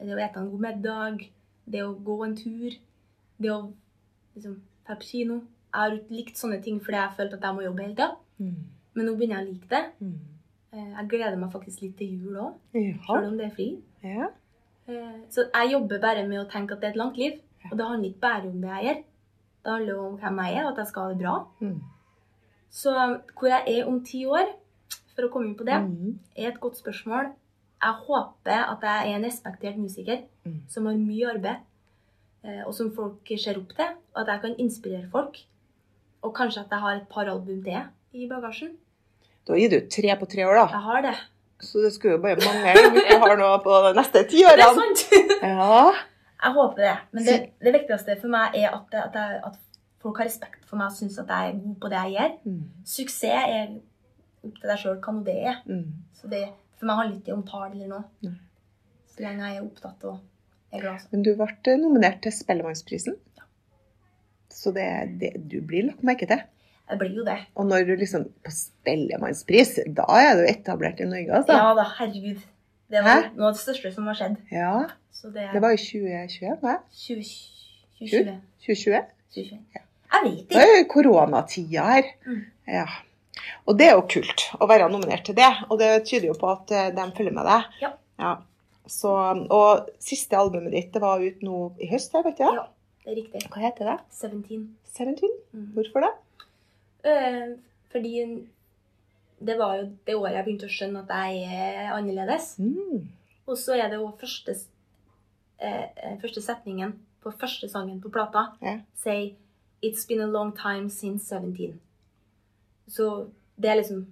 det 0.00 0.14
å 0.14 0.16
spise 0.16 0.40
en 0.40 0.50
god 0.50 0.64
middag, 0.64 1.24
det 1.70 1.82
å 1.84 1.92
gå 1.92 2.16
en 2.24 2.36
tur, 2.38 2.76
det 3.36 3.50
å 3.52 3.60
liksom 4.34 4.56
dra 4.86 4.96
på 4.96 5.08
kino. 5.10 5.40
Jeg 5.72 5.80
har 5.80 5.90
ikke 5.96 6.10
likt 6.16 6.36
sånne 6.36 6.62
ting 6.62 6.80
fordi 6.80 6.96
jeg 6.98 7.16
følte 7.16 7.36
at 7.36 7.42
jeg 7.42 7.54
må 7.54 7.62
jobbe 7.62 7.82
hele 7.82 7.94
tida. 7.94 8.16
Mm. 8.38 8.56
Men 8.94 9.06
nå 9.06 9.14
begynner 9.16 9.36
jeg 9.38 9.46
å 9.46 9.50
like 9.52 9.68
det. 9.68 9.84
Mm. 10.00 10.18
Eh, 10.72 10.90
Jeg 10.98 11.08
gleder 11.08 11.36
meg 11.36 11.52
faktisk 11.52 11.80
litt 11.82 11.96
til 11.98 12.18
jul 12.18 12.36
òg, 12.36 12.54
Selv 13.06 13.26
om 13.28 13.36
det 13.38 13.46
er 13.46 13.54
fri. 13.54 13.68
Ja. 14.02 14.26
Eh, 14.88 15.20
Så 15.30 15.44
jeg 15.54 15.72
jobber 15.72 16.00
bare 16.00 16.26
med 16.26 16.40
å 16.40 16.50
tenke 16.50 16.72
at 16.72 16.80
det 16.80 16.88
er 16.88 16.90
et 16.90 16.96
langt 16.96 17.16
liv. 17.16 17.40
Og 17.70 17.76
det 17.78 17.86
handler 17.86 18.08
ikke 18.10 18.20
bare 18.20 18.48
om 18.48 18.60
det 18.60 18.70
jeg 18.70 18.84
gjør. 18.86 19.02
Det 19.64 19.72
handler 19.72 19.98
om 19.98 20.16
hvem 20.18 20.38
jeg 20.44 20.54
er, 20.56 20.64
og 20.64 20.70
at 20.72 20.76
jeg 20.78 20.86
skal 20.86 21.02
ha 21.02 21.08
det 21.10 21.18
bra. 21.18 21.46
Mm. 21.60 21.80
Så 22.70 22.90
hvor 23.36 23.48
jeg 23.48 23.62
er 23.78 23.86
om 23.86 24.04
ti 24.04 24.24
år, 24.26 24.46
for 25.14 25.22
å 25.26 25.30
komme 25.32 25.48
inn 25.50 25.56
på 25.56 25.64
det, 25.66 25.74
Mm. 25.74 26.18
er 26.36 26.48
et 26.48 26.60
godt 26.60 26.76
spørsmål. 26.78 27.32
Jeg 27.82 27.94
håper 28.06 28.70
at 28.70 28.80
jeg 28.82 29.12
er 29.12 29.16
en 29.16 29.24
respektert 29.24 29.76
musiker 29.78 30.22
Mm. 30.46 30.60
som 30.68 30.86
har 30.86 30.94
mye 30.94 31.26
arbeid, 31.34 31.56
eh, 32.44 32.62
og 32.66 32.74
som 32.74 32.90
folk 32.90 33.26
ser 33.38 33.58
opp 33.58 33.68
til. 33.76 33.86
Og 34.14 34.20
at 34.22 34.26
jeg 34.28 34.40
kan 34.40 34.54
inspirere 34.58 35.10
folk. 35.10 35.36
Og 36.26 36.34
kanskje 36.36 36.64
at 36.64 36.72
jeg 36.74 36.84
har 36.84 36.96
et 36.98 37.08
par 37.10 37.28
album 37.30 37.62
til 37.64 37.80
i 38.12 38.28
bagasjen. 38.28 38.74
Du 39.46 39.54
har 39.54 39.60
gitt 39.62 39.76
ut 39.76 39.88
tre 39.92 40.16
på 40.20 40.28
tre 40.30 40.46
år, 40.46 40.58
da. 40.58 40.66
Jeg 40.74 40.86
har 40.86 41.04
det. 41.06 41.16
Så 41.60 41.82
det 41.84 41.92
skulle 41.92 42.16
jo 42.16 42.22
bare 42.22 42.40
mangle 42.40 42.86
om 42.88 42.94
du 42.96 43.24
har 43.24 43.36
noe 43.40 43.56
på 43.64 43.80
de 43.84 43.90
neste 43.98 44.22
ti 44.30 44.44
Det 44.44 44.64
er 44.64 44.76
sant! 44.76 45.02
Ja. 45.42 45.90
Jeg 46.40 46.56
håper 46.56 46.82
det. 46.82 46.94
Men 47.12 47.26
det, 47.26 47.34
det 47.60 47.72
viktigste 47.74 48.16
for 48.20 48.32
meg 48.32 48.54
er 48.56 48.72
at, 48.72 48.94
at, 48.96 49.16
jeg, 49.16 49.40
at 49.44 49.58
folk 50.00 50.20
har 50.22 50.28
respekt 50.30 50.64
for 50.68 50.80
meg 50.80 50.88
og 50.88 50.96
syns 50.96 51.18
at 51.20 51.28
jeg 51.28 51.50
er 51.50 51.58
god 51.60 51.74
på 51.82 51.90
det 51.92 51.98
jeg 52.00 52.14
gjør. 52.14 52.36
Mm. 52.48 52.62
Suksess 52.94 53.26
er 53.28 53.74
opp 54.40 54.56
til 54.56 54.72
deg 54.72 54.80
sjøl 54.80 54.96
hva 55.04 55.14
nå 55.16 55.24
det 55.26 55.36
er. 55.52 55.58
Mm. 55.68 55.84
Så 56.16 56.30
det, 56.32 56.42
for 56.80 56.88
meg 56.88 57.00
handler 57.02 57.18
ikke 57.20 57.36
om 57.36 57.44
tall 57.48 57.66
eller 57.68 57.92
noe. 57.92 58.06
Mm. 58.24 58.38
Så 59.12 59.24
lenge 59.26 59.50
jeg 59.50 59.60
er 59.60 59.66
opptatt 59.66 60.08
og 60.08 60.16
er 60.72 60.84
glad. 60.86 61.04
Men 61.12 61.26
du 61.26 61.34
ble 61.36 61.76
nominert 61.82 62.22
til 62.24 62.34
Spellemannsprisen. 62.34 63.20
Så 64.50 64.72
det, 64.76 64.86
det, 65.20 65.34
du 65.50 65.60
blir 65.64 65.86
lagt 65.88 66.02
merke 66.06 66.26
til. 66.30 66.42
Jeg 66.90 66.98
blir 66.98 67.12
jo 67.20 67.24
det. 67.26 67.36
Og 67.54 67.68
når 67.70 67.84
du 67.86 67.92
liksom 68.00 68.24
på 68.44 68.50
Spellemannspris, 68.54 69.76
da 69.94 70.06
er 70.18 70.40
du 70.40 70.46
etablert 70.48 70.98
i 71.00 71.06
Norge, 71.06 71.36
altså. 71.38 71.58
Ja 71.58 71.74
da, 71.78 71.84
herregud. 72.00 72.40
Det 72.90 73.04
var 73.04 73.20
Hæ? 73.22 73.28
noe 73.36 73.52
av 73.52 73.54
det 73.54 73.62
største 73.62 73.92
som 73.94 74.08
har 74.10 74.18
skjedd. 74.18 74.40
Ja. 74.50 74.72
Så 75.14 75.30
det, 75.30 75.46
Det 75.52 75.62
var 75.62 75.76
i 75.76 75.78
2021, 75.78 76.56
hva? 76.64 76.74
2020. 76.90 77.60
2020? 78.00 79.04
2021. 79.36 79.86
Jeg 80.10 80.24
vet 80.24 80.40
ikke. 80.40 80.48
Det 80.56 80.64
er 80.64 80.72
jo 80.80 80.88
koronatida 80.90 81.86
her. 81.92 82.10
Mm. 82.26 82.40
Ja. 82.66 82.86
Og 83.70 83.78
det 83.78 83.86
er 83.86 83.94
jo 83.94 84.06
kult 84.10 84.48
å 84.58 84.66
være 84.66 84.88
nominert 84.90 85.22
til 85.28 85.36
det. 85.38 85.50
Og 85.70 85.78
det 85.78 85.92
tyder 86.08 86.32
jo 86.32 86.36
på 86.40 86.50
at 86.50 86.72
eh, 86.74 86.88
de 86.96 87.06
følger 87.16 87.36
med 87.36 87.46
deg. 87.46 87.78
Ja. 87.84 87.92
Ja. 88.20 88.32
Så, 88.90 89.12
og 89.54 89.86
siste 90.02 90.34
albumet 90.40 90.74
ditt 90.74 90.90
det 90.96 91.02
var 91.04 91.22
ut 91.22 91.44
nå 91.46 91.60
i 91.78 91.86
høst, 91.92 92.16
vet 92.16 92.40
du? 92.40 92.42
Ja, 92.48 92.66
det 93.10 93.16
er 93.16 93.22
riktig. 93.24 93.42
Hva 93.50 93.62
heter 93.64 93.88
det? 93.90 93.98
17. 94.14 94.66
17? 94.94 95.30
Mm. 95.52 95.66
Hvorfor 95.74 96.04
det? 96.06 96.10
Uh, 97.02 97.56
fordi 97.90 98.14
det 99.40 99.56
var 99.58 99.78
jo 99.80 99.86
det 100.06 100.14
året 100.14 100.36
jeg 100.36 100.46
begynte 100.46 100.68
å 100.68 100.74
skjønne 100.74 101.02
at 101.02 101.12
jeg 101.16 101.44
er 101.58 101.92
annerledes. 101.96 102.52
Mm. 102.62 103.08
Og 103.48 103.58
så 103.58 103.74
er 103.80 103.88
det 103.90 103.98
jo 103.98 104.10
første, 104.20 104.54
eh, 105.58 106.18
første 106.20 106.42
setningen 106.44 106.92
på 107.24 107.32
første 107.40 107.68
sangen 107.68 108.00
på 108.00 108.12
plata. 108.12 108.52
yeah. 108.62 108.80
Say 108.94 109.34
It's 109.82 110.04
been 110.06 110.20
a 110.20 110.26
long 110.26 110.52
time 110.52 110.90
since 110.90 111.24
17. 111.34 111.80
Så 112.86 113.30
det 113.56 113.70
er 113.70 113.80
liksom 113.80 114.06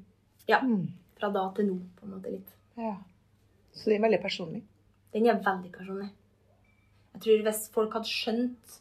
Ja. 0.49 0.61
Mm. 0.61 0.88
Fra 1.20 1.28
da 1.30 1.53
til 1.55 1.66
nå, 1.66 1.78
på 2.01 2.07
en 2.07 2.11
måte 2.11 2.30
litt. 2.30 2.49
ja. 2.76 2.96
Så 3.72 3.90
den 3.90 4.03
er 4.03 4.09
veldig 4.09 4.22
personlig. 4.22 4.62
Den 5.12 5.26
er 5.26 5.34
veldig 5.34 5.70
personlig. 5.72 6.11
Jeg 7.14 7.20
tror 7.22 7.42
hvis 7.42 7.70
folk 7.74 7.92
hadde 7.92 8.07
skjønt 8.07 8.80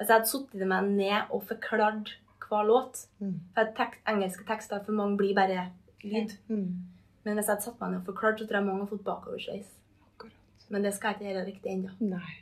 Hvis 0.00 0.08
jeg 0.08 0.16
hadde 0.16 0.30
satt 0.32 0.54
meg 0.72 0.86
ned 0.96 1.30
og 1.36 1.42
forklart 1.44 2.14
hver 2.48 2.64
låt 2.66 3.04
Mm. 3.20 3.34
For 3.54 3.68
tekst, 3.76 4.00
engelske 4.08 4.46
tekster 4.48 4.80
for 4.84 4.96
mange 4.96 5.16
blir 5.20 5.34
bare 5.36 5.68
lyd. 6.02 6.32
Mm. 6.48 6.70
Men 7.24 7.36
hvis 7.36 7.46
jeg 7.46 7.52
hadde 7.54 7.66
satt 7.68 7.80
meg 7.82 7.90
ned 7.92 8.00
og 8.00 8.06
forklart, 8.08 8.40
så 8.40 8.46
tror 8.48 8.58
jeg 8.58 8.66
mange 8.66 8.80
har 8.86 8.90
fått 8.90 9.04
bakoversveis. 9.04 9.68
Men 10.70 10.82
det 10.86 10.94
skal 10.96 11.12
jeg 11.12 11.20
ikke 11.20 11.28
gjøre 11.34 11.46
riktig 11.46 11.72
ennå. 11.74 11.90
Nei. 12.00 12.36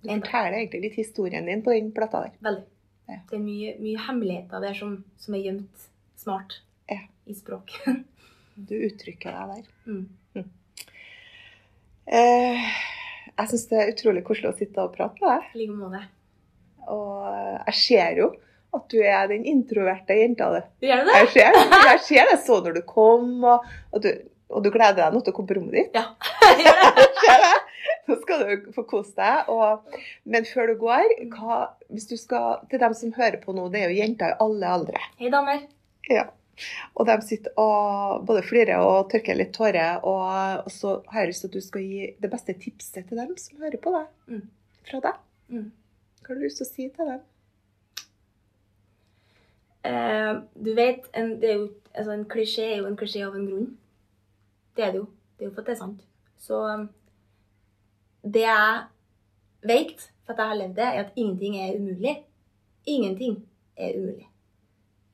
Du 0.00 0.08
forteller 0.08 0.56
egentlig 0.60 0.80
litt 0.86 0.94
historien 1.00 1.44
din 1.50 1.62
på 1.66 1.74
den 1.74 1.90
plata 1.92 2.22
der. 2.24 2.36
Veldig. 2.46 2.64
Ja. 3.10 3.18
Det 3.30 3.36
er 3.36 3.42
mye, 3.44 3.74
mye 3.82 3.98
hemmeligheter 4.06 4.60
der 4.62 4.74
som, 4.78 4.94
som 5.18 5.34
er 5.34 5.42
gjemt 5.44 5.88
smart 6.16 6.60
Ja. 6.88 7.00
i 7.26 7.34
språk. 7.34 7.74
Du 8.60 8.74
uttrykker 8.76 9.32
deg 9.32 9.52
der. 9.56 9.68
mm. 9.86 10.44
Eh, 12.10 12.64
jeg 13.38 13.48
syns 13.52 13.66
det 13.70 13.78
er 13.80 13.92
utrolig 13.92 14.22
koselig 14.26 14.50
å 14.50 14.56
sitte 14.58 14.82
og 14.82 14.94
prate 14.96 15.16
med 15.22 15.30
deg. 15.30 15.44
I 15.54 15.60
like 15.62 15.76
måte. 15.78 16.00
Og 16.92 17.26
jeg 17.70 17.76
ser 17.80 18.22
jo 18.22 18.30
at 18.76 18.84
du 18.92 19.00
er 19.02 19.30
den 19.30 19.46
introverte 19.50 20.14
jenta. 20.14 20.50
Du. 20.54 20.86
Gjør 20.86 21.02
du 21.02 21.08
det? 21.10 21.16
Jeg 21.18 21.30
ser, 21.34 21.56
det. 21.56 21.80
jeg 21.90 22.02
ser 22.06 22.30
det 22.30 22.36
så 22.46 22.60
når 22.62 22.78
du 22.78 22.84
kom, 22.86 23.32
og, 23.42 23.66
og, 23.90 24.04
du, 24.04 24.10
og 24.50 24.64
du 24.64 24.70
gleder 24.70 25.00
deg 25.02 25.16
nå 25.16 25.24
til 25.24 25.34
å 25.34 25.36
komme 25.36 25.50
på 25.50 25.58
rommet 25.58 25.78
ditt. 25.78 25.98
Ja. 25.98 26.06
Gjør 26.64 26.80
det? 26.84 27.08
Ser 27.24 27.44
det? 27.46 27.56
Nå 28.06 28.16
skal 28.22 28.42
du 28.42 28.68
få 28.74 28.84
kose 28.90 29.14
deg. 29.18 29.50
Og, 29.52 30.00
men 30.30 30.46
før 30.48 30.70
du 30.70 30.76
går, 30.80 31.16
hva, 31.34 31.62
hvis 31.90 32.08
du 32.10 32.16
skal 32.20 32.62
til 32.70 32.82
dem 32.82 32.94
som 32.98 33.14
hører 33.16 33.40
på 33.42 33.54
nå, 33.56 33.68
det 33.74 33.82
er 33.82 33.92
jo 33.92 34.02
jenter 34.02 34.34
i 34.34 34.38
alle 34.46 34.74
aldre. 34.78 35.02
Hei, 35.18 35.32
damer. 35.32 35.66
Ja. 36.10 36.28
Og 36.98 37.06
de 37.08 37.16
sitter 37.24 37.54
og 37.60 38.26
både 38.28 38.42
flirer 38.44 38.82
og 38.84 39.10
tørker 39.12 39.38
litt 39.38 39.52
tårer. 39.56 40.02
Og, 40.06 40.66
og 40.66 40.72
så 40.74 40.98
har 41.10 41.24
jeg 41.24 41.32
lyst 41.32 41.46
til 41.46 41.52
at 41.52 41.58
du 41.58 41.64
skal 41.64 41.86
gi 41.86 42.10
det 42.20 42.32
beste 42.32 42.56
tipset 42.60 43.06
til 43.08 43.20
dem 43.20 43.34
som 43.40 43.62
hører 43.64 43.82
på 43.82 43.94
deg. 43.96 44.10
Mm. 44.30 44.42
Fra 44.90 45.04
deg. 45.06 45.22
Mm. 45.50 45.68
Hva 46.30 46.36
har 46.36 46.44
du 46.44 46.46
lyst 46.46 46.60
til 46.60 46.66
å 46.68 46.70
si 46.70 46.84
til 46.94 47.08
dem? 47.10 47.22
Eh, 49.82 50.36
du 50.62 50.68
vet, 50.78 51.08
en, 51.18 51.32
jo, 51.42 51.64
altså 51.90 52.12
en 52.14 52.22
klisjé 52.30 52.68
er 52.68 52.76
jo 52.76 52.86
en 52.86 52.98
klisjé 53.00 53.24
av 53.26 53.34
en 53.34 53.48
grunn. 53.48 53.64
Det 54.78 54.84
er 54.86 54.92
det 54.94 55.00
jo. 55.00 55.08
Det 55.34 55.42
er 55.42 55.48
jo 55.48 55.54
for 55.56 55.64
at 55.64 55.72
det 55.72 55.74
er 55.74 55.80
sant. 55.80 56.04
Så 56.38 56.60
um, 56.70 56.84
det 58.22 58.44
jeg 58.44 58.78
vet, 59.72 60.06
for 60.22 60.36
at 60.36 60.44
jeg 60.44 60.52
har 60.52 60.60
levd 60.60 60.78
det, 60.78 60.86
er 60.86 61.02
at 61.02 61.18
ingenting 61.18 61.58
er 61.64 61.80
umulig. 61.80 62.16
Ingenting 62.94 63.34
er 63.74 63.98
umulig. 63.98 64.30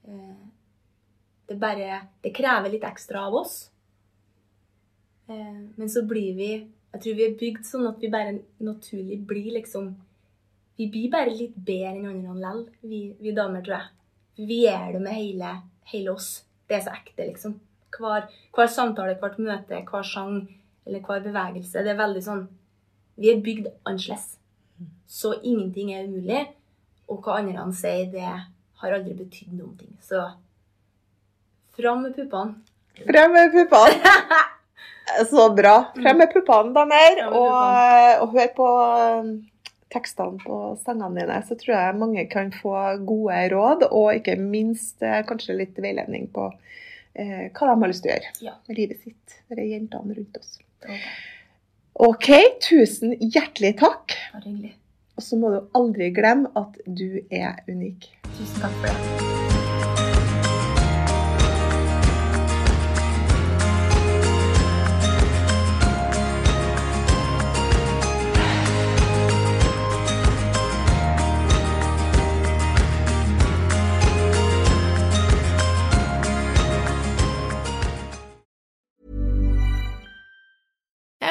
Eh, 0.05 0.47
det 1.49 1.61
bare 1.65 2.03
Det 2.21 2.37
krever 2.37 2.77
litt 2.77 2.85
ekstra 2.85 3.25
av 3.31 3.39
oss. 3.41 3.71
Eh, 5.33 5.63
men 5.81 5.89
så 5.89 6.05
blir 6.05 6.37
vi 6.37 6.51
Jeg 6.93 7.01
tror 7.01 7.17
vi 7.17 7.25
er 7.25 7.41
bygd 7.41 7.65
sånn 7.65 7.89
at 7.89 8.05
vi 8.05 8.13
bare 8.13 8.43
naturlig 8.61 9.25
blir 9.25 9.57
liksom 9.57 9.95
Vi 10.77 10.89
blir 10.93 11.11
bare 11.13 11.33
litt 11.33 11.57
bedre 11.57 11.95
enn 11.95 12.09
andre 12.11 12.35
lell, 12.41 12.65
vi, 12.85 13.01
vi 13.21 13.33
damer, 13.37 13.63
tror 13.65 13.79
jeg. 13.79 13.93
Vi 14.49 14.59
er 14.69 14.91
det 14.93 15.01
med 15.01 15.17
hele, 15.17 15.55
hele 15.93 16.13
oss. 16.13 16.43
Det 16.69 16.77
er 16.77 16.85
så 16.85 16.93
ekte, 16.93 17.25
liksom. 17.25 17.55
Hver, 17.97 18.27
hver 18.53 18.69
samtale, 18.69 19.17
hvert 19.21 19.39
møte, 19.41 19.81
hver 19.89 20.05
sang 20.05 20.43
eller 20.87 21.01
hver 21.07 21.23
bevegelse. 21.25 21.85
Det 21.85 21.95
er 21.95 22.01
veldig 22.01 22.23
sånn 22.25 22.45
Vi 23.17 23.31
er 23.33 23.41
bygd 23.41 23.71
annerledes. 23.89 24.35
Så 25.09 25.33
ingenting 25.41 25.95
er 25.95 26.05
umulig. 26.05 26.43
Og 27.09 27.23
hva 27.25 27.39
andre 27.39 27.65
sier, 27.73 28.11
det 28.13 28.27
har 28.27 28.93
aldri 28.93 29.15
betydd 29.17 29.55
noen 29.57 29.77
ting. 29.79 29.95
Så 30.05 30.21
fram 31.79 32.03
med 32.05 32.17
puppene. 32.19 32.61
Frem 33.07 33.33
med 33.33 33.55
puppene! 33.55 34.15
Så 35.31 35.49
bra. 35.55 35.75
Frem 35.95 36.19
med 36.19 36.33
puppene, 36.35 36.75
damer. 36.75 37.23
Og, 37.31 37.57
og 38.25 38.33
hør 38.37 38.49
på 38.57 38.71
um, 39.23 39.31
tekstene 39.93 40.41
på 40.43 40.57
sangene 40.85 41.21
dine, 41.23 41.39
så 41.47 41.55
tror 41.59 41.75
jeg 41.77 41.99
mange 42.01 42.25
kan 42.33 42.51
få 42.55 42.73
gode 43.07 43.39
råd, 43.53 43.87
og 43.91 44.09
ikke 44.19 44.35
minst 44.41 45.03
eh, 45.07 45.21
kanskje 45.29 45.57
litt 45.61 45.79
veiledning 45.83 46.27
på 46.35 46.49
eh, 47.15 47.47
hva 47.55 47.71
de 47.71 47.77
har 47.85 47.93
lyst 47.93 48.03
til 48.07 48.13
å 48.13 48.17
gjøre 48.17 48.35
Ja. 48.49 48.57
med 48.69 48.81
livet 48.81 49.01
sitt. 49.05 49.39
Det 49.49 49.59
er 49.63 49.71
jentene 49.77 50.19
rundt 50.19 50.41
oss. 50.43 50.59
Ok, 50.83 50.99
OK, 52.11 52.29
tusen 52.67 53.15
hjertelig 53.21 53.77
takk. 53.81 54.17
Og 55.17 55.25
så 55.25 55.39
må 55.41 55.55
du 55.55 55.63
aldri 55.79 56.11
glemme 56.13 56.51
at 56.59 56.77
du 56.85 57.23
er 57.31 57.63
unik. 57.71 58.11
Tusen 58.37 58.61
takk 58.67 58.79
for 58.83 58.93
det. 58.93 59.36